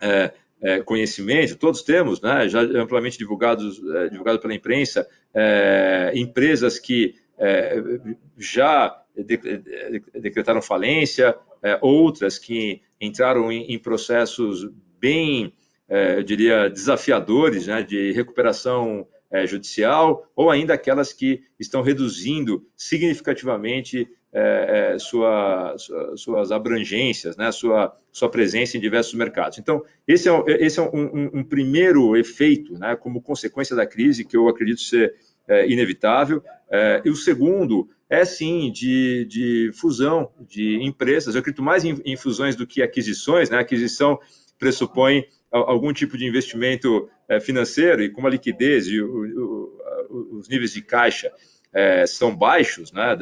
é, 0.00 0.32
é, 0.64 0.80
conhecimento, 0.80 1.56
todos 1.56 1.82
temos, 1.82 2.22
né, 2.22 2.48
já 2.48 2.60
amplamente 2.62 3.18
divulgados, 3.18 3.78
é, 3.96 4.08
divulgado 4.08 4.38
pela 4.38 4.54
imprensa, 4.54 5.06
é, 5.34 6.10
empresas 6.14 6.78
que 6.78 7.14
é, 7.38 7.82
já 8.38 8.98
de, 9.14 9.36
de, 9.36 10.02
decretaram 10.14 10.62
falência, 10.62 11.36
é, 11.62 11.78
outras 11.82 12.38
que 12.38 12.80
entraram 12.98 13.52
em, 13.52 13.74
em 13.74 13.78
processos 13.78 14.66
bem, 14.98 15.52
é, 15.86 16.16
eu 16.16 16.22
diria, 16.22 16.70
desafiadores 16.70 17.66
né, 17.66 17.82
de 17.82 18.12
recuperação 18.12 19.06
judicial, 19.48 20.30
ou 20.36 20.48
ainda 20.48 20.74
aquelas 20.74 21.12
que 21.12 21.42
estão 21.58 21.82
reduzindo 21.82 22.64
significativamente 22.76 24.08
é, 24.34 24.94
é, 24.94 24.98
sua, 24.98 25.76
sua, 25.78 26.16
suas 26.16 26.50
abrangências, 26.50 27.36
né, 27.36 27.52
sua, 27.52 27.96
sua 28.10 28.28
presença 28.28 28.76
em 28.76 28.80
diversos 28.80 29.14
mercados. 29.14 29.58
Então, 29.58 29.84
esse 30.08 30.28
é, 30.28 30.44
esse 30.60 30.80
é 30.80 30.82
um, 30.82 30.88
um, 30.92 31.30
um 31.34 31.44
primeiro 31.44 32.16
efeito, 32.16 32.76
né, 32.76 32.96
como 32.96 33.22
consequência 33.22 33.76
da 33.76 33.86
crise, 33.86 34.24
que 34.24 34.36
eu 34.36 34.48
acredito 34.48 34.80
ser 34.80 35.14
é, 35.46 35.70
inevitável. 35.70 36.42
É, 36.68 37.00
e 37.04 37.10
o 37.10 37.14
segundo 37.14 37.88
é, 38.10 38.24
sim, 38.24 38.72
de, 38.72 39.24
de 39.26 39.70
fusão 39.72 40.30
de 40.40 40.82
empresas. 40.82 41.36
Eu 41.36 41.40
acredito 41.40 41.62
mais 41.62 41.84
em, 41.84 42.00
em 42.04 42.16
fusões 42.16 42.56
do 42.56 42.66
que 42.66 42.82
aquisições. 42.82 43.48
Né? 43.50 43.58
aquisição 43.58 44.18
pressupõe 44.58 45.24
algum 45.50 45.92
tipo 45.92 46.18
de 46.18 46.26
investimento 46.26 47.08
é, 47.28 47.38
financeiro 47.38 48.02
e 48.02 48.10
com 48.10 48.26
a 48.26 48.30
liquidez 48.30 48.88
e 48.88 49.00
o, 49.00 49.70
o, 50.10 50.38
os 50.38 50.48
níveis 50.48 50.72
de 50.72 50.82
caixa 50.82 51.30
é, 51.74 52.06
são 52.06 52.34
baixos 52.34 52.92
né, 52.92 53.16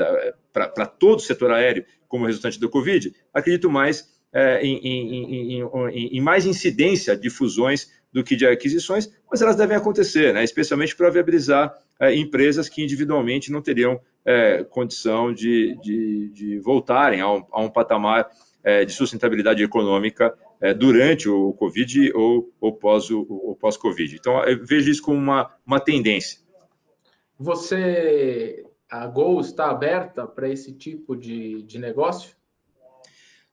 para 0.53 0.87
todo 0.87 1.19
o 1.19 1.23
setor 1.23 1.51
aéreo 1.51 1.85
como 2.07 2.27
resultante 2.27 2.61
do 2.61 2.69
Covid, 2.69 3.13
acredito 3.33 3.71
mais 3.71 4.13
é, 4.33 4.63
em, 4.63 4.77
em, 4.79 5.63
em, 5.63 6.17
em, 6.17 6.21
mais 6.21 6.47
incidência 6.47 7.17
de 7.17 7.31
fusões 7.31 7.91
do 8.13 8.23
que 8.23 8.37
de 8.37 8.47
aquisições, 8.47 9.11
mas 9.31 9.41
elas 9.41 9.57
devem 9.57 9.77
acontecer, 9.77 10.33
né, 10.35 10.45
especialmente 10.45 10.95
para 10.95 11.11
viabilizar 11.11 11.75
é, 11.99 12.15
empresas 12.15 12.69
que 12.69 12.83
individualmente 12.83 13.51
não 13.51 13.63
teriam 13.63 14.01
é, 14.25 14.65
condição 14.65 15.33
de, 15.33 15.77
de, 15.83 16.31
de 16.33 16.59
voltarem 16.59 17.21
a 17.21 17.33
um, 17.33 17.45
a 17.51 17.61
um 17.61 17.71
patamar 17.71 18.29
é, 18.63 18.85
de 18.85 18.93
sustentabilidade 18.93 19.63
econômica 19.63 20.35
é, 20.61 20.73
durante 20.73 21.29
o 21.29 21.53
Covid 21.55 22.13
ou, 22.15 22.53
ou 22.61 22.73
pós-Covid. 22.73 23.57
Pós 23.61 23.81
então, 24.15 24.45
eu 24.45 24.65
vejo 24.65 24.91
isso 24.91 25.03
como 25.03 25.19
uma, 25.19 25.51
uma 25.67 25.81
tendência. 25.81 26.39
Você, 27.43 28.65
a 28.89 29.05
Gol 29.09 29.41
está 29.41 29.69
aberta 29.69 30.29
para 30.29 30.49
esse 30.49 30.73
tipo 30.73 31.17
de, 31.17 31.63
de 31.63 31.77
negócio? 31.77 32.37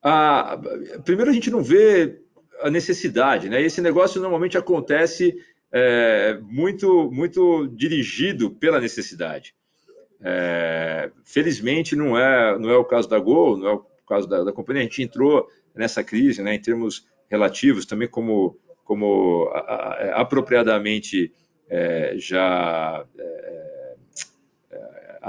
Ah, 0.02 0.60
primeiro, 1.04 1.32
a 1.32 1.34
gente 1.34 1.49
não 1.49 1.63
vê 1.63 2.21
a 2.62 2.69
necessidade, 2.69 3.49
né? 3.49 3.60
Esse 3.60 3.82
negócio 3.82 4.21
normalmente 4.21 4.60
acontece 4.60 5.36
é, 5.71 6.38
muito, 6.43 7.10
muito 7.12 7.67
dirigido 7.67 8.52
pela 8.52 8.80
necessidade. 8.80 9.56
É, 10.21 11.10
felizmente, 11.23 11.95
não 11.95 12.15
é, 12.15 12.60
não 12.60 12.69
é 12.69 12.78
o 12.78 12.86
caso 12.86 13.10
da 13.10 13.17
Gol, 13.17 13.58
não 13.58 13.67
é 13.67 13.73
o 13.73 13.86
caso 14.08 14.28
da, 14.28 14.43
da 14.43 14.54
companhia. 14.54 14.84
A 14.84 14.86
gente 14.86 15.02
entrou 15.02 15.49
nessa 15.73 16.04
crise, 16.04 16.43
né, 16.43 16.54
em 16.54 16.62
termos 16.62 17.08
relativos, 17.28 17.88
também 17.88 18.08
como, 18.08 18.56
como 18.84 19.49
a, 19.52 19.60
a, 19.60 20.21
apropriadamente 20.21 21.34
é, 21.67 22.13
já 22.17 23.04
é, 23.17 23.69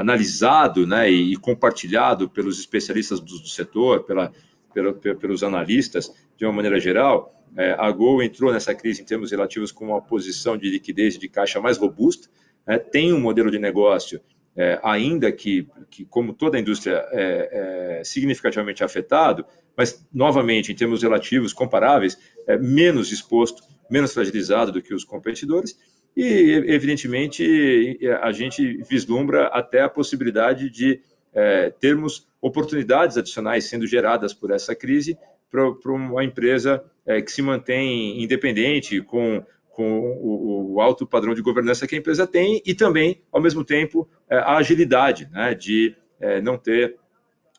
analisado 0.00 0.86
né, 0.86 1.10
e, 1.10 1.36
compartilhado 1.36 2.28
pelos 2.28 2.58
especialistas 2.58 3.20
do, 3.20 3.38
do 3.38 3.46
setor, 3.46 4.05
pela, 4.05 4.32
pela, 4.72 4.94
pelos 4.94 5.42
analistas, 5.42 6.11
de 6.38 6.46
uma 6.46 6.55
maneira 6.55 6.80
geral, 6.80 7.34
é, 7.55 7.76
a 7.78 7.90
Gol 7.90 8.22
entrou 8.22 8.51
nessa 8.51 8.74
crise 8.74 9.03
em 9.03 9.05
termos 9.05 9.30
relativos 9.30 9.70
com 9.70 9.88
uma 9.88 10.01
posição 10.01 10.57
de 10.57 10.70
liquidez 10.70 11.18
de 11.18 11.28
caixa 11.28 11.61
mais 11.61 11.76
robusta, 11.76 12.28
né, 12.66 12.78
tem 12.78 13.12
um 13.12 13.20
modelo 13.20 13.51
de 13.51 13.59
negócio 13.59 14.20
é, 14.57 14.80
ainda 14.82 15.30
que, 15.30 15.68
que, 15.90 16.07
como 16.07 16.32
toda 16.32 16.57
a 16.57 16.61
indústria, 16.61 17.05
é, 17.12 17.98
é, 18.01 18.05
significativamente 18.05 18.82
afetado, 18.82 19.44
mas, 19.76 20.07
novamente, 20.12 20.72
em 20.72 20.74
termos 20.74 21.03
relativos, 21.03 21.53
comparáveis, 21.53 22.18
é 22.46 22.57
menos 22.57 23.12
exposto, 23.12 23.62
menos 23.90 24.14
fragilizado 24.14 24.72
do 24.72 24.82
que 24.82 24.94
os 24.94 25.05
competidores, 25.05 25.78
e, 26.16 26.52
evidentemente, 26.66 27.98
a 28.20 28.32
gente 28.32 28.82
vislumbra 28.88 29.46
até 29.46 29.82
a 29.82 29.88
possibilidade 29.88 30.68
de 30.68 31.00
é, 31.32 31.70
termos 31.70 32.28
oportunidades 32.40 33.16
adicionais 33.16 33.64
sendo 33.64 33.86
geradas 33.86 34.34
por 34.34 34.50
essa 34.50 34.74
crise 34.74 35.16
para 35.50 35.92
uma 35.92 36.24
empresa 36.24 36.82
é, 37.04 37.20
que 37.20 37.30
se 37.30 37.42
mantém 37.42 38.22
independente, 38.22 39.00
com, 39.00 39.44
com 39.70 40.00
o, 40.00 40.74
o, 40.74 40.80
alto 40.80 41.06
padrão 41.06 41.34
de 41.34 41.42
governança 41.42 41.86
que 41.86 41.94
a 41.96 41.98
empresa 41.98 42.26
tem 42.26 42.62
e 42.64 42.74
também, 42.74 43.20
ao 43.32 43.40
mesmo 43.40 43.64
tempo, 43.64 44.08
é, 44.28 44.36
a 44.36 44.56
agilidade 44.56 45.28
né, 45.32 45.54
de 45.54 45.96
é, 46.20 46.40
não 46.40 46.56
ter 46.56 46.96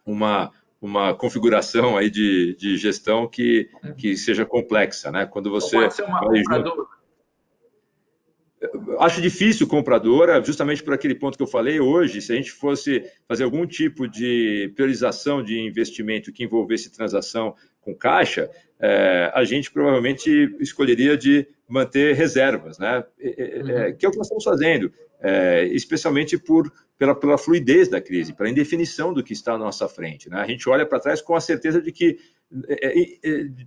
uma, 0.06 0.52
uma 0.82 1.14
configuração 1.14 1.98
aí 1.98 2.10
de, 2.10 2.56
de 2.56 2.78
gestão 2.78 3.28
que, 3.28 3.70
que 3.98 4.16
seja 4.16 4.46
complexa. 4.46 5.12
Né? 5.12 5.26
Quando 5.26 5.50
você. 5.50 5.76
Pode 5.76 5.94
ser 5.94 6.04
uma 6.04 6.22
acho 9.00 9.22
difícil 9.22 9.68
compradora, 9.68 10.44
justamente 10.44 10.84
por 10.84 10.94
aquele 10.94 11.16
ponto 11.16 11.36
que 11.36 11.44
eu 11.44 11.48
falei 11.48 11.80
hoje, 11.80 12.22
se 12.22 12.32
a 12.32 12.36
gente 12.36 12.52
fosse 12.52 13.04
fazer 13.28 13.44
algum 13.44 13.66
tipo 13.66 14.08
de 14.08 14.72
priorização 14.76 15.44
de 15.44 15.60
investimento 15.60 16.32
que 16.32 16.44
envolvesse 16.44 16.92
transação 16.92 17.56
com 17.82 17.96
caixa, 17.96 18.50
é, 18.80 19.32
a 19.34 19.44
gente 19.44 19.72
provavelmente 19.72 20.56
escolheria 20.60 21.18
de 21.18 21.48
manter 21.68 22.16
reservas, 22.16 22.78
né? 22.78 23.04
É, 23.20 23.88
uhum. 23.90 23.96
que 23.98 24.06
é 24.06 24.10
o 24.10 24.12
que 24.12 24.18
nós 24.18 24.28
estamos 24.28 24.44
fazendo, 24.44 24.92
é, 25.20 25.66
especialmente 25.68 26.38
por, 26.38 26.72
pela, 26.98 27.16
pela 27.16 27.38
fluidez 27.38 27.88
da 27.88 28.00
crise, 28.00 28.34
pela 28.34 28.50
indefinição 28.50 29.12
do 29.12 29.24
que 29.24 29.34
está 29.34 29.54
à 29.54 29.58
nossa 29.58 29.88
frente. 29.88 30.30
Né? 30.30 30.38
A 30.38 30.48
gente 30.48 30.68
olha 30.70 30.86
para 30.86 31.00
trás 31.00 31.22
com 31.22 31.36
a 31.36 31.42
certeza 31.42 31.82
de 31.82 31.92
que, 31.92 32.20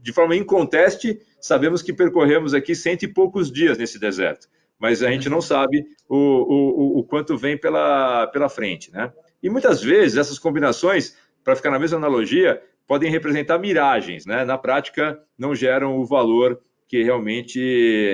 de 0.02 0.12
forma 0.12 0.36
inconteste, 0.36 1.20
sabemos 1.40 1.80
que 1.80 1.92
percorremos 1.92 2.54
aqui 2.54 2.74
cento 2.74 3.04
e 3.04 3.08
poucos 3.08 3.50
dias 3.50 3.78
nesse 3.78 3.98
deserto 3.98 4.48
mas 4.84 5.02
a 5.02 5.10
gente 5.10 5.30
não 5.30 5.40
sabe 5.40 5.82
o, 6.06 6.18
o, 6.18 6.98
o 6.98 7.04
quanto 7.04 7.38
vem 7.38 7.56
pela, 7.56 8.26
pela 8.26 8.50
frente. 8.50 8.92
Né? 8.92 9.10
E 9.42 9.48
muitas 9.48 9.82
vezes 9.82 10.18
essas 10.18 10.38
combinações, 10.38 11.16
para 11.42 11.56
ficar 11.56 11.70
na 11.70 11.78
mesma 11.78 11.96
analogia, 11.96 12.62
podem 12.86 13.10
representar 13.10 13.56
miragens. 13.56 14.26
Né? 14.26 14.44
Na 14.44 14.58
prática, 14.58 15.18
não 15.38 15.54
geram 15.54 15.96
o 15.96 16.04
valor 16.04 16.60
que 16.86 17.02
realmente 17.02 17.58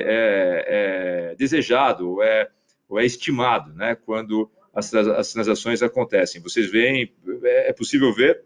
é, 0.07 1.33
é 1.33 1.35
desejado 1.35 2.09
ou 2.09 2.23
é, 2.23 2.49
ou 2.89 3.01
é 3.01 3.05
estimado 3.05 3.75
né? 3.75 3.97
quando 4.07 4.49
as, 4.73 4.95
as 4.95 5.33
transações 5.33 5.83
acontecem. 5.83 6.41
Vocês 6.41 6.71
veem, 6.71 7.13
é, 7.43 7.71
é 7.71 7.73
possível 7.73 8.15
ver 8.15 8.45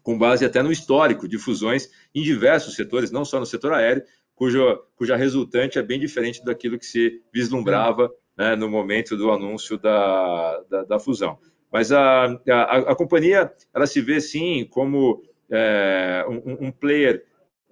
com 0.00 0.16
base 0.16 0.44
até 0.44 0.62
no 0.62 0.70
histórico 0.70 1.26
de 1.26 1.38
fusões 1.38 1.90
em 2.14 2.22
diversos 2.22 2.76
setores, 2.76 3.10
não 3.10 3.24
só 3.24 3.40
no 3.40 3.46
setor 3.46 3.72
aéreo, 3.72 4.04
cuja, 4.38 4.78
cuja 4.94 5.16
resultante 5.16 5.80
é 5.80 5.82
bem 5.82 5.98
diferente 5.98 6.44
daquilo 6.44 6.78
que 6.78 6.86
se 6.86 7.20
vislumbrava 7.34 8.08
né, 8.36 8.54
no 8.54 8.70
momento 8.70 9.16
do 9.16 9.32
anúncio 9.32 9.76
da, 9.76 10.62
da, 10.70 10.84
da 10.84 11.00
fusão. 11.00 11.36
Mas 11.72 11.90
a, 11.90 12.26
a, 12.48 12.78
a, 12.78 12.94
companhia 12.94 13.52
ela 13.74 13.86
se 13.86 14.00
vê 14.00 14.20
sim 14.20 14.64
como 14.70 15.20
é, 15.50 16.24
um, 16.28 16.68
um, 16.68 16.70
player 16.70 17.24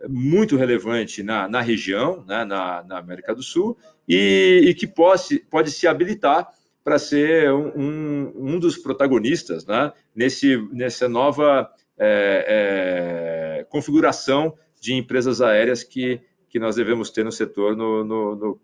muito 0.09 0.57
relevante 0.57 1.23
na, 1.23 1.49
na 1.49 1.61
região, 1.61 2.25
né, 2.27 2.45
na, 2.45 2.83
na, 2.83 2.99
América 2.99 3.33
do 3.33 3.45
Sul, 3.45 3.79
e, 4.07 4.65
e 4.67 4.75
que 4.75 4.89
pode, 4.89 5.39
pode 5.49 5.71
se 5.71 5.87
habilitar 5.87 6.49
para 6.83 6.99
ser 6.99 7.53
um, 7.53 8.33
um, 8.35 8.59
dos 8.59 8.77
protagonistas 8.77 9.65
né, 9.65 9.93
nesse, 10.15 10.57
nessa 10.73 11.09
nova 11.09 11.71
é, 11.97 13.61
é, 13.61 13.65
configuração 13.65 14.55
de 14.81 14.95
empresas 14.95 15.41
aéreas 15.41 15.83
que 15.83 16.21
que 16.57 16.61
nós 16.61 16.77
devemos 16.77 17.11
ter 17.11 17.23
no 17.23 17.31
setor 17.31 17.77
no, 17.77 18.03
no, 18.03 18.35
no, 18.35 18.61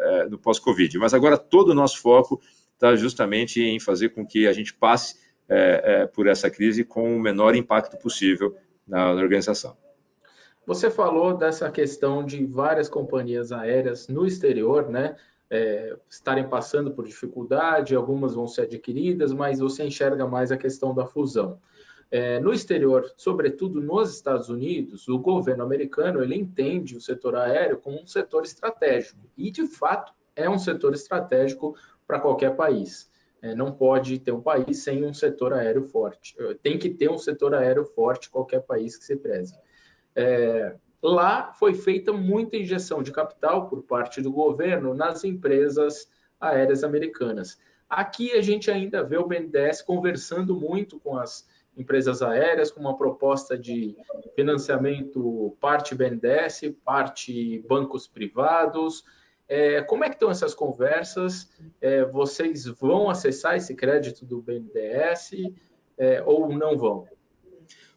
é, 0.00 0.28
no 0.28 0.36
pós-Covid. 0.36 0.98
Mas 0.98 1.14
agora 1.14 1.38
todo 1.38 1.68
o 1.68 1.74
nosso 1.74 2.00
foco 2.00 2.40
está 2.74 2.96
justamente 2.96 3.62
em 3.62 3.78
fazer 3.78 4.08
com 4.08 4.26
que 4.26 4.48
a 4.48 4.52
gente 4.52 4.74
passe 4.74 5.14
é, 5.48 5.82
é, 5.84 6.06
por 6.08 6.26
essa 6.26 6.50
crise 6.50 6.82
com 6.82 7.16
o 7.16 7.20
menor 7.20 7.54
impacto 7.54 7.96
possível 7.98 8.56
na, 8.84 9.14
na 9.14 9.22
organização. 9.22 9.76
Você 10.66 10.90
falou 10.90 11.36
dessa 11.36 11.70
questão 11.70 12.26
de 12.26 12.44
várias 12.44 12.88
companhias 12.88 13.52
aéreas 13.52 14.08
no 14.08 14.26
exterior, 14.26 14.88
né? 14.88 15.14
É, 15.48 15.96
estarem 16.08 16.48
passando 16.48 16.90
por 16.90 17.06
dificuldade, 17.06 17.94
algumas 17.94 18.34
vão 18.34 18.48
ser 18.48 18.62
adquiridas, 18.62 19.32
mas 19.32 19.60
você 19.60 19.84
enxerga 19.84 20.26
mais 20.26 20.50
a 20.50 20.56
questão 20.56 20.92
da 20.92 21.06
fusão. 21.06 21.60
É, 22.10 22.40
no 22.40 22.52
exterior, 22.52 23.08
sobretudo 23.16 23.80
nos 23.80 24.12
Estados 24.12 24.48
Unidos, 24.48 25.06
o 25.06 25.16
governo 25.18 25.62
americano 25.62 26.22
ele 26.22 26.34
entende 26.34 26.96
o 26.96 27.00
setor 27.00 27.36
aéreo 27.36 27.78
como 27.78 28.02
um 28.02 28.06
setor 28.06 28.42
estratégico 28.42 29.20
e, 29.36 29.50
de 29.50 29.66
fato, 29.66 30.12
é 30.34 30.50
um 30.50 30.58
setor 30.58 30.92
estratégico 30.92 31.76
para 32.06 32.18
qualquer 32.18 32.56
país. 32.56 33.08
É, 33.40 33.54
não 33.54 33.70
pode 33.72 34.18
ter 34.18 34.32
um 34.32 34.40
país 34.40 34.82
sem 34.82 35.04
um 35.04 35.14
setor 35.14 35.52
aéreo 35.52 35.84
forte. 35.84 36.34
É, 36.38 36.54
tem 36.54 36.76
que 36.78 36.90
ter 36.90 37.08
um 37.08 37.16
setor 37.16 37.54
aéreo 37.54 37.84
forte 37.84 38.28
qualquer 38.28 38.60
país 38.60 38.96
que 38.96 39.04
se 39.04 39.16
preze. 39.16 39.54
É, 40.16 40.74
lá 41.00 41.52
foi 41.52 41.74
feita 41.74 42.12
muita 42.12 42.56
injeção 42.56 43.04
de 43.04 43.12
capital 43.12 43.68
por 43.68 43.82
parte 43.84 44.20
do 44.20 44.32
governo 44.32 44.94
nas 44.94 45.22
empresas 45.22 46.08
aéreas 46.40 46.82
americanas. 46.82 47.56
Aqui 47.88 48.32
a 48.32 48.40
gente 48.40 48.70
ainda 48.70 49.02
vê 49.02 49.16
o 49.16 49.26
BNDES 49.26 49.82
conversando 49.82 50.54
muito 50.54 50.98
com 51.00 51.16
as 51.16 51.48
empresas 51.80 52.22
aéreas 52.22 52.70
com 52.70 52.80
uma 52.80 52.96
proposta 52.96 53.58
de 53.58 53.96
financiamento 54.34 55.56
parte 55.60 55.94
BNDES, 55.94 56.74
parte 56.84 57.64
bancos 57.68 58.06
privados. 58.06 59.04
É, 59.48 59.82
como 59.82 60.04
é 60.04 60.08
que 60.08 60.14
estão 60.14 60.30
essas 60.30 60.54
conversas? 60.54 61.50
É, 61.80 62.04
vocês 62.04 62.66
vão 62.66 63.10
acessar 63.10 63.56
esse 63.56 63.74
crédito 63.74 64.24
do 64.24 64.40
BNDES 64.40 65.30
é, 65.98 66.22
ou 66.24 66.48
não 66.52 66.78
vão? 66.78 67.08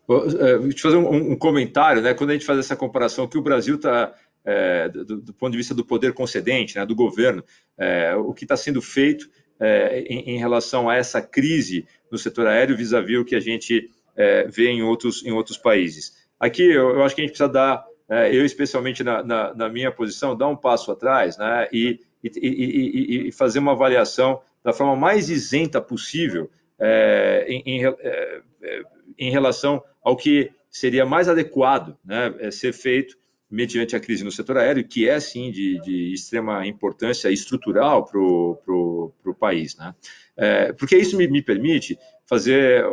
É, 0.10 0.58
deixa 0.58 0.88
eu 0.88 0.92
fazer 0.92 0.98
um, 0.98 1.32
um, 1.32 1.38
comentário, 1.38 2.02
né? 2.02 2.14
Quando 2.14 2.32
a 2.32 2.34
gente 2.34 2.46
faz 2.46 2.60
essa 2.60 2.76
comparação 2.76 3.28
que 3.28 3.38
o 3.38 3.42
Brasil 3.42 3.76
está 3.76 4.14
é, 4.44 4.90
do, 4.90 5.22
do, 5.22 5.34
ponto 5.34 5.52
de 5.52 5.58
vista 5.58 5.74
do 5.74 5.86
poder 5.86 6.14
concedente, 6.14 6.76
né, 6.76 6.86
do 6.86 6.96
governo, 6.96 7.44
é, 7.78 8.16
o 8.16 8.34
que 8.34 8.44
está 8.44 8.58
sendo 8.58 8.82
feito 8.82 9.30
é, 9.64 10.02
em, 10.02 10.36
em, 10.36 10.38
relação 10.38 10.90
a 10.90 10.96
essa 10.96 11.22
crise 11.22 11.88
no 12.12 12.18
setor 12.18 12.48
aéreo 12.48 12.76
vis-à-vis 12.76 13.18
o 13.18 13.24
que 13.24 13.36
a 13.36 13.40
gente 13.40 13.90
é, 14.16 14.46
vê 14.48 14.70
em 14.70 14.84
outros, 14.84 15.26
em 15.26 15.32
outros 15.32 15.58
países. 15.58 16.14
Aqui 16.38 16.64
eu, 16.64 16.90
eu 16.90 17.04
acho 17.04 17.16
que 17.16 17.22
a 17.22 17.24
gente 17.24 17.32
precisa 17.32 17.48
dar, 17.48 17.86
é, 18.10 18.36
eu 18.36 18.46
especialmente 18.46 19.04
na, 19.04 19.24
na, 19.24 19.54
na, 19.54 19.70
minha 19.70 19.90
posição, 19.90 20.36
dar 20.36 20.50
um 20.50 20.56
passo 20.56 20.92
atrás 20.92 21.38
né, 21.38 21.70
e, 21.72 22.00
e, 22.22 22.30
e, 22.36 23.28
e, 23.28 23.32
fazer 23.32 23.60
uma 23.60 23.72
avaliação 23.72 24.42
da 24.62 24.74
forma 24.74 24.98
mais 24.98 25.30
isenta 25.30 25.80
possível 25.80 26.50
é, 26.78 27.46
em, 27.48 27.64
em, 27.66 27.86
é, 27.86 28.42
em 29.18 29.32
relação 29.32 29.82
ao 30.04 30.18
que 30.18 30.52
seria 30.70 31.06
mais 31.06 31.30
adequado 31.30 31.98
né, 32.04 32.36
é, 32.40 32.52
ser 32.52 32.74
feito 32.74 33.16
mediante 33.54 33.96
a 33.96 34.00
crise 34.00 34.24
no 34.24 34.32
setor 34.32 34.58
aéreo, 34.58 34.84
que 34.84 35.08
é, 35.08 35.20
sim, 35.20 35.52
de, 35.52 35.80
de 35.82 36.12
extrema 36.12 36.66
importância 36.66 37.30
estrutural 37.30 38.04
para 38.04 38.20
o 38.20 39.36
país. 39.40 39.78
Né? 39.78 39.94
É, 40.36 40.74
porque 40.74 40.98
isso 40.98 41.16
me, 41.16 41.28
me 41.28 41.40
permite 41.40 41.96
fazer 42.26 42.84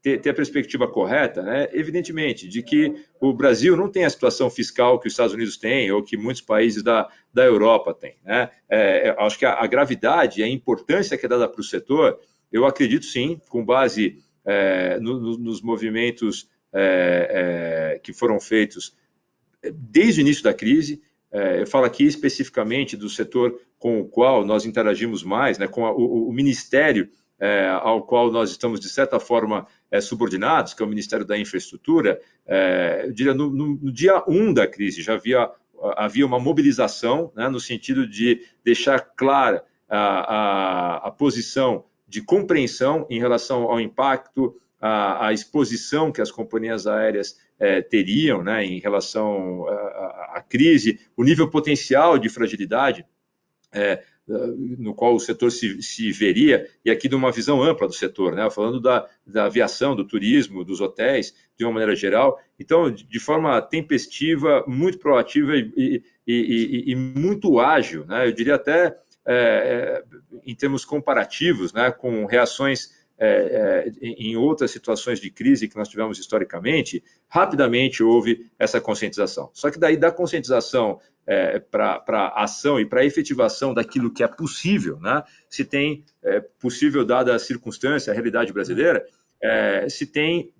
ter, 0.00 0.20
ter, 0.20 0.30
a 0.30 0.34
perspectiva 0.34 0.86
correta, 0.86 1.42
né? 1.42 1.68
evidentemente, 1.72 2.46
de 2.46 2.62
que 2.62 2.94
o 3.20 3.32
Brasil 3.32 3.76
não 3.76 3.90
tem 3.90 4.04
a 4.04 4.10
situação 4.10 4.48
fiscal 4.48 5.00
que 5.00 5.08
os 5.08 5.14
Estados 5.14 5.34
Unidos 5.34 5.56
têm 5.56 5.90
ou 5.90 6.00
que 6.00 6.16
muitos 6.16 6.42
países 6.42 6.80
da, 6.80 7.08
da 7.34 7.44
Europa 7.44 7.92
têm. 7.92 8.14
Né? 8.24 8.48
É, 8.70 9.16
acho 9.18 9.36
que 9.36 9.44
a, 9.44 9.54
a, 9.54 9.66
gravidade 9.66 10.44
a 10.44 10.48
importância 10.48 11.18
que 11.18 11.26
é 11.26 11.28
dada 11.28 11.48
para 11.48 11.60
o 11.60 11.64
setor, 11.64 12.20
eu 12.52 12.64
acredito 12.64 13.04
sim, 13.04 13.40
com 13.48 13.64
base 13.64 14.18
é, 14.44 15.00
no, 15.00 15.18
no, 15.18 15.38
nos 15.38 15.60
movimentos 15.60 16.48
é, 16.72 17.94
é, 17.96 17.98
que 17.98 18.12
foram 18.12 18.38
feitos 18.38 18.96
desde 19.74 20.20
o 20.20 20.22
início 20.22 20.42
da 20.42 20.54
crise. 20.54 21.00
É, 21.30 21.60
eu 21.60 21.66
falo 21.66 21.84
aqui 21.84 22.04
especificamente 22.04 22.96
do 22.96 23.08
setor 23.08 23.60
com 23.78 24.00
o 24.00 24.04
qual 24.06 24.44
nós 24.44 24.64
interagimos 24.64 25.22
mais, 25.22 25.58
né, 25.58 25.68
com 25.68 25.86
a, 25.86 25.92
o, 25.92 26.28
o, 26.28 26.32
ministério 26.32 27.08
é, 27.38 27.68
ao 27.68 28.02
qual 28.02 28.32
nós 28.32 28.50
estamos, 28.50 28.80
de 28.80 28.88
certa 28.88 29.20
forma, 29.20 29.66
é, 29.90 30.00
subordinados, 30.00 30.74
que 30.74 30.82
é 30.82 30.86
o 30.86 30.88
Ministério 30.88 31.24
da 31.24 31.38
Infraestrutura. 31.38 32.20
É, 32.46 33.04
eu 33.06 33.12
diria, 33.12 33.34
no, 33.34 33.50
no, 33.50 33.66
no 33.76 33.92
dia 33.92 34.24
1 34.26 34.32
um 34.32 34.52
da 34.52 34.66
crise 34.66 35.02
já 35.02 35.14
havia, 35.14 35.50
havia 35.96 36.26
uma 36.26 36.40
mobilização 36.40 37.30
né, 37.36 37.48
no 37.48 37.60
sentido 37.60 38.06
de 38.06 38.42
deixar 38.64 38.98
clara 38.98 39.64
a, 39.88 39.98
a, 39.98 40.96
a 41.08 41.10
posição 41.10 41.84
de 42.08 42.22
compreensão 42.22 43.06
em 43.08 43.20
relação 43.20 43.64
ao 43.64 43.80
impacto, 43.80 44.58
a 44.80 45.32
exposição 45.32 46.12
que 46.12 46.20
as 46.20 46.30
companhias 46.30 46.86
aéreas 46.86 47.36
é, 47.58 47.82
teriam 47.82 48.42
né, 48.42 48.64
em 48.64 48.78
relação 48.78 49.66
à 49.68 50.44
crise, 50.48 51.00
o 51.16 51.24
nível 51.24 51.50
potencial 51.50 52.18
de 52.18 52.28
fragilidade 52.28 53.04
é, 53.72 54.02
no 54.28 54.94
qual 54.94 55.14
o 55.14 55.20
setor 55.20 55.50
se, 55.50 55.82
se, 55.82 56.12
veria, 56.12 56.68
e 56.84 56.90
aqui 56.90 57.08
de 57.08 57.14
uma 57.14 57.32
visão 57.32 57.62
ampla 57.62 57.86
do 57.86 57.94
setor, 57.94 58.34
né? 58.34 58.48
falando 58.50 58.78
da, 58.78 59.08
da 59.26 59.46
aviação, 59.46 59.96
do 59.96 60.06
turismo, 60.06 60.64
dos 60.64 60.80
hotéis, 60.80 61.34
de 61.56 61.64
uma 61.64 61.72
maneira 61.72 61.96
geral. 61.96 62.38
Então, 62.58 62.90
de 62.90 63.18
forma 63.18 63.60
tempestiva, 63.62 64.64
muito 64.66 64.98
proativa 64.98 65.56
e, 65.56 65.72
e, 65.76 66.02
e, 66.26 66.92
e 66.92 66.94
muito 66.94 67.58
ágil, 67.58 68.04
né? 68.04 68.26
eu 68.26 68.32
diria 68.32 68.56
até 68.56 68.94
é, 69.26 70.04
em 70.44 70.54
termos 70.54 70.84
comparativos, 70.84 71.72
né? 71.72 71.90
com 71.90 72.26
reações 72.26 72.97
é, 73.18 73.90
é, 73.90 73.92
em 74.00 74.36
outras 74.36 74.70
situações 74.70 75.20
de 75.20 75.30
crise 75.30 75.68
que 75.68 75.76
nós 75.76 75.88
tivemos 75.88 76.18
historicamente, 76.18 77.02
rapidamente 77.28 78.02
houve 78.02 78.46
essa 78.58 78.80
conscientização. 78.80 79.50
Só 79.52 79.70
que 79.70 79.78
daí 79.78 79.96
da 79.96 80.12
conscientização 80.12 81.00
é, 81.26 81.58
para 81.58 82.32
ação 82.36 82.80
e 82.80 82.86
para 82.86 83.04
efetivação 83.04 83.74
daquilo 83.74 84.12
que 84.12 84.22
é 84.22 84.28
possível, 84.28 84.98
né? 85.00 85.22
se 85.50 85.64
tem 85.64 86.04
é, 86.22 86.40
possível, 86.40 87.04
dada 87.04 87.34
a 87.34 87.38
circunstância, 87.38 88.10
a 88.10 88.14
realidade 88.14 88.52
brasileira, 88.52 89.04
é, 89.42 89.88
se 89.88 90.06
tem 90.06 90.52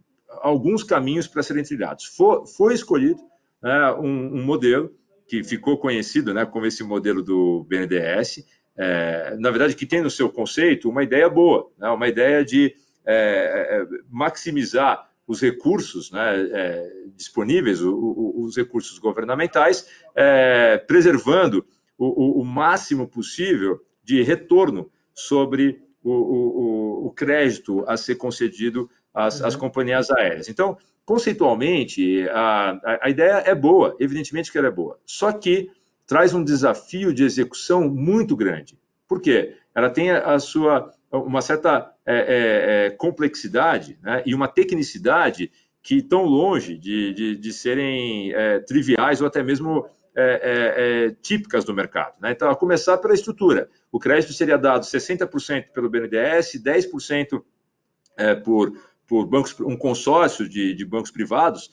alguns 0.42 0.82
caminhos 0.82 1.26
para 1.26 1.42
serem 1.42 1.64
trilhados. 1.64 2.04
For, 2.04 2.46
foi 2.46 2.74
escolhido 2.74 3.20
né, 3.62 3.92
um, 3.94 4.36
um, 4.36 4.44
modelo 4.44 4.92
que 5.26 5.42
ficou 5.42 5.78
conhecido 5.78 6.34
né, 6.34 6.44
como 6.44 6.66
esse 6.66 6.84
modelo 6.84 7.22
do 7.22 7.64
BNDES, 7.68 8.44
é, 8.78 9.36
na 9.38 9.50
verdade, 9.50 9.74
que 9.74 9.84
tem 9.84 10.00
no 10.00 10.10
seu 10.10 10.30
conceito 10.30 10.88
uma 10.88 11.02
ideia 11.02 11.28
boa, 11.28 11.68
né? 11.76 11.88
uma 11.90 12.06
ideia 12.06 12.44
de 12.44 12.76
é, 13.04 13.82
é, 13.82 13.86
maximizar 14.08 15.10
os 15.26 15.40
recursos 15.42 16.10
né, 16.12 16.48
é, 16.52 16.92
disponíveis, 17.16 17.82
o, 17.82 17.92
o, 17.92 18.44
os 18.44 18.56
recursos 18.56 18.98
governamentais, 18.98 19.88
é, 20.14 20.78
preservando 20.78 21.66
o, 21.98 22.40
o, 22.40 22.44
máximo 22.44 23.08
possível 23.08 23.80
de 24.04 24.22
retorno 24.22 24.90
sobre 25.12 25.82
o, 26.02 27.12
crédito 27.16 27.84
a 27.88 27.96
ser 27.96 28.14
concedido 28.14 28.88
às, 29.12 29.40
uhum. 29.40 29.46
às 29.46 29.56
companhias 29.56 30.08
aéreas. 30.10 30.48
Então, 30.48 30.78
conceitualmente, 31.04 32.28
a, 32.28 32.98
a, 33.02 33.10
ideia 33.10 33.42
é 33.44 33.54
boa, 33.54 33.96
evidentemente 33.98 34.52
que 34.52 34.56
ela 34.56 34.68
é 34.68 34.70
boa, 34.70 34.98
só 35.04 35.32
que 35.32 35.70
traz 36.08 36.32
um 36.32 36.42
desafio 36.42 37.12
de 37.12 37.22
execução 37.22 37.88
muito 37.88 38.34
grande. 38.34 38.78
Por 39.06 39.20
quê? 39.20 39.56
Ela 39.74 39.90
tem 39.90 40.10
a 40.10 40.38
sua 40.40 40.92
uma 41.10 41.40
certa 41.40 41.94
é, 42.04 42.16
é, 42.16 42.86
é, 42.86 42.90
complexidade 42.90 43.98
né, 44.02 44.22
e 44.26 44.34
uma 44.34 44.48
tecnicidade 44.48 45.50
que 45.82 45.96
estão 45.96 46.24
longe 46.24 46.76
de, 46.76 47.14
de, 47.14 47.36
de 47.36 47.52
serem 47.52 48.32
é, 48.34 48.58
triviais 48.60 49.20
ou 49.20 49.26
até 49.26 49.42
mesmo 49.42 49.86
é, 50.14 51.06
é, 51.06 51.16
típicas 51.22 51.64
do 51.64 51.72
mercado. 51.72 52.14
Né? 52.20 52.32
Então, 52.32 52.50
a 52.50 52.56
começar 52.56 52.98
pela 52.98 53.14
estrutura. 53.14 53.70
O 53.90 53.98
crédito 53.98 54.32
seria 54.32 54.58
dado 54.58 54.84
60% 54.84 55.70
pelo 55.72 55.88
BNDES, 55.88 56.60
10% 56.62 57.42
por, 58.44 58.72
por 59.06 59.26
bancos, 59.26 59.58
um 59.60 59.76
consórcio 59.76 60.48
de, 60.48 60.74
de 60.74 60.84
bancos 60.84 61.10
privados 61.10 61.70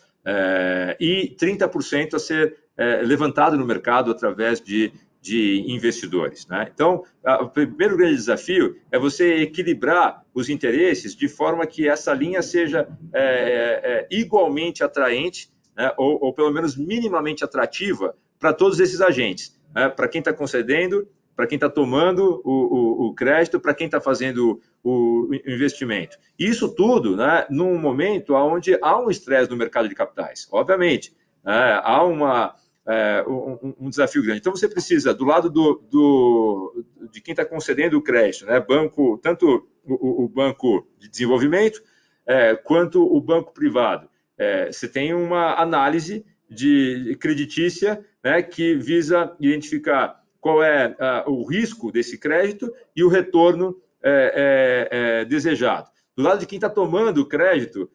e 1.00 1.36
30% 1.38 2.14
a 2.14 2.20
ser 2.20 2.56
é, 2.78 3.02
levantado 3.02 3.58
no 3.58 3.66
mercado 3.66 4.12
através 4.12 4.62
de, 4.62 4.92
de 5.22 5.64
investidores. 5.68 6.46
Né? 6.48 6.70
Então, 6.74 7.04
a, 7.24 7.44
o 7.44 7.50
primeiro 7.50 7.98
grande 7.98 8.16
desafio 8.16 8.76
é 8.92 9.00
você 9.00 9.42
equilibrar 9.42 10.24
os 10.34 10.50
interesses 10.50 11.16
de 11.16 11.28
forma 11.28 11.66
que 11.66 11.88
essa 11.88 12.14
linha 12.14 12.42
seja 12.42 12.88
é, 13.14 13.22
é, 13.22 13.82
é 13.84 14.08
igualmente 14.12 14.84
atraente, 14.84 15.50
né? 15.76 15.92
ou, 15.98 16.20
ou, 16.22 16.34
pelo 16.34 16.52
menos 16.52 16.78
minimamente 16.78 17.44
atrativa 17.44 18.16
para 18.40 18.54
todos 18.54 18.80
esses 18.80 19.02
agentes, 19.02 19.58
né? 19.74 19.90
para 19.90 20.08
quem 20.08 20.20
está 20.20 20.34
concedendo, 20.34 21.08
para 21.36 21.48
quem 21.48 21.58
está 21.58 21.70
tomando 21.70 22.42
o, 22.46 22.52
o, 22.52 23.08
o 23.08 23.16
crédito, 23.16 23.60
para 23.60 23.74
quem 23.74 23.86
está 23.88 24.00
fazendo 24.00 24.62
o, 24.84 25.30
investimento. 25.46 26.18
Isso 26.40 26.70
tudo 26.74 27.18
né, 27.18 27.46
num 27.50 27.78
momento 27.78 28.34
onde 28.34 28.78
há 28.82 28.98
um 28.98 29.10
estresse 29.10 29.50
no 29.50 29.58
mercado 29.58 29.90
de 29.90 29.96
capitais, 29.96 30.48
obviamente. 30.52 31.14
Né? 31.44 31.80
há 31.84 32.04
uma, 32.04 32.56
é, 32.88 33.24
um, 33.28 33.74
um, 33.80 33.90
desafio 33.90 34.22
grande. 34.24 34.40
Então, 34.40 34.56
você 34.56 34.68
precisa, 34.68 35.14
do 35.14 35.26
lado 35.26 35.50
do, 35.50 35.84
do 35.90 36.86
de 37.12 37.22
quem 37.22 37.32
está 37.32 37.46
concedendo 37.46 37.98
o 37.98 38.02
crédito, 38.02 38.46
né, 38.46 38.60
banco, 38.60 39.18
tanto 39.22 39.68
o, 39.84 40.26
o 40.26 40.30
banco 40.30 40.88
de 41.00 41.10
desenvolvimento 41.10 41.82
é, 42.26 42.56
quanto 42.56 43.04
o 43.04 43.20
banco 43.22 43.54
privado, 43.54 44.10
é, 44.38 44.72
você 44.72 44.88
tem 44.88 45.14
uma 45.14 45.56
análise 45.56 46.26
de 46.50 47.18
creditícia 47.20 48.04
né, 48.24 48.42
que 48.42 48.76
visa 48.76 49.36
identificar 49.40 50.24
qual 50.40 50.62
é 50.64 50.96
o 51.26 51.44
risco 51.44 51.92
desse 51.92 52.20
crédito 52.20 52.72
e 52.96 53.04
o 53.04 53.08
retorno 53.08 53.76
é, 54.04 54.88
é, 54.92 55.22
é, 55.22 55.26
desejado. 55.26 55.90
Do 56.16 56.22
lado 56.22 56.40
de 56.40 56.46
quem 56.46 56.58
está 56.58 56.70
tomando 56.70 57.22
o 57.22 57.26
crédito, 57.26 57.90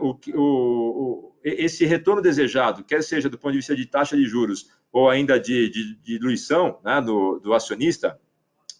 o, 0.00 0.16
o 0.34 1.30
esse 1.42 1.84
retorno 1.86 2.20
desejado, 2.20 2.84
quer 2.84 3.02
seja 3.02 3.28
do 3.28 3.38
ponto 3.38 3.52
de 3.52 3.58
vista 3.58 3.74
de 3.74 3.86
taxa 3.86 4.16
de 4.16 4.24
juros 4.24 4.68
ou 4.92 5.08
ainda 5.08 5.38
de, 5.38 5.70
de, 5.70 5.96
de 5.96 6.18
diluição 6.18 6.78
né, 6.84 7.00
do, 7.00 7.38
do, 7.38 7.54
acionista, 7.54 8.18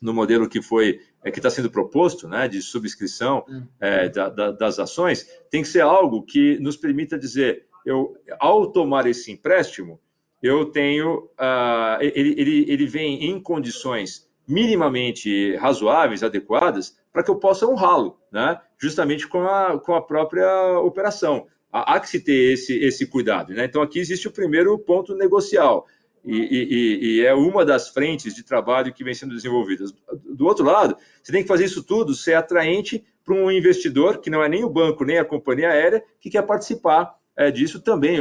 no 0.01 0.13
modelo 0.13 0.49
que 0.49 0.61
foi 0.61 1.01
é, 1.23 1.31
que 1.31 1.39
está 1.39 1.51
sendo 1.51 1.71
proposto, 1.71 2.29
né, 2.29 2.49
de 2.49 2.61
subscrição 2.63 3.45
hum. 3.49 3.67
é, 3.79 4.09
da, 4.09 4.29
da, 4.29 4.51
das 4.51 4.79
ações, 4.79 5.27
tem 5.51 5.63
que 5.63 5.69
ser 5.69 5.83
algo 5.83 6.23
que 6.23 6.59
nos 6.59 6.77
permita 6.77 7.19
dizer, 7.19 7.67
eu, 7.85 8.17
ao 8.39 8.71
tomar 8.71 9.07
esse 9.07 9.31
empréstimo, 9.31 10.01
eu 10.43 10.67
tenho, 10.67 11.31
uh, 11.39 12.01
ele, 12.01 12.35
ele, 12.39 12.65
ele 12.69 12.87
vem 12.87 13.27
em 13.27 13.41
condições 13.41 14.27
minimamente 14.49 15.55
razoáveis, 15.57 16.23
adequadas, 16.23 16.97
para 17.13 17.23
que 17.23 17.31
eu 17.31 17.37
possa 17.37 17.67
honrá-lo, 17.67 18.19
né? 18.33 18.61
justamente 18.79 19.27
com 19.27 19.43
a, 19.43 19.79
com 19.81 19.95
a 19.95 20.03
própria 20.03 20.79
operação 20.79 21.47
há 21.73 22.01
que 22.01 22.09
se 22.09 22.21
ter 22.21 22.53
esse, 22.53 22.77
esse 22.79 23.07
cuidado. 23.07 23.53
Né? 23.53 23.65
Então, 23.65 23.83
aqui 23.83 23.99
existe 23.99 24.27
o 24.27 24.33
primeiro 24.33 24.79
ponto 24.79 25.15
negocial, 25.15 25.87
e, 26.23 26.37
e, 26.37 27.17
e, 27.17 27.27
é 27.27 27.33
uma 27.33 27.65
das 27.65 27.89
frentes 27.89 28.35
de 28.35 28.43
trabalho 28.43 28.93
que 28.93 29.03
vem 29.03 29.15
sendo 29.15 29.35
desenvolvidas. 29.35 29.91
Do 30.23 30.47
outro 30.47 30.65
lado, 30.65 30.95
você 31.23 31.33
tem 31.33 31.41
que 31.41 31.49
fazer 31.49 31.65
isso 31.65 31.83
tudo 31.83 32.15
ser 32.15 32.35
atraente 32.35 33.03
para 33.25 33.35
um 33.35 33.51
investidor, 33.51 34.19
que 34.19 34.29
não 34.29 34.43
é 34.43 34.49
nem 34.49 34.63
o 34.63 34.69
banco, 34.69 35.03
nem 35.03 35.19
a 35.19 35.25
companhia 35.25 35.71
aérea, 35.71 36.05
que 36.21 36.29
quer 36.29 36.43
participar 36.43 37.15
é, 37.35 37.51
disso 37.51 37.81
também, 37.81 38.19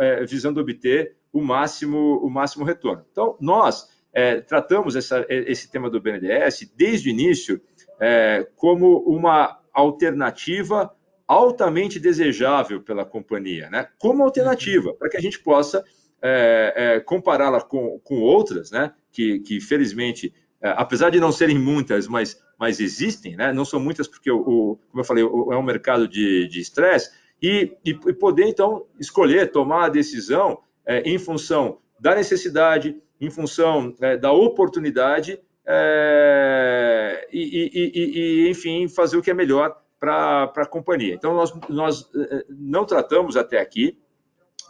é, 0.00 0.24
visando 0.24 0.60
obter 0.60 1.14
o 1.30 1.42
máximo, 1.42 2.18
o 2.24 2.30
máximo 2.30 2.64
retorno. 2.64 3.04
Então, 3.10 3.36
nós 3.38 3.86
é, 4.14 4.40
tratamos 4.40 4.96
essa, 4.96 5.26
esse 5.28 5.70
tema 5.70 5.90
do 5.90 6.00
BNDES 6.00 6.72
desde 6.74 7.10
o 7.10 7.12
início 7.12 7.60
é, 8.02 8.44
como 8.56 8.98
uma 9.06 9.60
alternativa 9.72 10.92
altamente 11.26 12.00
desejável 12.00 12.82
pela 12.82 13.04
companhia, 13.04 13.70
né? 13.70 13.86
como 13.96 14.24
alternativa, 14.24 14.90
uhum. 14.90 14.96
para 14.96 15.08
que 15.08 15.16
a 15.16 15.20
gente 15.20 15.38
possa 15.38 15.84
é, 16.20 16.72
é, 16.74 17.00
compará-la 17.00 17.60
com, 17.62 18.00
com 18.00 18.20
outras, 18.20 18.72
né? 18.72 18.92
que, 19.12 19.38
que 19.38 19.60
felizmente, 19.60 20.34
é, 20.60 20.70
apesar 20.70 21.10
de 21.10 21.20
não 21.20 21.30
serem 21.30 21.56
muitas, 21.56 22.08
mas, 22.08 22.42
mas 22.58 22.80
existem, 22.80 23.36
né? 23.36 23.52
não 23.52 23.64
são 23.64 23.78
muitas 23.78 24.08
porque, 24.08 24.32
o, 24.32 24.40
o 24.40 24.78
como 24.90 25.00
eu 25.00 25.04
falei, 25.04 25.22
o, 25.22 25.52
é 25.52 25.56
um 25.56 25.62
mercado 25.62 26.08
de 26.08 26.48
estresse, 26.58 27.12
e, 27.40 27.72
e, 27.84 27.90
e, 27.90 28.12
poder, 28.12 28.48
então, 28.48 28.84
escolher, 28.98 29.52
tomar 29.52 29.84
a 29.84 29.88
decisão 29.88 30.58
é, 30.84 31.02
em 31.02 31.18
função 31.18 31.78
da 32.00 32.16
necessidade, 32.16 33.00
em 33.20 33.30
função 33.30 33.94
é, 34.00 34.16
da 34.16 34.32
oportunidade, 34.32 35.38
é, 35.66 37.28
e, 37.32 37.70
e, 38.44 38.50
enfim, 38.50 38.88
fazer 38.88 39.16
o 39.16 39.22
que 39.22 39.30
é 39.30 39.34
melhor 39.34 39.76
para 39.98 40.52
a 40.56 40.66
companhia. 40.66 41.14
Então, 41.14 41.34
nós, 41.34 41.52
nós 41.68 42.10
eh, 42.14 42.44
não 42.48 42.84
tratamos 42.84 43.36
até 43.36 43.60
aqui, 43.60 43.96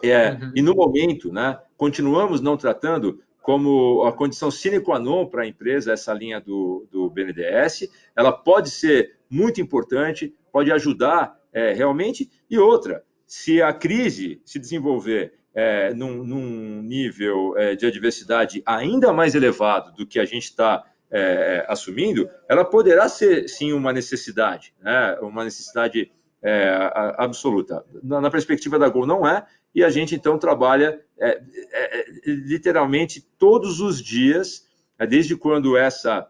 é, 0.03 0.33
uhum. 0.33 0.53
e 0.55 0.63
no 0.63 0.75
momento, 0.75 1.33
né, 1.33 1.59
continuamos 1.77 2.41
não 2.41 2.57
tratando 2.57 3.21
como 3.41 4.05
a 4.05 4.13
condição 4.13 4.51
sine 4.51 4.81
qua 4.81 4.99
non 4.99 5.27
para 5.27 5.43
a 5.43 5.47
empresa 5.47 5.93
essa 5.93 6.13
linha 6.13 6.41
do, 6.41 6.87
do 6.91 7.11
BNDES. 7.11 7.89
Ela 8.15 8.33
pode 8.33 8.71
ser 8.71 9.17
muito 9.29 9.61
importante, 9.61 10.35
pode 10.53 10.71
ajudar 10.71 11.37
é, 11.53 11.73
realmente. 11.73 12.31
E 12.49 12.59
outra, 12.59 13.05
se 13.33 13.63
a 13.63 13.73
crise 13.73 14.43
se 14.45 14.59
desenvolver 14.59 15.33
é, 15.55 15.95
num, 15.95 16.23
num, 16.23 16.83
nível 16.83 17.57
é, 17.57 17.75
de 17.75 17.87
adversidade 17.87 18.63
ainda 18.67 19.11
mais 19.11 19.35
elevado 19.35 19.91
do 19.97 20.07
que 20.07 20.21
a 20.21 20.27
gente 20.27 20.45
está 20.45 20.85
é, 21.11 21.19
é, 21.19 21.67
assumindo, 21.67 22.29
ela 22.47 22.63
poderá 22.63 23.09
ser 23.09 23.49
sim 23.49 23.73
uma 23.73 23.91
necessidade, 23.91 24.75
né? 24.83 25.17
uma 25.23 25.45
necessidade 25.45 26.13
é, 26.43 26.91
absoluta. 27.17 27.83
Na, 28.03 28.21
na, 28.21 28.31
perspectiva 28.31 28.79
da 28.79 28.91
Gol 28.91 29.07
não 29.07 29.27
é, 29.27 29.47
e 29.75 29.83
a 29.83 29.89
gente 29.89 30.15
então 30.15 30.39
trabalha 30.39 31.01
é, 31.19 31.41
é, 31.73 32.01
é 32.01 32.05
literalmente 32.27 33.27
todos 33.39 33.81
os 33.81 33.99
dias, 33.99 34.69
desde 35.09 35.37
quando 35.37 35.75
essa 35.75 36.29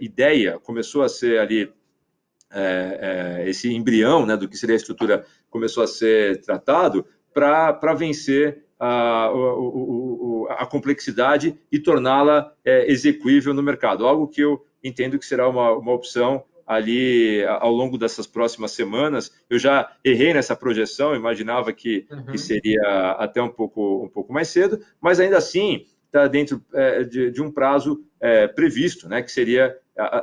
ideia 0.00 0.58
começou 0.58 1.02
a 1.02 1.08
ser 1.08 1.38
ali 1.38 1.72
esse 3.46 3.72
embrião 3.72 4.26
né, 4.26 4.36
do 4.36 4.46
que 4.48 4.56
seria 4.58 4.74
a 4.74 4.76
estrutura 4.76 5.24
começou 5.52 5.84
a 5.84 5.86
ser 5.86 6.40
tratado 6.40 7.06
para 7.32 7.94
vencer 7.94 8.64
a, 8.80 9.26
a, 9.26 10.62
a 10.62 10.66
complexidade 10.66 11.56
e 11.70 11.78
torná-la 11.78 12.52
é, 12.64 12.90
execuível 12.90 13.54
no 13.54 13.62
mercado. 13.62 14.06
Algo 14.06 14.26
que 14.26 14.40
eu 14.40 14.64
entendo 14.82 15.18
que 15.18 15.26
será 15.26 15.48
uma, 15.48 15.70
uma 15.72 15.92
opção 15.92 16.42
ali 16.66 17.44
ao 17.44 17.70
longo 17.70 17.98
dessas 17.98 18.26
próximas 18.26 18.72
semanas. 18.72 19.32
Eu 19.48 19.58
já 19.58 19.92
errei 20.04 20.32
nessa 20.32 20.56
projeção, 20.56 21.14
imaginava 21.14 21.72
que, 21.72 22.06
uhum. 22.10 22.26
que 22.26 22.38
seria 22.38 23.12
até 23.18 23.42
um 23.42 23.48
pouco, 23.48 24.04
um 24.04 24.08
pouco 24.08 24.32
mais 24.32 24.48
cedo, 24.48 24.80
mas 25.00 25.20
ainda 25.20 25.36
assim 25.36 25.84
está 26.06 26.26
dentro 26.26 26.62
é, 26.74 27.04
de, 27.04 27.30
de, 27.30 27.42
um 27.42 27.50
prazo 27.50 28.04
é, 28.20 28.46
previsto, 28.46 29.08
né, 29.08 29.22
que 29.22 29.32
seria, 29.32 29.74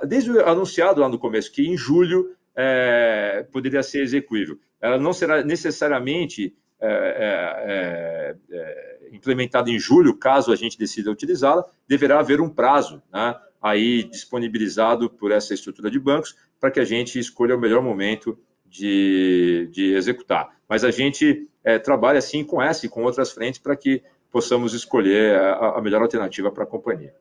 desde 0.07 0.31
o 0.31 0.45
anunciado 0.47 1.01
lá 1.01 1.09
no 1.09 1.17
começo, 1.17 1.51
que 1.51 1.67
em 1.67 1.75
julho 1.75 2.35
é, 2.55 3.45
poderia 3.51 3.81
ser 3.81 4.01
execuível. 4.01 4.59
Ela 4.81 4.97
não 4.97 5.13
será 5.13 5.43
necessariamente 5.43 6.55
é, 6.81 6.87
é, 6.87 8.35
é, 8.51 9.09
implementada 9.11 9.69
em 9.69 9.77
julho, 9.77 10.15
caso 10.15 10.51
a 10.51 10.55
gente 10.55 10.77
decida 10.77 11.11
utilizá-la, 11.11 11.65
deverá 11.87 12.19
haver 12.19 12.39
um 12.39 12.49
prazo, 12.49 13.03
né, 13.11 13.35
aí 13.61 14.03
disponibilizado 14.03 15.09
por 15.09 15.31
essa 15.31 15.53
estrutura 15.53 15.91
de 15.91 15.99
bancos 15.99 16.35
para 16.59 16.71
que 16.71 16.79
a 16.79 16.85
gente 16.85 17.19
escolha 17.19 17.55
o 17.55 17.59
melhor 17.59 17.83
momento 17.83 18.39
de, 18.65 19.67
de 19.71 19.93
executar. 19.93 20.55
Mas 20.69 20.83
a 20.83 20.91
gente 20.91 21.49
é, 21.63 21.77
trabalha 21.77 22.19
assim 22.19 22.43
com 22.43 22.61
essa 22.61 22.85
e 22.85 22.89
com 22.89 23.03
outras 23.03 23.31
frentes 23.31 23.59
para 23.59 23.75
que 23.75 24.01
possamos 24.31 24.73
escolher 24.73 25.35
a, 25.37 25.77
a 25.77 25.81
melhor 25.81 26.01
alternativa 26.01 26.51
para 26.51 26.63
a 26.63 26.67
companhia. 26.67 27.13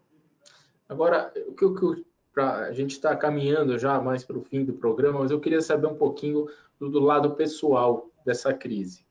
Agora, 0.88 1.32
o 1.48 1.54
que, 1.54 1.68
que 1.74 2.04
pra, 2.38 2.66
a 2.66 2.72
gente 2.72 2.92
está 2.92 3.16
caminhando 3.16 3.76
já 3.76 4.00
mais 4.00 4.22
para 4.22 4.38
o 4.38 4.44
fim 4.44 4.64
do 4.64 4.72
programa, 4.72 5.18
mas 5.18 5.32
eu 5.32 5.40
queria 5.40 5.60
saber 5.60 5.88
um 5.88 5.96
pouquinho 5.96 6.46
do, 6.78 6.88
do 6.88 7.00
lado 7.00 7.34
pessoal 7.34 8.08
dessa 8.24 8.54
crise. 8.54 9.04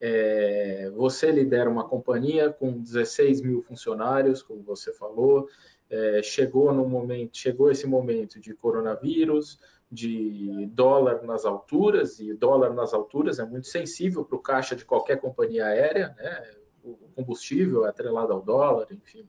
É, 0.00 0.90
você 0.96 1.30
lidera 1.30 1.70
uma 1.70 1.84
companhia 1.84 2.50
com 2.50 2.72
16 2.72 3.40
mil 3.40 3.62
funcionários, 3.62 4.42
como 4.42 4.64
você 4.64 4.92
falou, 4.92 5.48
é, 5.88 6.20
chegou 6.24 6.74
no 6.74 6.84
momento, 6.88 7.36
chegou 7.36 7.70
esse 7.70 7.86
momento 7.86 8.40
de 8.40 8.52
coronavírus, 8.52 9.60
de 9.88 10.66
dólar 10.72 11.22
nas 11.22 11.44
alturas, 11.44 12.18
e 12.18 12.34
dólar 12.34 12.74
nas 12.74 12.92
alturas 12.92 13.38
é 13.38 13.44
muito 13.44 13.68
sensível 13.68 14.24
para 14.24 14.36
o 14.36 14.42
caixa 14.42 14.74
de 14.74 14.84
qualquer 14.84 15.20
companhia 15.20 15.66
aérea, 15.66 16.16
né? 16.18 16.50
o 16.82 16.96
combustível 17.14 17.86
é 17.86 17.90
atrelado 17.90 18.32
ao 18.32 18.42
dólar, 18.42 18.88
enfim, 18.90 19.28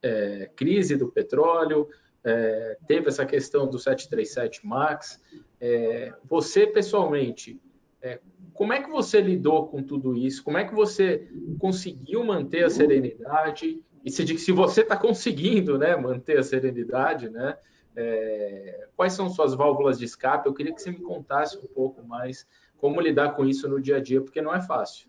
é, 0.00 0.48
crise 0.54 0.94
do 0.94 1.08
petróleo, 1.08 1.88
é, 2.26 2.76
teve 2.88 3.06
essa 3.06 3.24
questão 3.24 3.68
do 3.68 3.78
737 3.78 4.66
MAX. 4.66 5.22
É, 5.60 6.12
você, 6.24 6.66
pessoalmente, 6.66 7.60
é, 8.02 8.18
como 8.52 8.72
é 8.72 8.82
que 8.82 8.90
você 8.90 9.20
lidou 9.20 9.68
com 9.68 9.80
tudo 9.80 10.16
isso? 10.16 10.42
Como 10.42 10.58
é 10.58 10.64
que 10.64 10.74
você 10.74 11.28
conseguiu 11.60 12.24
manter 12.24 12.64
a 12.64 12.70
serenidade 12.70 13.80
e 14.04 14.10
se, 14.10 14.26
se 14.38 14.50
você 14.50 14.80
está 14.80 14.96
conseguindo 14.96 15.78
né, 15.78 15.94
manter 15.96 16.36
a 16.38 16.42
serenidade, 16.42 17.28
né, 17.30 17.56
é, 17.94 18.88
quais 18.96 19.12
são 19.12 19.30
suas 19.30 19.54
válvulas 19.54 19.96
de 19.96 20.04
escape? 20.04 20.48
Eu 20.48 20.54
queria 20.54 20.74
que 20.74 20.82
você 20.82 20.90
me 20.90 21.00
contasse 21.00 21.56
um 21.56 21.66
pouco 21.68 22.04
mais 22.04 22.44
como 22.76 23.00
lidar 23.00 23.36
com 23.36 23.44
isso 23.44 23.68
no 23.68 23.80
dia 23.80 23.96
a 23.96 24.00
dia, 24.00 24.20
porque 24.20 24.42
não 24.42 24.52
é 24.52 24.60
fácil. 24.60 25.08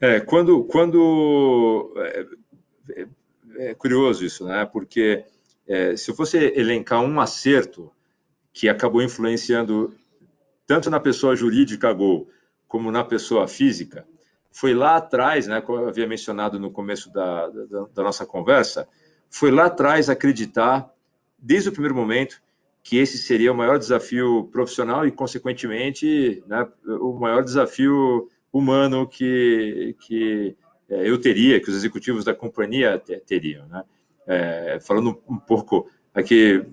É, 0.00 0.20
quando, 0.20 0.64
quando 0.64 1.92
é, 1.96 2.26
é, 2.96 3.06
é 3.70 3.74
curioso 3.74 4.24
isso, 4.24 4.46
né? 4.46 4.64
Porque 4.64 5.24
é, 5.66 5.96
se 5.96 6.10
eu 6.10 6.14
fosse 6.14 6.36
elencar 6.36 7.00
um 7.00 7.20
acerto 7.20 7.90
que 8.52 8.68
acabou 8.68 9.02
influenciando 9.02 9.94
tanto 10.66 10.90
na 10.90 11.00
pessoa 11.00 11.36
jurídica 11.36 11.92
Gol 11.92 12.28
como 12.68 12.90
na 12.90 13.04
pessoa 13.04 13.46
física, 13.46 14.06
foi 14.50 14.74
lá 14.74 14.96
atrás, 14.96 15.46
né, 15.46 15.60
como 15.60 15.80
eu 15.80 15.88
havia 15.88 16.06
mencionado 16.06 16.58
no 16.58 16.70
começo 16.70 17.12
da, 17.12 17.48
da, 17.48 17.86
da 17.94 18.02
nossa 18.02 18.26
conversa, 18.26 18.86
foi 19.30 19.50
lá 19.50 19.66
atrás 19.66 20.10
acreditar, 20.10 20.92
desde 21.38 21.70
o 21.70 21.72
primeiro 21.72 21.94
momento, 21.94 22.40
que 22.82 22.98
esse 22.98 23.16
seria 23.16 23.52
o 23.52 23.56
maior 23.56 23.78
desafio 23.78 24.48
profissional 24.52 25.06
e, 25.06 25.10
consequentemente, 25.10 26.42
né, 26.46 26.68
o 26.84 27.12
maior 27.18 27.42
desafio 27.42 28.28
humano 28.52 29.06
que, 29.06 29.96
que 30.00 30.56
é, 30.88 31.08
eu 31.08 31.18
teria, 31.18 31.60
que 31.60 31.70
os 31.70 31.76
executivos 31.76 32.24
da 32.24 32.34
companhia 32.34 33.02
teriam. 33.26 33.66
Né? 33.68 33.84
É, 34.26 34.78
falando 34.80 35.20
um 35.28 35.38
pouco 35.38 35.90
aqui, 36.14 36.64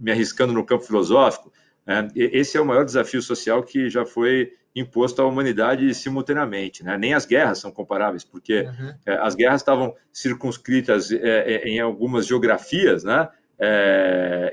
me 0.00 0.10
arriscando 0.10 0.52
no 0.52 0.64
campo 0.64 0.84
filosófico, 0.84 1.52
é, 1.86 2.08
esse 2.14 2.56
é 2.56 2.60
o 2.60 2.66
maior 2.66 2.84
desafio 2.84 3.22
social 3.22 3.62
que 3.62 3.88
já 3.88 4.04
foi 4.04 4.52
imposto 4.74 5.22
à 5.22 5.26
humanidade 5.26 5.94
simultaneamente. 5.94 6.84
Né? 6.84 6.98
Nem 6.98 7.14
as 7.14 7.24
guerras 7.24 7.58
são 7.58 7.70
comparáveis, 7.70 8.24
porque 8.24 8.62
uhum. 8.62 8.94
é, 9.06 9.14
as 9.18 9.34
guerras 9.34 9.60
estavam 9.60 9.94
circunscritas 10.12 11.10
é, 11.10 11.54
é, 11.54 11.68
em 11.68 11.80
algumas 11.80 12.26
geografias, 12.26 13.04
né? 13.04 13.28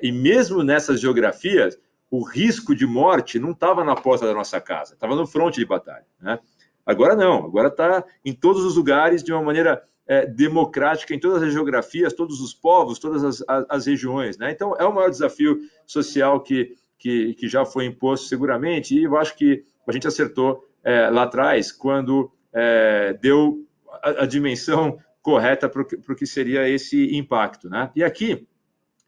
E 0.02 0.14
mesmo 0.14 0.64
nessas 0.64 1.02
geografias, 1.02 1.78
o 2.10 2.24
risco 2.24 2.74
de 2.74 2.86
morte 2.86 3.38
não 3.38 3.52
estava 3.52 3.84
na 3.84 3.96
porta 3.96 4.26
da 4.26 4.34
nossa 4.34 4.62
casa, 4.62 4.94
estava 4.94 5.14
no 5.14 5.28
fronte 5.28 5.60
de 5.60 5.66
batalha. 5.66 6.06
Né? 6.22 6.39
Agora 6.86 7.16
não, 7.16 7.44
agora 7.44 7.70
está 7.70 8.06
em 8.24 8.32
todos 8.32 8.64
os 8.64 8.78
lugares 8.78 9.24
de 9.24 9.34
uma 9.34 9.41
maneira 9.41 9.84
é, 10.08 10.26
democrática, 10.26 11.14
em 11.14 11.20
todas 11.20 11.41
as 11.43 11.54
geografias, 11.54 12.14
todos 12.14 12.41
os 12.41 12.54
povos, 12.54 12.99
todas 12.99 13.24
as, 13.24 13.43
as, 13.47 13.66
as 13.70 13.86
regiões. 13.86 14.38
Né? 14.38 14.51
Então, 14.51 14.76
é 14.78 14.86
o 14.86 14.93
maior 14.93 15.10
desafio 15.10 15.60
social 15.86 16.41
que, 16.41 16.76
que, 16.97 17.34
que 17.36 17.47
já 17.47 17.66
foi 17.66 17.86
imposto 17.86 18.28
seguramente, 18.28 18.95
e 18.95 19.04
eu 19.04 19.18
acho 19.18 19.36
que 19.36 19.64
a 19.88 19.91
gente 19.91 20.08
acertou 20.08 20.66
é, 20.84 21.10
lá 21.10 21.24
atrás, 21.24 21.72
quando 21.72 22.32
é, 22.54 23.14
deu 23.22 23.66
a, 24.01 24.24
a, 24.24 24.26
dimensão 24.26 24.97
correta 25.22 25.70
para 25.70 25.82
o 25.82 26.16
que 26.16 26.26
seria 26.26 26.68
esse 26.68 27.16
impacto. 27.16 27.70
Né? 27.70 27.89
E 27.95 28.04
aqui, 28.04 28.47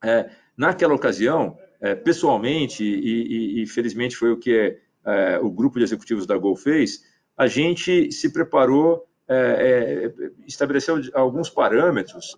é, 0.03 0.29
naquela 0.57 0.93
ocasião, 0.93 1.57
é, 1.81 1.93
pessoalmente, 1.93 2.83
e, 2.83 3.59
e, 3.59 3.63
e, 3.63 3.67
felizmente 3.67 4.15
foi 4.15 4.31
o 4.31 4.37
que 4.37 4.77
é, 5.05 5.39
o 5.39 5.51
grupo 5.51 5.77
de 5.77 5.83
executivos 5.83 6.25
da 6.25 6.37
Gol 6.37 6.55
fez, 6.55 7.03
a 7.37 7.47
gente 7.47 8.11
se 8.11 8.31
preparou, 8.31 9.05
é, 9.27 10.11
estabeleceu 10.47 11.01
alguns 11.13 11.49
parâmetros 11.49 12.37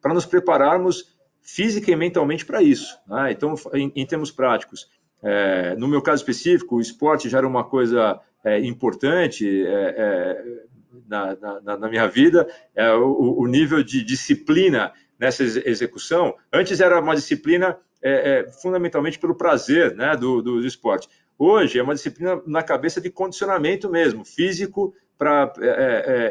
para 0.00 0.14
nos 0.14 0.24
prepararmos 0.26 1.18
física 1.42 1.90
e 1.90 1.96
mentalmente 1.96 2.44
para 2.44 2.62
isso. 2.62 2.98
Né? 3.06 3.32
Então, 3.32 3.54
em, 3.72 3.92
em 3.94 4.06
termos 4.06 4.30
práticos, 4.30 4.88
é, 5.22 5.74
no 5.76 5.88
meu 5.88 6.00
caso 6.00 6.22
específico, 6.22 6.76
o 6.76 6.80
esporte 6.80 7.28
já 7.28 7.38
era 7.38 7.46
uma 7.46 7.64
coisa 7.64 8.20
é, 8.44 8.58
importante 8.60 9.46
é, 9.66 9.94
é 9.96 10.70
na, 11.06 11.36
na, 11.36 11.76
na, 11.76 11.88
minha 11.88 12.06
vida, 12.06 12.48
é, 12.74 12.92
o, 12.92 13.40
o, 13.40 13.46
nível 13.46 13.82
de 13.82 14.02
disciplina 14.04 14.92
nessa 15.18 15.42
execução. 15.42 16.34
Antes 16.52 16.80
era 16.80 17.00
uma 17.00 17.14
disciplina 17.14 17.76
é, 18.00 18.48
fundamentalmente 18.62 19.18
pelo 19.18 19.34
prazer 19.34 19.94
né, 19.94 20.16
do, 20.16 20.40
do, 20.40 20.64
esporte. 20.64 21.08
Hoje 21.38 21.78
é 21.78 21.82
uma 21.82 21.94
disciplina 21.94 22.40
na 22.46 22.62
cabeça 22.62 23.00
de 23.00 23.10
condicionamento 23.10 23.90
mesmo, 23.90 24.24
físico 24.24 24.94
pra, 25.20 25.52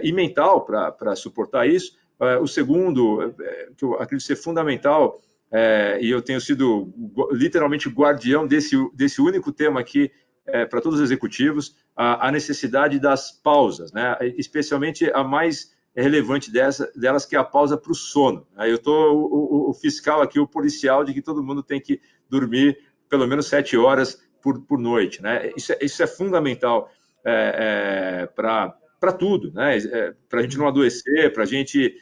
e 0.01 0.11
mental 0.11 0.65
para 0.65 1.15
suportar 1.15 1.69
isso. 1.69 1.95
o 2.41 2.47
segundo, 2.47 3.35
que 3.77 3.85
eu 3.85 3.93
acredito 3.93 4.25
ser 4.25 4.35
fundamental, 4.35 5.21
é, 5.51 5.99
e 6.01 6.09
eu 6.09 6.21
tenho 6.21 6.41
sido 6.41 6.93
literalmente 7.31 7.89
guardião 7.89 8.45
desse, 8.45 8.75
desse 8.93 9.21
único 9.21 9.51
tema 9.51 9.79
aqui 9.79 10.11
é, 10.45 10.65
para 10.65 10.81
todos 10.81 10.99
os 10.99 11.05
executivos, 11.05 11.75
a, 11.95 12.27
a, 12.27 12.31
necessidade 12.31 12.99
das 12.99 13.31
pausas, 13.31 13.91
né? 13.91 14.17
especialmente 14.37 15.09
a 15.13 15.23
mais 15.23 15.71
relevante 15.95 16.51
dessa, 16.51 16.91
delas, 16.95 17.25
que 17.25 17.35
é 17.35 17.39
a 17.39 17.43
pausa 17.43 17.77
para 17.77 17.91
o 17.91 17.95
sono. 17.95 18.47
Eu 18.57 18.75
estou 18.75 19.15
o, 19.15 19.69
o, 19.69 19.73
fiscal 19.73 20.21
aqui, 20.21 20.39
o 20.39 20.47
policial, 20.47 21.03
de 21.03 21.13
que 21.13 21.21
todo 21.21 21.43
mundo 21.43 21.63
tem 21.63 21.81
que 21.81 21.99
dormir 22.29 22.77
pelo 23.09 23.27
menos 23.27 23.47
sete 23.47 23.75
horas 23.75 24.21
por, 24.41 24.61
por 24.61 24.79
noite. 24.79 25.21
Né? 25.21 25.51
Isso, 25.57 25.73
é, 25.73 25.79
isso 25.81 26.01
é 26.01 26.07
fundamental 26.07 26.89
é, 27.25 28.21
é, 28.21 28.25
para 28.27 29.13
tudo, 29.17 29.51
né? 29.53 29.77
É, 29.77 30.13
para 30.27 30.39
a 30.39 30.43
gente 30.43 30.57
não 30.57 30.67
adoecer, 30.67 31.31
para 31.33 31.43
a 31.43 31.47
gente 31.47 31.95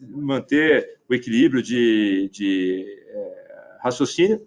manter 0.00 1.00
o 1.08 1.14
equilíbrio 1.14 1.62
de, 1.62 2.28
de 2.32 2.86
é, 3.08 3.78
raciocínio. 3.82 4.46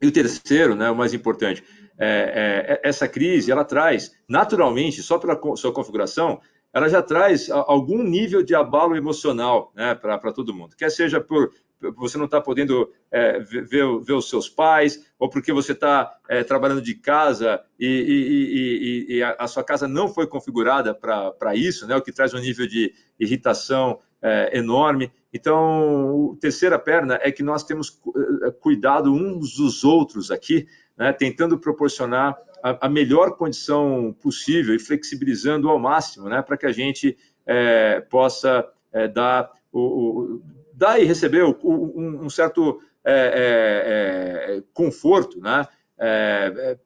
E 0.00 0.06
o 0.06 0.12
terceiro, 0.12 0.74
né, 0.74 0.90
o 0.90 0.96
mais 0.96 1.14
importante, 1.14 1.62
é, 1.98 2.80
é, 2.82 2.88
essa 2.88 3.06
crise 3.06 3.52
ela 3.52 3.64
traz 3.64 4.12
naturalmente, 4.28 5.02
só 5.02 5.18
pela 5.18 5.38
sua 5.56 5.72
configuração, 5.72 6.40
ela 6.72 6.88
já 6.88 7.02
traz 7.02 7.50
algum 7.50 8.02
nível 8.02 8.42
de 8.42 8.54
abalo 8.54 8.96
emocional 8.96 9.72
né, 9.76 9.94
para 9.94 10.32
todo 10.32 10.54
mundo. 10.54 10.74
Quer 10.74 10.90
seja 10.90 11.20
por 11.20 11.52
você 11.96 12.16
não 12.16 12.26
está 12.26 12.40
podendo 12.40 12.90
é, 13.10 13.38
ver, 13.40 13.66
ver, 13.66 14.12
os 14.12 14.28
seus 14.28 14.48
pais, 14.48 15.04
ou 15.18 15.28
porque 15.28 15.52
você 15.52 15.72
está 15.72 16.16
é, 16.28 16.44
trabalhando 16.44 16.82
de 16.82 16.94
casa 16.94 17.62
e, 17.78 17.86
e, 17.86 19.14
e, 19.14 19.16
e, 19.16 19.22
a, 19.22 19.46
sua 19.46 19.64
casa 19.64 19.88
não 19.88 20.08
foi 20.08 20.26
configurada 20.26 20.94
para 20.94 21.54
isso, 21.54 21.86
né, 21.86 21.96
o 21.96 22.02
que 22.02 22.12
traz 22.12 22.34
um 22.34 22.38
nível 22.38 22.66
de 22.66 22.92
irritação 23.18 23.98
é, 24.22 24.56
enorme. 24.56 25.10
Então, 25.32 26.34
a 26.36 26.40
terceira 26.40 26.78
perna 26.78 27.18
é 27.22 27.32
que 27.32 27.42
nós 27.42 27.64
temos 27.64 28.00
é, 28.44 28.50
cuidado 28.52 29.12
uns 29.12 29.56
dos 29.56 29.82
outros 29.82 30.30
aqui, 30.30 30.66
né, 30.96 31.12
tentando 31.12 31.58
proporcionar 31.58 32.36
a, 32.62 32.86
a, 32.86 32.88
melhor 32.88 33.36
condição 33.36 34.14
possível 34.22 34.74
e 34.74 34.78
flexibilizando 34.78 35.68
ao 35.68 35.78
máximo, 35.78 36.28
né, 36.28 36.40
para 36.40 36.56
que 36.56 36.66
a 36.66 36.72
gente 36.72 37.16
é, 37.44 38.00
possa 38.00 38.64
é, 38.92 39.08
dar, 39.08 39.50
o, 39.72 39.80
o, 39.80 40.42
dar 40.82 41.00
e 41.00 41.04
receber 41.04 41.44
um, 41.44 42.24
um, 42.24 42.30
certo 42.30 42.80
é, 43.04 44.56
é, 44.58 44.62
conforto 44.74 45.40
né? 45.40 45.66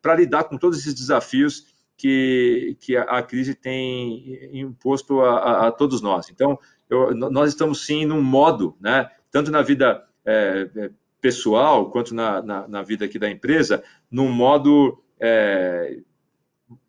para 0.03 0.15
lidar 0.15 0.45
com 0.45 0.59
todos 0.59 0.79
esses 0.79 0.95
desafios 0.95 1.75
que, 1.97 2.77
que 2.81 2.97
a, 2.97 3.23
crise 3.23 3.55
tem 3.55 4.39
imposto 4.53 5.21
a, 5.21 5.39
a, 5.39 5.69
a 5.69 5.73
todos 5.73 6.03
nós. 6.03 6.29
Então, 6.31 6.59
eu, 6.89 7.15
nós 7.15 7.49
estamos 7.49 7.85
sim 7.85 8.05
num 8.05 8.23
modo, 8.23 8.77
né, 8.81 9.11
tanto 9.31 9.51
na 9.51 9.63
vida 9.63 10.05
é, 10.25 10.69
é, 10.77 10.91
pessoal 11.21 11.91
quanto 11.91 12.15
na, 12.15 12.43
na, 12.43 12.69
na, 12.69 12.83
vida 12.83 13.05
aqui 13.05 13.19
da 13.19 13.31
empresa, 13.31 13.83
num 14.11 14.31
modo, 14.31 15.03
é, 15.19 15.99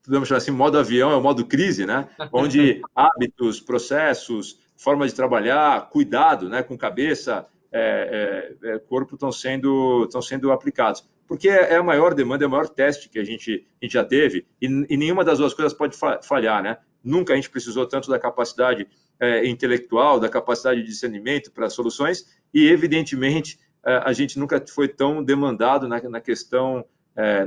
podemos 0.03 0.28
chamar 0.28 0.38
assim, 0.38 0.51
modo 0.51 0.78
avião, 0.78 1.12
é 1.12 1.16
o 1.16 1.22
modo 1.22 1.45
crise, 1.45 1.86
né, 1.86 2.08
onde 2.34 2.82
hábitos, 2.93 3.62
processos, 3.62 4.60
forma 4.78 5.07
de 5.07 5.13
trabalhar, 5.13 5.89
cuidado 5.89 6.47
né, 6.47 6.63
com 6.63 6.78
cabeça, 6.78 7.45
é, 7.71 8.55
é, 8.63 8.69
é, 8.75 8.80
corpo 8.80 9.15
estão 9.15 9.32
sendo, 9.32 10.05
estão 10.05 10.21
sendo 10.21 10.51
aplicados 10.51 11.03
porque 11.28 11.49
é, 11.49 11.73
é 11.73 11.75
a 11.75 11.84
maior 11.84 12.13
demanda, 12.13 12.45
é 12.45 12.47
o 12.47 12.49
maior 12.49 12.69
teste 12.69 13.09
que 13.09 13.19
a 13.19 13.23
gente, 13.23 13.67
a 13.82 13.86
gente 13.86 13.93
já 13.93 14.03
teve, 14.03 14.45
e, 14.61 14.65
e 14.89 14.97
nenhuma 14.97 15.23
das 15.23 15.38
duas 15.38 15.53
coisas 15.53 15.73
pode 15.73 15.97
falhar, 16.23 16.63
né? 16.63 16.78
Nunca 17.03 17.34
a 17.34 17.36
gente 17.36 17.49
precisou 17.49 17.86
tanto 17.86 18.09
da 18.09 18.17
capacidade 18.17 18.88
é, 19.19 19.45
intelectual, 19.47 20.19
da 20.19 20.30
capacidade 20.30 20.82
de 20.82 20.88
discernimento 20.88 21.51
para 21.51 21.69
soluções, 21.69 22.25
e 22.53 22.67
evidentemente 22.67 23.59
é, 23.86 23.97
a 24.05 24.13
gente 24.13 24.39
nunca 24.39 24.63
foi 24.67 24.88
tão 24.88 25.23
demandado 25.23 25.88
na, 25.88 26.01
na 26.01 26.21
questão 26.21 26.86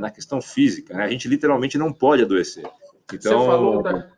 na 0.00 0.10
questão 0.10 0.42
física. 0.42 0.92
Né? 0.96 1.04
A 1.04 1.08
gente 1.08 1.28
literalmente 1.28 1.78
não 1.78 1.92
pode 1.92 2.24
adoecer. 2.24 2.68
Então, 3.14 3.38
você 3.38 3.46
falou 3.46 3.80
da... 3.80 4.10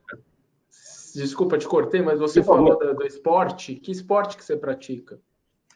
Desculpa, 1.15 1.59
te 1.59 1.67
cortei, 1.67 2.03
mas 2.03 2.19
você 2.19 2.43
falou 2.43 2.79
do, 2.79 2.95
do 2.95 3.07
esporte. 3.07 3.75
Que 3.75 3.91
esporte 3.91 4.37
que 4.37 4.45
você 4.45 4.57
pratica? 4.57 5.21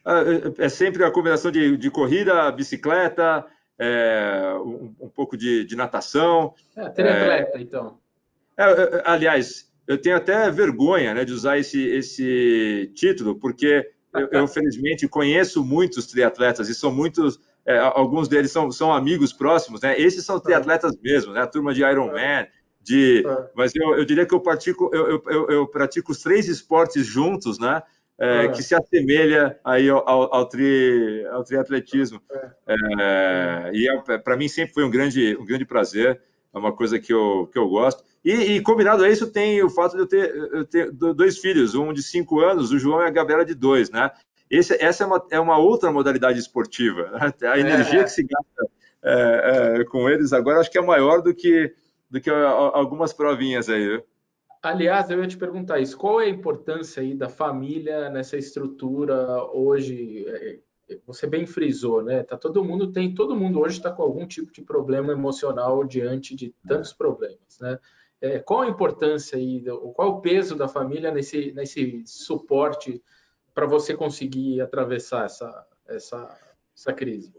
É, 0.07 0.65
é 0.67 0.69
sempre 0.69 1.05
a 1.05 1.11
combinação 1.11 1.51
de, 1.51 1.77
de 1.77 1.91
corrida, 1.91 2.51
bicicleta, 2.53 3.45
é, 3.79 4.55
um, 4.65 4.95
um, 5.01 5.09
pouco 5.09 5.37
de, 5.37 5.65
de 5.65 5.77
natação. 5.77 6.55
É, 6.77 6.89
triatleta, 6.89 7.59
é, 7.59 7.61
então. 7.61 7.99
É, 8.57 8.65
é, 8.65 9.03
aliás, 9.05 9.71
eu 9.87 9.99
tenho 10.01 10.17
até 10.17 10.51
vergonha 10.51 11.13
né, 11.13 11.25
de 11.25 11.33
usar 11.33 11.59
esse, 11.59 11.83
esse 11.89 12.91
título, 12.95 13.35
porque 13.35 13.91
eu, 14.15 14.29
eu, 14.31 14.47
felizmente, 14.49 15.09
conheço 15.09 15.65
muitos 15.65 16.07
triatletas 16.07 16.69
e 16.69 16.75
são 16.75 16.93
muitos, 16.93 17.41
é, 17.67 17.77
alguns 17.79 18.29
deles 18.29 18.51
são, 18.51 18.71
são 18.71 18.93
amigos 18.93 19.33
próximos, 19.33 19.81
né? 19.81 20.01
Esses 20.01 20.25
são 20.25 20.41
triatletas 20.41 20.93
mesmo, 21.03 21.33
né? 21.33 21.43
A 21.43 21.47
turma 21.47 21.75
de 21.75 21.83
Ironman, 21.83 22.47
de... 22.87 23.25
Mas 23.55 23.75
eu, 23.75 23.99
eu 23.99 24.05
diria 24.05 24.25
que 24.25 24.35
eu 24.35 24.41
pratico, 24.41 24.91
eu, 24.93 25.23
eu, 25.27 25.51
eu 25.51 25.67
pratico 25.67 26.13
os 26.13 26.23
três 26.23 26.49
esportes 26.49 27.05
juntos, 27.05 27.59
né? 27.59 27.83
é, 28.19 28.49
que 28.49 28.63
se 28.63 28.75
assemelha 28.75 29.59
aí 29.65 29.89
ao, 29.89 30.03
ao, 30.07 30.49
tri, 30.49 31.27
ao 31.31 31.45
triatletismo. 31.45 32.21
É, 32.67 33.71
e 33.75 33.89
é, 33.89 34.19
para 34.19 34.37
mim 34.37 34.49
sempre 34.49 34.75
foi 34.75 34.85
um 34.85 34.91
grande, 34.91 35.37
um 35.39 35.45
grande 35.45 35.65
prazer, 35.65 36.21
é 36.53 36.59
uma 36.59 36.73
coisa 36.73 36.99
que 36.99 37.13
eu, 37.13 37.49
que 37.53 37.59
eu 37.59 37.69
gosto. 37.69 38.03
E, 38.25 38.33
e 38.33 38.61
combinado 38.63 39.05
a 39.05 39.09
isso 39.09 39.31
tem 39.31 39.63
o 39.63 39.71
fato 39.71 39.95
de 39.95 40.03
eu 40.03 40.07
ter, 40.07 40.35
eu 40.35 40.65
ter 40.65 40.91
dois 40.91 41.39
filhos, 41.39 41.75
um 41.75 41.93
de 41.93 42.03
cinco 42.03 42.41
anos, 42.41 42.73
o 42.73 42.79
João 42.79 43.03
e 43.03 43.07
a 43.07 43.11
Gabriela 43.11 43.45
de 43.45 43.55
dois, 43.55 43.91
né? 43.91 44.11
Esse, 44.49 44.83
essa 44.83 45.05
é 45.05 45.07
uma, 45.07 45.27
é 45.33 45.41
uma 45.41 45.59
outra 45.59 45.91
modalidade 45.91 46.39
esportiva. 46.39 47.11
Né? 47.11 47.33
A 47.51 47.59
energia 47.59 48.05
que 48.05 48.11
se 48.11 48.23
gasta 48.23 48.73
é, 49.03 49.81
é, 49.81 49.85
com 49.85 50.09
eles 50.09 50.33
agora 50.33 50.61
acho 50.61 50.71
que 50.71 50.79
é 50.79 50.83
maior 50.83 51.21
do 51.21 51.35
que, 51.35 51.75
do 52.11 52.21
que 52.21 52.31
algumas 52.31 53.13
provinhas 53.13 53.69
aí. 53.69 53.87
Viu? 53.87 54.05
Aliás, 54.63 55.11
eu 55.11 55.21
ia 55.21 55.29
te 55.29 55.37
perguntar 55.37 55.79
isso. 55.79 55.97
Qual 55.97 56.21
é 56.21 56.25
a 56.25 56.31
importância 56.31 57.03
aí 57.03 57.15
da 57.15 57.29
família 57.29 58.11
nessa 58.11 58.37
estrutura 58.37 59.45
hoje? 59.53 60.25
É, 60.27 60.59
é, 60.89 60.99
você 61.07 61.27
bem 61.27 61.47
frisou, 61.47 62.03
né? 62.03 62.23
Tá 62.23 62.37
todo 62.37 62.65
mundo 62.65 62.91
tem, 62.93 63.15
todo 63.15 63.37
mundo 63.37 63.61
hoje 63.61 63.77
está 63.77 63.93
com 63.93 64.03
algum 64.03 64.27
tipo 64.27 64.53
de 64.53 64.63
problema 64.63 65.13
emocional 65.13 65.85
diante 65.85 66.35
de 66.35 66.55
tantos 66.67 66.93
problemas, 66.93 67.59
né? 67.61 67.79
É, 68.21 68.39
qual 68.39 68.63
a 68.63 68.69
importância 68.69 69.37
aí, 69.37 69.63
qual 69.95 70.09
o 70.09 70.21
peso 70.21 70.57
da 70.57 70.67
família 70.67 71.13
nesse, 71.13 71.53
nesse 71.53 72.03
suporte 72.07 73.03
para 73.55 73.67
você 73.67 73.95
conseguir 73.95 74.61
atravessar 74.61 75.27
essa, 75.27 75.67
essa, 75.87 76.39
essa 76.75 76.93
crise? 76.93 77.33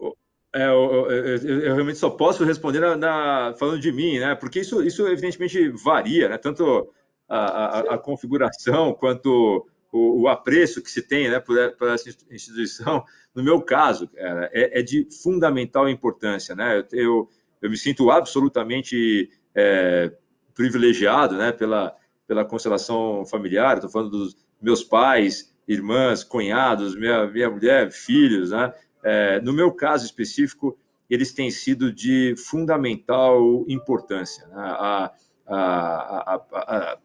É, 0.54 0.66
eu, 0.66 1.10
eu, 1.10 1.36
eu, 1.60 1.74
realmente 1.74 1.98
só 1.98 2.08
posso 2.08 2.44
responder 2.44 2.80
na, 2.80 2.96
na, 2.96 3.54
falando 3.58 3.80
de 3.80 3.92
mim, 3.92 4.18
né? 4.18 4.34
Porque 4.34 4.60
isso, 4.60 4.82
isso 4.82 5.06
evidentemente 5.06 5.68
varia, 5.68 6.28
né? 6.28 6.38
Tanto 6.38 6.90
a, 7.28 7.38
a, 7.38 7.80
a 7.94 7.98
configuração 7.98 8.94
quanto 8.94 9.66
o, 9.92 10.22
o, 10.22 10.28
apreço 10.28 10.82
que 10.82 10.90
se 10.90 11.02
tem 11.02 11.28
né, 11.28 11.38
por, 11.40 11.56
por, 11.72 11.88
essa 11.88 12.08
instituição, 12.30 13.04
no 13.34 13.42
meu 13.42 13.60
caso, 13.60 14.08
é, 14.16 14.80
é 14.80 14.82
de 14.82 15.06
fundamental 15.22 15.88
importância. 15.88 16.54
Né? 16.54 16.84
Eu, 16.92 17.28
eu 17.60 17.70
me 17.70 17.76
sinto 17.76 18.10
absolutamente 18.10 19.30
é, 19.54 20.12
privilegiado 20.54 21.36
né, 21.36 21.52
pela, 21.52 21.94
pela 22.26 22.44
constelação 22.44 23.24
familiar, 23.26 23.76
estou 23.76 23.90
falando 23.90 24.10
dos 24.10 24.36
meus 24.60 24.82
pais, 24.82 25.54
irmãs, 25.66 26.24
cunhados, 26.24 26.96
minha, 26.96 27.26
minha 27.26 27.50
mulher, 27.50 27.90
filhos. 27.90 28.50
Né? 28.50 28.72
É, 29.02 29.40
no 29.40 29.52
meu 29.52 29.72
caso 29.72 30.04
específico, 30.04 30.76
eles 31.08 31.32
têm 31.32 31.50
sido 31.50 31.92
de 31.92 32.34
fundamental 32.36 33.64
importância. 33.68 34.46
Né? 34.48 34.54
A, 34.56 35.12
a, 35.46 36.42
a, 36.52 36.98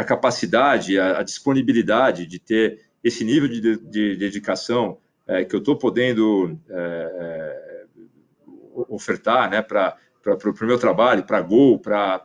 a, 0.00 0.04
capacidade, 0.04 0.98
a, 0.98 1.22
disponibilidade 1.22 2.26
de 2.26 2.38
ter 2.38 2.80
esse 3.02 3.24
nível 3.24 3.48
de, 3.48 3.60
de, 3.60 3.76
de 3.76 4.16
dedicação 4.16 4.98
é, 5.26 5.44
que 5.44 5.54
eu 5.54 5.60
estou 5.60 5.76
podendo 5.76 6.58
é, 6.68 6.74
é, 6.74 7.86
ofertar 8.88 9.50
né, 9.50 9.62
para 9.62 9.96
o 10.24 10.66
meu 10.66 10.78
trabalho, 10.78 11.24
para 11.24 11.40
Gol, 11.40 11.78
para 11.78 12.22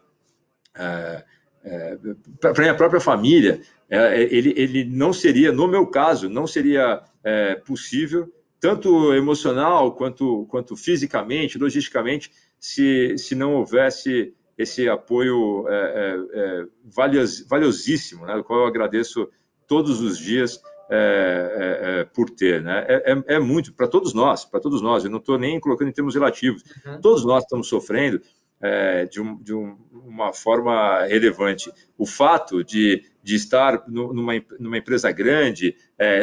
é, 1.64 1.97
para 2.39 2.62
minha 2.62 2.76
própria 2.76 2.99
família, 2.99 3.62
é, 3.89 4.24
ele, 4.24 4.53
ele 4.55 4.86
não 4.86 5.14
seria, 5.14 5.51
no 5.51 5.68
meu 5.68 5.86
caso, 5.88 6.30
não 6.30 6.47
seria 6.47 7.01
é, 7.24 7.55
possível, 7.55 8.32
tanto 8.59 9.14
emocional 9.14 9.93
quanto, 9.93 10.45
quanto 10.49 10.76
fisicamente, 10.76 11.57
logisticamente, 11.57 12.32
se, 12.59 13.18
se 13.18 13.34
não 13.36 13.55
houvesse 13.55 14.34
esse 14.57 14.88
apoio 14.88 15.68
é, 15.68 15.74
é, 15.74 16.39
é, 16.39 16.66
valios, 16.86 17.45
valiosíssimo, 17.47 18.26
né, 18.26 18.36
do 18.36 18.43
qual 18.43 18.59
eu 18.59 18.68
agradeço 18.68 19.28
todos 19.68 20.01
os 20.01 20.18
dias 20.18 20.62
é, 20.89 20.99
é, 21.95 21.99
é 22.01 22.03
por 22.03 22.30
ter. 22.30 22.62
Né? 22.62 22.86
É, 23.28 23.39
muito 23.39 23.74
para 23.74 23.88
todos 23.88 24.14
nós, 24.14 24.43
para 24.43 24.59
todos 24.59 24.82
nós. 24.82 25.03
Eu 25.03 25.09
não 25.09 25.20
estou 25.20 25.39
nem 25.39 25.59
colocando 25.59 25.88
em 25.88 25.93
termos 25.93 26.14
relativos. 26.14 26.64
Uhum. 26.86 26.99
Todos 26.99 27.24
nós 27.24 27.43
estamos 27.43 27.70
sofrendo 27.70 28.22
de, 29.09 29.22
um, 29.22 29.41
de 29.41 29.53
um, 29.53 29.78
uma 29.91 30.34
forma 30.34 31.05
relevante. 31.05 31.72
O 31.97 32.05
fato 32.05 32.64
de, 32.64 33.03
de 33.24 33.36
estar 33.36 33.84
numa, 33.88 34.34
numa 34.59 34.78
empresa 34.78 35.12
grande, 35.12 35.76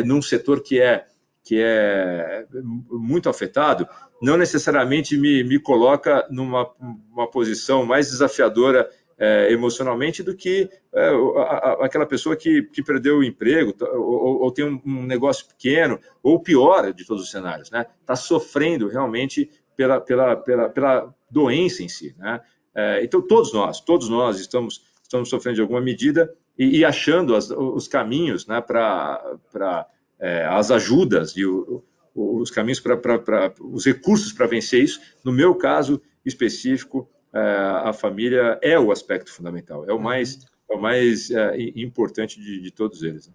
num 0.05 0.23
setor 0.23 0.63
que 0.63 0.81
é 0.81 1.05
que 1.45 1.63
é 1.63 2.45
muito 2.91 3.31
afetado, 3.31 3.89
não 4.21 4.37
necessariamente 4.37 5.17
me, 5.17 5.43
me 5.43 5.59
coloca 5.59 6.27
numa 6.31 6.71
uma 7.11 7.27
posição 7.27 7.87
mais 7.87 8.11
desafiadora 8.11 8.87
é, 9.19 9.51
emocionalmente 9.53 10.23
do 10.23 10.37
que 10.37 10.71
é, 10.93 11.09
a, 11.09 11.43
a, 11.43 11.87
aquela 11.87 12.07
pessoa 12.07 12.37
que, 12.37 12.63
que 12.65 12.83
perdeu 12.83 13.19
o 13.19 13.25
emprego 13.25 13.75
ou, 13.81 14.43
ou 14.43 14.53
tem 14.53 14.65
um, 14.65 14.81
um, 14.85 15.03
negócio 15.05 15.47
pequeno, 15.47 15.99
ou 16.23 16.41
pior 16.41 16.93
de 16.93 17.05
todos 17.05 17.25
os 17.25 17.31
cenários, 17.31 17.69
está 17.69 17.79
né? 17.79 17.87
Tá 18.07 18.15
sofrendo 18.15 18.87
realmente 18.87 19.51
pela, 19.77 20.01
pela, 20.01 20.37
pela 20.37 21.15
doença 21.31 21.83
em 21.83 21.89
si. 21.89 22.15
Né? 22.19 22.41
É, 22.75 23.05
então, 23.05 23.21
todos 23.21 23.53
nós, 23.53 23.81
todos 23.81 24.09
nós 24.09 24.41
estamos, 24.41 24.83
estamos 25.03 25.29
sofrendo 25.29 25.57
de 25.57 25.63
alguma 25.63 25.81
medida 25.81 26.33
e, 26.59 26.79
e 26.79 26.85
achando 26.85 27.35
as, 27.35 27.51
os 27.51 27.89
caminhos 27.89 28.47
né, 28.47 28.61
para 28.61 29.87
é, 30.19 30.45
as 30.47 30.71
ajudas 30.71 31.37
e 31.37 31.45
o, 31.45 31.83
os 32.15 32.51
caminhos 32.51 32.81
para 32.81 33.53
os 33.61 33.85
recursos 33.85 34.33
para 34.33 34.47
vencer 34.47 34.83
isso. 34.83 35.01
No 35.25 35.33
meu 35.33 35.55
caso 35.55 36.03
específico, 36.25 37.09
é, 37.33 37.41
a 37.41 37.93
família 37.93 38.59
é 38.63 38.79
o 38.79 38.91
aspecto 38.91 39.33
fundamental, 39.33 39.85
é 39.89 39.93
o 39.93 39.99
mais, 39.99 40.47
é 40.71 40.75
o 40.75 40.81
mais 40.81 41.31
é, 41.31 41.57
importante 41.77 42.41
de, 42.41 42.61
de, 42.61 42.71
todos 42.71 43.03
eles. 43.03 43.31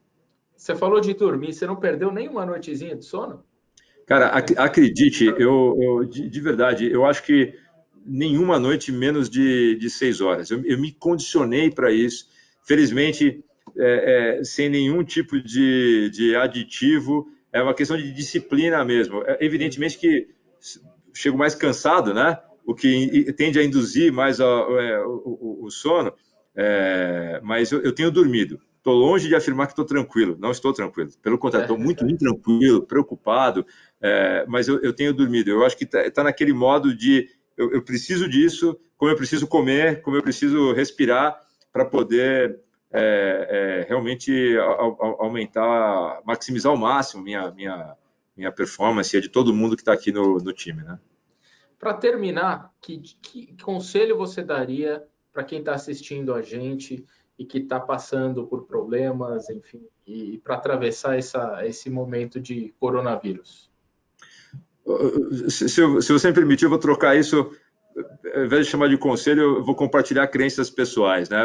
Você 0.56 0.76
falou 0.76 1.00
de 1.00 1.14
dormir, 1.14 1.54
você 1.54 1.66
não 1.66 1.76
perdeu 1.76 2.12
nenhuma 2.12 2.46
noitezinha 2.46 2.96
de 2.96 3.06
sono? 3.06 3.44
Cara, 4.06 4.28
ac 4.30 4.54
acredite, 4.58 5.26
eu, 5.26 5.78
eu 5.80 6.04
de, 6.06 6.28
de, 6.28 6.42
verdade, 6.42 6.92
eu 6.92 7.06
acho 7.06 7.24
que 7.24 7.54
nenhuma 8.06 8.60
noite 8.60 8.92
menos 8.92 9.30
de, 9.30 9.76
de 9.76 9.90
seis 9.90 10.22
horas. 10.22 10.50
Eu, 10.50 10.64
eu 10.66 10.80
me 10.80 10.92
condicionei 10.92 11.70
para 11.70 11.92
isso. 11.92 12.28
Felizmente, 12.66 13.44
é, 13.78 14.40
é, 14.40 14.44
sem 14.44 14.70
nenhum 14.70 15.04
tipo 15.04 15.42
de, 15.42 16.10
de 16.12 16.36
aditivo, 16.36 17.28
é 17.52 17.62
uma 17.62 17.74
questão 17.74 17.98
de 17.98 18.12
disciplina 18.12 18.84
mesmo. 18.84 19.24
É, 19.26 19.38
evidentemente 19.42 19.98
que 19.98 20.28
chego 21.14 21.38
mais 21.38 21.56
cansado, 21.56 22.14
né? 22.14 22.38
O 22.66 22.74
que 22.74 23.32
tende 23.34 23.60
a 23.60 23.64
induzir 23.64 24.12
mais 24.12 24.40
a, 24.40 24.46
é, 24.46 25.00
o, 25.06 25.60
o, 25.62 25.66
o, 25.66 25.70
sono, 25.70 26.14
é, 26.56 27.40
mas 27.44 27.72
eu, 27.72 27.82
eu 27.82 27.94
tenho 27.94 28.10
dormido. 28.10 28.60
Estou 28.78 28.94
longe 28.94 29.28
de 29.28 29.36
afirmar 29.36 29.68
que 29.68 29.74
estou 29.74 29.86
tranquilo, 29.86 30.38
não 30.40 30.52
estou 30.52 30.74
tranquilo. 30.74 31.10
Pelo 31.22 31.38
contrário, 31.38 31.66
estou 31.66 31.78
muito 31.78 32.06
intranquilo, 32.06 32.86
preocupado, 32.86 33.66
é, 34.02 34.46
mas 34.48 34.68
eu, 34.68 34.82
eu, 34.82 34.94
tenho 34.94 35.14
dormido. 35.14 35.50
Eu 35.50 35.66
acho 35.66 35.78
que 35.78 35.86
está 35.86 36.10
tá 36.12 36.24
naquele 36.24 36.54
modo 36.54 36.96
de 36.96 37.30
eu, 37.58 37.72
eu, 37.72 37.84
preciso 37.84 38.28
disso, 38.28 38.80
como 38.98 39.12
eu 39.12 39.16
preciso 39.16 39.48
comer, 39.48 40.02
como 40.02 40.18
eu 40.18 40.24
preciso 40.24 40.74
respirar 40.74 41.42
para 41.72 41.86
poder 41.86 42.60
é, 42.92 43.82
é, 43.82 43.86
realmente 43.88 44.56
aumentar, 45.20 46.22
maximizar 46.26 46.72
ao 46.72 46.78
máximo 46.78 47.24
minha, 47.24 47.52
minha, 47.52 47.96
minha 48.36 48.52
performance 48.52 49.16
e 49.16 49.18
a 49.18 49.22
de 49.22 49.30
todo 49.30 49.54
mundo 49.54 49.76
que 49.76 49.82
está 49.82 49.94
aqui 49.94 50.12
no, 50.12 50.38
no 50.38 50.54
time. 50.54 50.84
Né? 50.84 51.00
Para 51.80 51.94
terminar, 51.94 52.72
que, 52.82 53.00
que 53.00 53.56
conselho 53.62 54.18
você 54.18 54.44
daria 54.44 55.04
para 55.32 55.44
quem 55.44 55.60
está 55.60 55.74
assistindo 55.74 56.34
a 56.34 56.42
gente? 56.42 57.06
e 57.38 57.46
que 57.46 57.60
está 57.60 57.80
passando 57.80 58.46
por 58.46 58.66
problemas, 58.66 59.50
enfim, 59.50 59.86
e, 60.06 60.38
para 60.40 60.56
atravessar 60.56 61.18
essa, 61.18 61.66
esse 61.66 61.90
momento 61.90 62.40
de 62.40 62.74
coronavírus? 62.80 63.72
Se, 65.50 65.70
se, 65.70 65.82
você 65.82 66.28
me 66.28 66.34
permitir, 66.34 66.66
eu 66.66 66.70
vou 66.70 66.80
trocar 66.80 67.16
isso, 67.16 67.52
ao 68.36 68.46
invés 68.46 68.66
de 68.66 68.72
chamar 68.72 68.90
de 68.90 68.98
conselho, 68.98 69.42
eu 69.42 69.64
vou 69.64 69.76
compartilhar 69.76 70.28
crenças 70.28 70.70
pessoais. 70.70 71.30
Né? 71.30 71.40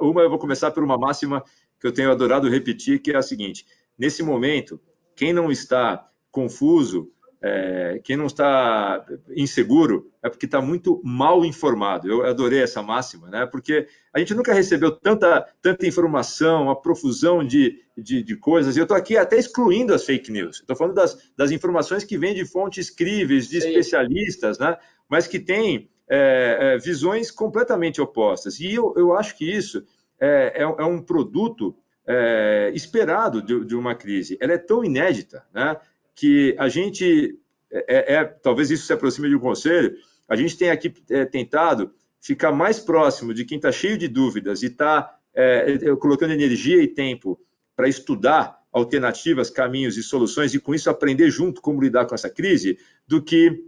Uma, 0.00 0.22
eu 0.22 0.30
vou 0.30 0.38
começar 0.38 0.70
por 0.70 0.82
uma 0.82 0.98
máxima 0.98 1.42
que 1.80 1.86
eu 1.86 1.92
tenho 1.92 2.10
adorado 2.10 2.48
repetir, 2.48 3.00
que 3.00 3.12
é 3.12 3.16
a 3.16 3.22
seguinte: 3.22 3.66
nesse 3.98 4.22
momento, 4.22 4.80
quem 5.16 5.32
não 5.32 5.50
está 5.50 6.08
confuso, 6.30 7.10
é, 7.46 8.00
quem 8.02 8.16
não 8.16 8.24
está 8.24 9.04
inseguro 9.36 10.10
é 10.22 10.30
porque 10.30 10.46
está 10.46 10.62
muito 10.62 10.98
mal 11.04 11.44
informado. 11.44 12.08
Eu 12.08 12.24
adorei 12.24 12.62
essa 12.62 12.82
máxima, 12.82 13.28
né? 13.28 13.44
Porque 13.44 13.86
a 14.14 14.18
gente 14.18 14.34
nunca 14.34 14.54
recebeu 14.54 14.90
tanta, 14.90 15.46
tanta 15.60 15.86
informação, 15.86 16.62
uma 16.62 16.80
profusão 16.80 17.44
de, 17.44 17.82
de, 17.98 18.22
de 18.22 18.34
coisas. 18.34 18.76
E 18.76 18.80
eu 18.80 18.84
estou 18.84 18.96
aqui 18.96 19.18
até 19.18 19.36
excluindo 19.36 19.92
as 19.92 20.06
fake 20.06 20.32
news. 20.32 20.60
Estou 20.60 20.74
falando 20.74 20.94
das, 20.94 21.18
das 21.36 21.50
informações 21.50 22.02
que 22.02 22.16
vêm 22.16 22.34
de 22.34 22.46
fontes 22.46 22.88
críveis, 22.88 23.46
de 23.46 23.60
Sim. 23.60 23.68
especialistas, 23.68 24.58
né? 24.58 24.78
Mas 25.06 25.26
que 25.26 25.38
têm 25.38 25.90
é, 26.08 26.56
é, 26.58 26.78
visões 26.78 27.30
completamente 27.30 28.00
opostas. 28.00 28.58
E 28.58 28.72
eu, 28.72 28.94
eu 28.96 29.14
acho 29.14 29.36
que 29.36 29.44
isso 29.44 29.84
é, 30.18 30.54
é, 30.56 30.62
é 30.62 30.84
um 30.84 31.02
produto 31.02 31.76
é, 32.06 32.72
esperado 32.74 33.42
de, 33.42 33.66
de, 33.66 33.76
uma 33.76 33.94
crise. 33.94 34.38
Ela 34.40 34.54
é 34.54 34.58
tão 34.58 34.82
inédita, 34.82 35.44
né? 35.52 35.76
Que 36.14 36.54
a 36.58 36.68
gente, 36.68 37.38
é, 37.70 38.14
é, 38.14 38.14
é, 38.14 38.24
talvez 38.24 38.70
isso 38.70 38.86
se 38.86 38.92
aproxime 38.92 39.28
de 39.28 39.34
um 39.34 39.40
conselho, 39.40 39.96
a 40.28 40.36
gente 40.36 40.56
tem 40.56 40.70
aqui 40.70 40.92
é, 41.10 41.24
tentado 41.24 41.92
ficar 42.20 42.52
mais 42.52 42.78
próximo 42.78 43.34
de 43.34 43.44
quem 43.44 43.56
está 43.56 43.70
cheio 43.70 43.98
de 43.98 44.08
dúvidas 44.08 44.62
e 44.62 44.66
está 44.66 45.18
é, 45.34 45.78
é, 45.82 45.96
colocando 45.96 46.32
energia 46.32 46.82
e 46.82 46.88
tempo 46.88 47.38
para 47.76 47.88
estudar 47.88 48.62
alternativas, 48.72 49.50
caminhos 49.50 49.96
e 49.96 50.02
soluções 50.02 50.54
e 50.54 50.60
com 50.60 50.74
isso 50.74 50.88
aprender 50.88 51.30
junto 51.30 51.60
como 51.60 51.80
lidar 51.80 52.06
com 52.06 52.14
essa 52.14 52.30
crise, 52.30 52.78
do 53.06 53.22
que 53.22 53.62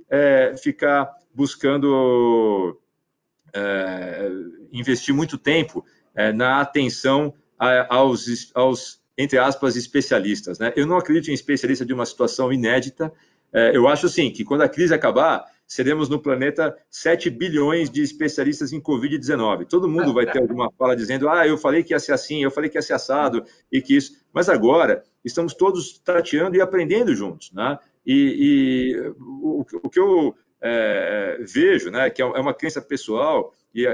ficar 0.61 1.09
buscando 1.33 2.81
investir 4.73 5.15
muito 5.15 5.39
tempo 5.39 5.85
na 6.35 6.61
atenção 6.61 7.33
aos, 7.89 8.51
aos 8.53 9.01
entre 9.17 9.39
aspas, 9.39 9.77
especialistas. 9.77 10.59
Né? 10.59 10.73
Eu 10.77 10.87
não 10.87 10.97
acredito 10.97 11.31
em 11.31 11.35
especialista 11.35 11.85
de 11.85 11.93
uma 11.93 12.05
situação 12.05 12.53
inédita. 12.53 13.13
É, 13.53 13.75
eu 13.77 13.89
acho, 13.89 14.09
sim, 14.09 14.31
que 14.31 14.45
quando 14.45 14.63
a 14.63 14.69
crise 14.69 14.93
acabar, 14.93 15.45
seremos 15.67 16.09
no 16.09 16.21
planeta 16.21 16.77
7 16.91 17.31
bilhões 17.31 17.91
de 17.91 18.03
especialistas 18.03 18.73
em 18.73 18.81
Covid-19. 18.81 19.67
Todo 19.67 19.89
mundo 19.89 20.13
vai 20.13 20.31
ter 20.31 20.41
alguma 20.41 20.71
fala 20.79 20.95
dizendo, 20.95 21.29
ah, 21.29 21.47
eu 21.47 21.57
falei 21.57 21.83
que 21.83 21.95
ia 21.95 21.99
ser 21.99 22.13
assim, 22.13 22.43
eu 22.43 22.51
falei 22.51 22.69
que 22.69 22.77
ia 22.77 22.83
ser 22.83 22.93
assado, 22.93 23.45
e 23.73 23.81
que 23.81 23.97
isso... 23.97 24.13
Mas 24.33 24.49
agora, 24.49 25.03
estamos 25.25 25.55
todos 25.55 25.99
tateando 25.99 26.57
e 26.57 26.61
aprendendo 26.61 27.15
juntos. 27.15 27.51
Né? 27.53 27.79
E, 28.05 28.95
e 28.95 29.09
o, 29.19 29.65
o, 29.83 29.89
que 29.89 29.99
eu 29.99 30.35
é, 30.61 31.39
vejo, 31.41 31.91
né, 31.91 32.11
que 32.11 32.21
é 32.21 32.25
uma 32.25 32.55
crença 32.55 32.83
pessoal, 32.83 33.55
e 33.75 33.87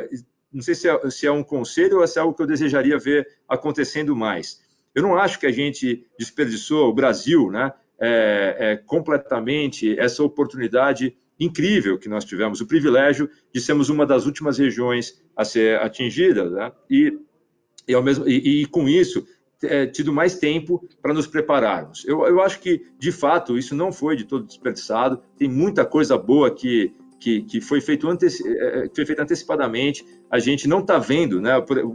não 0.52 0.62
sei 0.62 0.74
se 0.74 0.88
é, 0.88 1.10
se 1.10 1.26
é 1.26 1.32
um 1.32 1.42
conselho 1.42 2.00
ou 2.00 2.06
se 2.06 2.18
é 2.18 2.22
algo 2.22 2.34
que 2.34 2.42
eu 2.42 2.46
desejaria 2.46 2.98
ver 2.98 3.26
acontecendo 3.48 4.14
mais 4.14 4.60
eu 4.94 5.02
não 5.02 5.16
acho 5.16 5.38
que 5.38 5.46
a 5.46 5.52
gente 5.52 6.04
desperdiçou, 6.18 6.88
o 6.88 6.92
Brasil, 6.92 7.50
né, 7.50 7.72
é, 8.00 8.56
é, 8.58 8.76
completamente 8.76 9.98
essa 9.98 10.22
oportunidade 10.22 11.16
incrível 11.38 11.98
que 11.98 12.08
nós 12.08 12.24
tivemos, 12.24 12.60
o 12.60 12.66
privilégio 12.66 13.28
de 13.52 13.60
sermos 13.60 13.88
uma 13.88 14.06
das 14.06 14.26
últimas 14.26 14.58
regiões 14.58 15.20
a 15.36 15.44
ser 15.44 15.80
atingida, 15.80 16.48
né, 16.48 16.72
e, 16.90 17.18
e, 17.88 17.94
ao 17.94 18.02
mesmo, 18.02 18.28
e, 18.28 18.62
e 18.62 18.66
com 18.66 18.88
isso 18.88 19.26
é, 19.62 19.86
tido 19.86 20.12
mais 20.12 20.38
tempo 20.38 20.86
para 21.00 21.14
nos 21.14 21.26
prepararmos. 21.26 22.04
Eu, 22.04 22.26
eu 22.26 22.42
acho 22.42 22.60
que, 22.60 22.84
de 22.98 23.12
fato, 23.12 23.56
isso 23.56 23.74
não 23.74 23.92
foi 23.92 24.16
de 24.16 24.24
todo 24.24 24.46
desperdiçado, 24.46 25.22
tem 25.38 25.48
muita 25.48 25.84
coisa 25.84 26.18
boa 26.18 26.52
que 26.54 26.92
que, 27.22 27.42
que 27.42 27.60
foi, 27.60 27.80
feito 27.80 28.08
anteci, 28.08 28.42
é, 28.44 28.84
é, 28.84 28.90
foi 28.92 29.06
feito 29.06 29.22
antecipadamente, 29.22 30.04
a 30.28 30.40
gente 30.40 30.66
não 30.66 30.80
está 30.80 30.98
vendo, 30.98 31.40
né? 31.40 31.52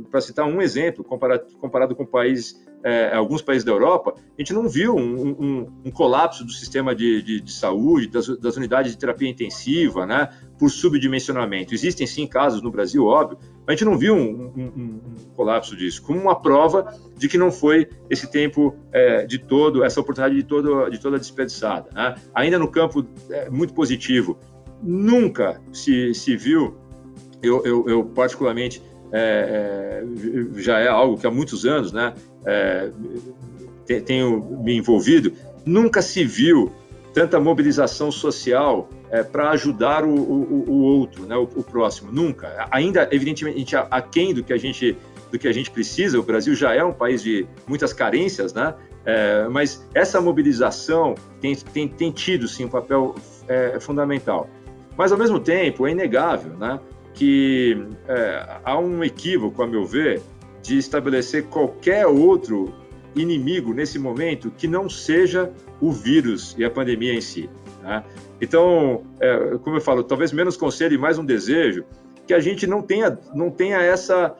Para 0.09 0.21
citar 0.21 0.45
um 0.45 0.61
exemplo, 0.61 1.03
comparado, 1.03 1.45
comparado 1.59 1.95
com 1.95 2.05
países, 2.05 2.65
é, 2.83 3.13
alguns 3.13 3.41
países 3.41 3.63
da 3.63 3.71
Europa, 3.71 4.13
a 4.15 4.41
gente 4.41 4.53
não 4.53 4.67
viu 4.69 4.95
um, 4.95 5.27
um, 5.27 5.81
um 5.85 5.91
colapso 5.91 6.45
do 6.45 6.51
sistema 6.51 6.95
de, 6.95 7.21
de, 7.21 7.41
de 7.41 7.51
saúde, 7.51 8.07
das, 8.07 8.27
das, 8.39 8.55
unidades 8.55 8.91
de 8.91 8.97
terapia 8.97 9.29
intensiva, 9.29 10.05
né? 10.05 10.29
Por 10.57 10.69
subdimensionamento. 10.69 11.73
Existem 11.73 12.07
sim 12.07 12.25
casos 12.27 12.61
no 12.61 12.71
Brasil, 12.71 13.05
óbvio, 13.05 13.37
mas 13.65 13.67
a 13.67 13.71
gente 13.73 13.85
não 13.85 13.97
viu 13.97 14.15
um, 14.15 14.53
um 14.55 15.01
colapso 15.35 15.75
disso, 15.75 16.01
como 16.01 16.19
uma 16.19 16.39
prova 16.39 16.93
de 17.17 17.27
que 17.27 17.37
não 17.37 17.51
foi 17.51 17.89
esse 18.09 18.29
tempo 18.31 18.75
é, 18.91 19.25
de 19.25 19.37
todo, 19.39 19.83
essa 19.83 19.99
oportunidade 19.99 20.35
de, 20.35 20.43
todo, 20.43 20.89
de 20.89 20.99
toda 20.99 21.17
desperdiçada. 21.17 21.89
Né? 21.93 22.15
Ainda 22.33 22.57
no 22.57 22.69
campo 22.69 23.05
é, 23.29 23.49
muito 23.49 23.73
positivo, 23.73 24.37
nunca 24.81 25.61
se, 25.71 26.13
se 26.13 26.35
viu, 26.35 26.77
eu, 27.41 27.63
eu, 27.65 27.89
eu 27.89 28.05
particularmente, 28.05 28.81
é, 29.11 30.03
é, 30.03 30.61
já 30.61 30.79
é 30.79 30.87
algo 30.87 31.17
que 31.17 31.25
há 31.25 31.31
muitos 31.31 31.65
anos 31.65 31.91
né, 31.91 32.13
é, 32.45 32.91
tenho 34.05 34.61
me 34.63 34.75
envolvido, 34.75 35.31
nunca 35.65 36.01
se 36.01 36.23
viu 36.23 36.71
tanta 37.13 37.39
mobilização 37.39 38.11
social 38.11 38.89
é, 39.09 39.23
para 39.23 39.49
ajudar 39.51 40.03
o, 40.03 40.13
o, 40.13 40.69
o, 40.69 40.81
outro, 40.83 41.25
né, 41.25 41.35
o, 41.35 41.43
o, 41.43 41.63
próximo, 41.63 42.11
nunca. 42.11 42.67
Ainda, 42.69 43.07
evidentemente, 43.11 43.75
aquém 43.75 44.33
do 44.33 44.43
que 44.43 44.53
a 44.53 44.57
gente 44.57 44.95
do 45.31 45.37
que 45.37 45.47
a 45.47 45.51
gente 45.51 45.69
precisa, 45.69 46.17
o 46.19 46.23
Brasil 46.23 46.55
já 46.55 46.73
é 46.73 46.83
um 46.83 46.93
país 46.93 47.21
de 47.21 47.45
muitas 47.67 47.91
carências, 47.91 48.53
né? 48.53 48.73
É, 49.05 49.47
mas 49.49 49.85
essa 49.93 50.21
mobilização 50.21 51.15
tem, 51.41 51.55
tem, 51.55 51.87
tem 51.87 52.11
tido, 52.11 52.47
sim, 52.47 52.65
um 52.65 52.69
papel 52.69 53.15
é, 53.47 53.79
fundamental. 53.79 54.49
Mas, 54.97 55.11
ao 55.11 55.17
mesmo 55.17 55.39
tempo, 55.39 55.85
é 55.85 55.91
inegável 55.91 56.53
né, 56.53 56.79
que 57.17 57.75
é, 58.07 58.59
há 58.63 58.77
um 58.77 59.03
equívoco, 59.03 59.63
a 59.63 59.67
meu 59.67 59.83
ver, 59.83 60.21
de 60.61 60.77
estabelecer 60.77 61.45
qualquer 61.45 62.05
outro 62.05 62.71
inimigo 63.15 63.73
nesse 63.73 63.97
momento 63.97 64.51
que 64.51 64.67
não 64.67 64.87
seja 64.87 65.51
o 65.81 65.91
vírus 65.91 66.55
e 66.59 66.63
a 66.63 66.69
pandemia 66.69 67.13
em 67.13 67.21
si. 67.21 67.49
Né? 67.81 68.03
Então, 68.39 69.03
é, 69.19 69.57
como 69.63 69.77
eu 69.77 69.81
falo, 69.81 70.03
talvez 70.03 70.31
menos 70.31 70.55
conselho 70.55 70.93
e 70.93 70.97
mais 70.97 71.17
um 71.17 71.25
desejo 71.25 71.83
que 72.27 72.35
a 72.35 72.39
gente 72.39 72.67
não 72.67 72.83
tenha, 72.83 73.17
não 73.33 73.49
tenha 73.49 73.81
essa, 73.81 74.35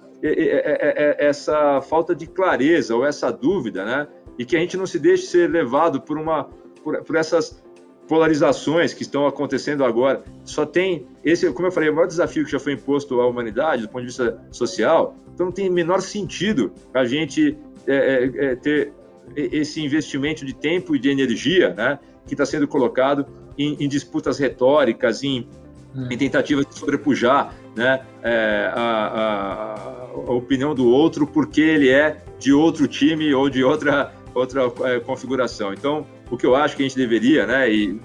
essa 1.18 1.82
falta 1.82 2.14
de 2.14 2.28
clareza 2.28 2.96
ou 2.96 3.04
essa 3.04 3.32
dúvida, 3.32 3.86
né? 3.86 4.08
E 4.38 4.46
que 4.46 4.56
a 4.56 4.60
gente 4.60 4.78
não 4.78 4.86
se 4.86 5.00
deixe 5.00 5.26
ser 5.28 5.50
levado 5.50 6.02
por 6.02 6.18
uma 6.18 6.50
por, 6.84 7.02
por 7.04 7.16
essas 7.16 7.64
polarizações 8.08 8.94
que 8.94 9.04
estão 9.04 9.28
acontecendo 9.28 9.84
agora. 9.84 10.24
Só 10.44 10.66
tem 10.66 11.06
esse, 11.24 11.52
como 11.52 11.68
eu 11.68 11.72
falei, 11.72 11.90
o 11.90 11.94
maior 11.94 12.08
desafio 12.08 12.46
que 12.46 12.52
já 12.52 12.60
foi 12.60 12.74
imposto 12.74 13.20
à 13.20 13.28
humanidade 13.28 13.84
do 13.84 13.90
ponto 13.90 14.02
de 14.02 14.08
vista 14.08 14.42
social. 14.52 15.16
Então 15.34 15.48
não 15.48 15.54
tem 15.54 15.70
menor 15.70 16.02
sentido 16.02 16.72
a 16.94 17.06
gente 17.06 17.58
é, 17.86 17.96
é, 17.96 18.46
é 18.46 18.56
ter 18.56 18.94
esse 19.36 19.84
investimento 19.84 20.46
de 20.46 20.54
tempo 20.54 20.96
e 20.96 21.00
de 21.00 21.10
energia, 21.10 21.74
né, 21.74 22.00
que 22.26 22.34
está 22.34 22.46
sendo 22.46 22.68
colocado 22.68 23.26
em, 23.58 23.76
em, 23.80 23.88
disputas 23.88 24.38
retóricas, 24.38 25.22
em, 25.24 25.48
hum. 25.94 26.08
em 26.10 26.18
tentativas 26.18 26.66
de 26.66 26.76
sobrepujar, 26.76 27.54
né, 27.76 28.06
é, 28.24 28.72
a, 28.74 28.82
a, 28.82 30.30
a, 30.30 30.32
opinião 30.32 30.74
do 30.74 30.88
outro 30.88 31.28
porque 31.28 31.62
ele 31.62 31.90
é 31.90 32.24
de 32.40 32.54
outro 32.54 32.88
time 32.88 33.34
ou 33.34 33.50
de 33.50 33.64
outra 33.64 34.14
outra 34.34 34.72
é, 34.84 35.00
configuração. 35.00 35.74
Então 35.74 36.06
o 36.30 36.38
que 36.38 36.46
eu 36.46 36.56
acho 36.56 36.76
que 36.76 36.84
a 36.84 36.88
gente 36.88 36.98
deveria, 36.98 37.46
né, 37.46 37.70
e 37.72 38.00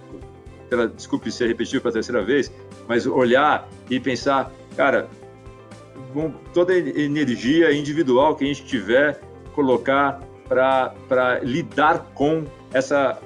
pela, 0.69 0.89
desculpe 0.89 1.31
ser 1.31 1.49
repetitivo 1.49 1.83
pela 1.83 1.93
terceira 1.93 2.23
vez, 2.23 2.53
mas 2.89 3.07
olhar 3.07 3.69
e 3.91 4.01
pensar, 4.01 4.53
cara, 4.77 5.09
toda 6.53 6.73
a 6.73 6.79
energia 6.79 7.73
individual 7.73 8.37
que 8.37 8.45
a 8.45 8.47
gente 8.47 8.65
tiver, 8.65 9.21
colocar 9.55 10.21
para 10.49 11.41
lidar 11.43 12.11
com 12.15 12.45
essa 12.73 13.19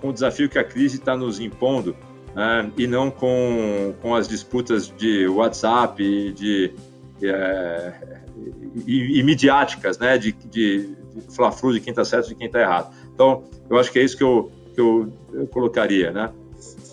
com 0.00 0.10
o 0.10 0.12
desafio 0.12 0.48
que 0.48 0.58
a 0.58 0.64
crise 0.64 0.98
está 0.98 1.16
nos 1.16 1.40
impondo 1.40 1.96
né? 2.34 2.70
e 2.76 2.86
não 2.86 3.10
com, 3.10 3.94
com 4.00 4.14
as 4.14 4.28
disputas 4.28 4.92
de 4.96 5.26
WhatsApp 5.28 6.32
de, 6.32 6.72
é, 7.22 7.92
e, 8.86 9.18
e 9.18 9.22
midiáticas, 9.22 9.98
né, 9.98 10.16
de, 10.18 10.32
de, 10.32 10.94
de 10.94 11.34
fla-flu 11.34 11.72
de 11.72 11.80
quem 11.80 11.90
está 11.90 12.04
certo 12.04 12.26
e 12.26 12.28
de 12.30 12.34
quem 12.36 12.46
está 12.46 12.60
errado. 12.60 12.94
Então, 13.18 13.42
eu 13.68 13.76
acho 13.76 13.90
que 13.90 13.98
é 13.98 14.04
isso 14.04 14.16
que 14.16 14.22
eu, 14.22 14.52
que 14.72 14.80
eu, 14.80 15.12
eu 15.32 15.48
colocaria, 15.48 16.12
né? 16.12 16.30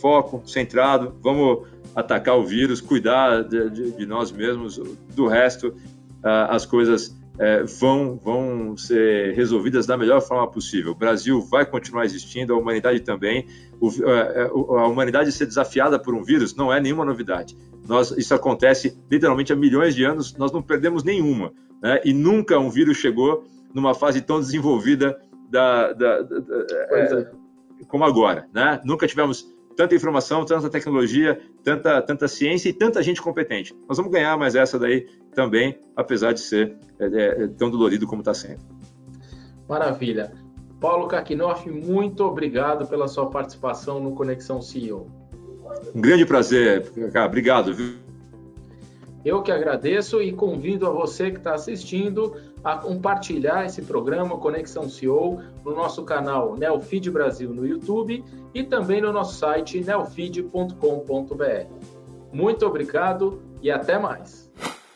Foco, 0.01 0.41
centrado, 0.43 1.13
vamos 1.21 1.67
atacar 1.95 2.36
o 2.36 2.43
vírus, 2.43 2.82
cuidar 2.82 3.43
de, 3.43 3.69
de, 3.69 3.91
de 3.91 4.05
nós 4.07 4.32
mesmos, 4.32 4.82
do 5.13 5.28
resto, 5.28 5.67
uh, 5.67 6.49
as 6.49 6.65
coisas 6.65 7.15
é, 7.38 7.61
vão, 7.61 8.19
vão 8.23 8.76
ser 8.76 9.36
resolvidas 9.36 9.86
da 9.86 9.95
melhor 9.95 10.19
forma 10.19 10.49
possível. 10.49 10.93
O 10.93 10.95
Brasil 10.95 11.39
vai 11.41 11.63
continuar 11.63 12.05
existindo, 12.05 12.55
a 12.55 12.57
humanidade 12.57 13.01
também. 13.01 13.45
O, 13.80 13.89
a, 13.89 14.11
é, 14.11 14.41
é, 14.41 14.45
a, 14.45 14.88
humanidade 14.88 15.32
ser 15.32 15.45
desafiada 15.45 15.99
por 15.99 16.15
um 16.15 16.23
vírus 16.23 16.55
não 16.55 16.73
é 16.73 16.82
nenhuma 16.82 17.05
novidade. 17.05 17.55
Nós, 17.88 18.09
isso 18.17 18.34
acontece 18.34 18.97
literalmente 19.11 19.53
há 19.53 19.55
milhões 19.55 19.93
de 19.93 20.03
anos, 20.03 20.36
nós 20.38 20.51
não 20.51 20.63
perdemos 20.63 21.03
nenhuma. 21.03 21.53
Né? 21.84 22.01
E 22.03 22.13
nunca 22.13 22.57
um 22.57 22.71
vírus 22.71 22.97
chegou 22.97 23.45
numa 23.76 23.93
fase 23.93 24.21
tão 24.21 24.39
desenvolvida 24.39 25.15
da, 25.56 25.93
da, 25.93 26.22
da, 26.22 26.39
da 26.39 27.20
é, 27.20 27.32
como 27.88 28.03
agora. 28.03 28.47
Né? 28.53 28.82
Nunca 28.84 29.08
tivemos 29.08 29.47
tanta 29.76 29.95
informação, 29.95 30.43
tanta 30.45 30.70
tecnologia, 30.70 31.39
tanta, 31.64 32.01
tanta 32.01 32.28
ciência 32.28 32.70
e 32.70 32.74
tanta 32.74 33.01
gente 33.01 33.22
competente. 33.22 33.74
Nós 33.88 33.97
vamos 33.97 34.12
ganhar 34.12 34.38
mais 34.38 34.56
essa 34.56 34.78
daí 34.78 35.08
também, 35.34 35.80
apesar 35.95 36.34
de 36.34 36.41
ser 36.41 36.78
é, 36.99 37.06
é, 37.06 37.43
é 37.43 37.47
tão 37.47 37.70
dolorido 37.70 38.06
como 38.06 38.22
está 38.22 38.34
sendo. 38.34 38.60
Maravilha. 39.68 40.34
Paulo 40.80 41.08
Kakinoff, 41.08 41.70
muito 41.70 42.24
obrigado 42.24 42.86
pela 42.88 43.08
sua 43.08 43.30
participação 43.30 43.99
no 43.99 44.12
Conexão 44.12 44.62
CEO. 44.62 45.10
Um 45.93 46.01
grande 46.01 46.26
prazer. 46.26 46.91
Obrigado. 47.26 47.74
Viu? 47.74 48.05
Eu 49.26 49.41
que 49.41 49.51
agradeço 49.51 50.21
e 50.21 50.32
convido 50.32 50.86
a 50.86 50.91
você 50.91 51.32
que 51.32 51.38
está 51.38 51.55
assistindo 51.55 52.36
a 52.63 52.78
compartilhar 52.78 53.65
esse 53.65 53.82
programa 53.82 54.38
Conexão 54.38 54.88
CEO 54.88 55.41
no 55.65 55.76
nosso 55.76 56.03
canal 56.03 56.55
Neofeed 56.55 57.09
Brasil 57.09 57.51
no 57.51 57.65
YouTube 57.65 58.23
e 58.53 58.63
também 58.63 59.01
no 59.01 59.11
nosso 59.11 59.39
site 59.39 59.84
neofeed.com.br. 59.84 60.76
Muito 62.32 62.67
obrigado 62.67 63.41
e 63.63 63.71
até 63.71 63.97
mais. 63.97 64.45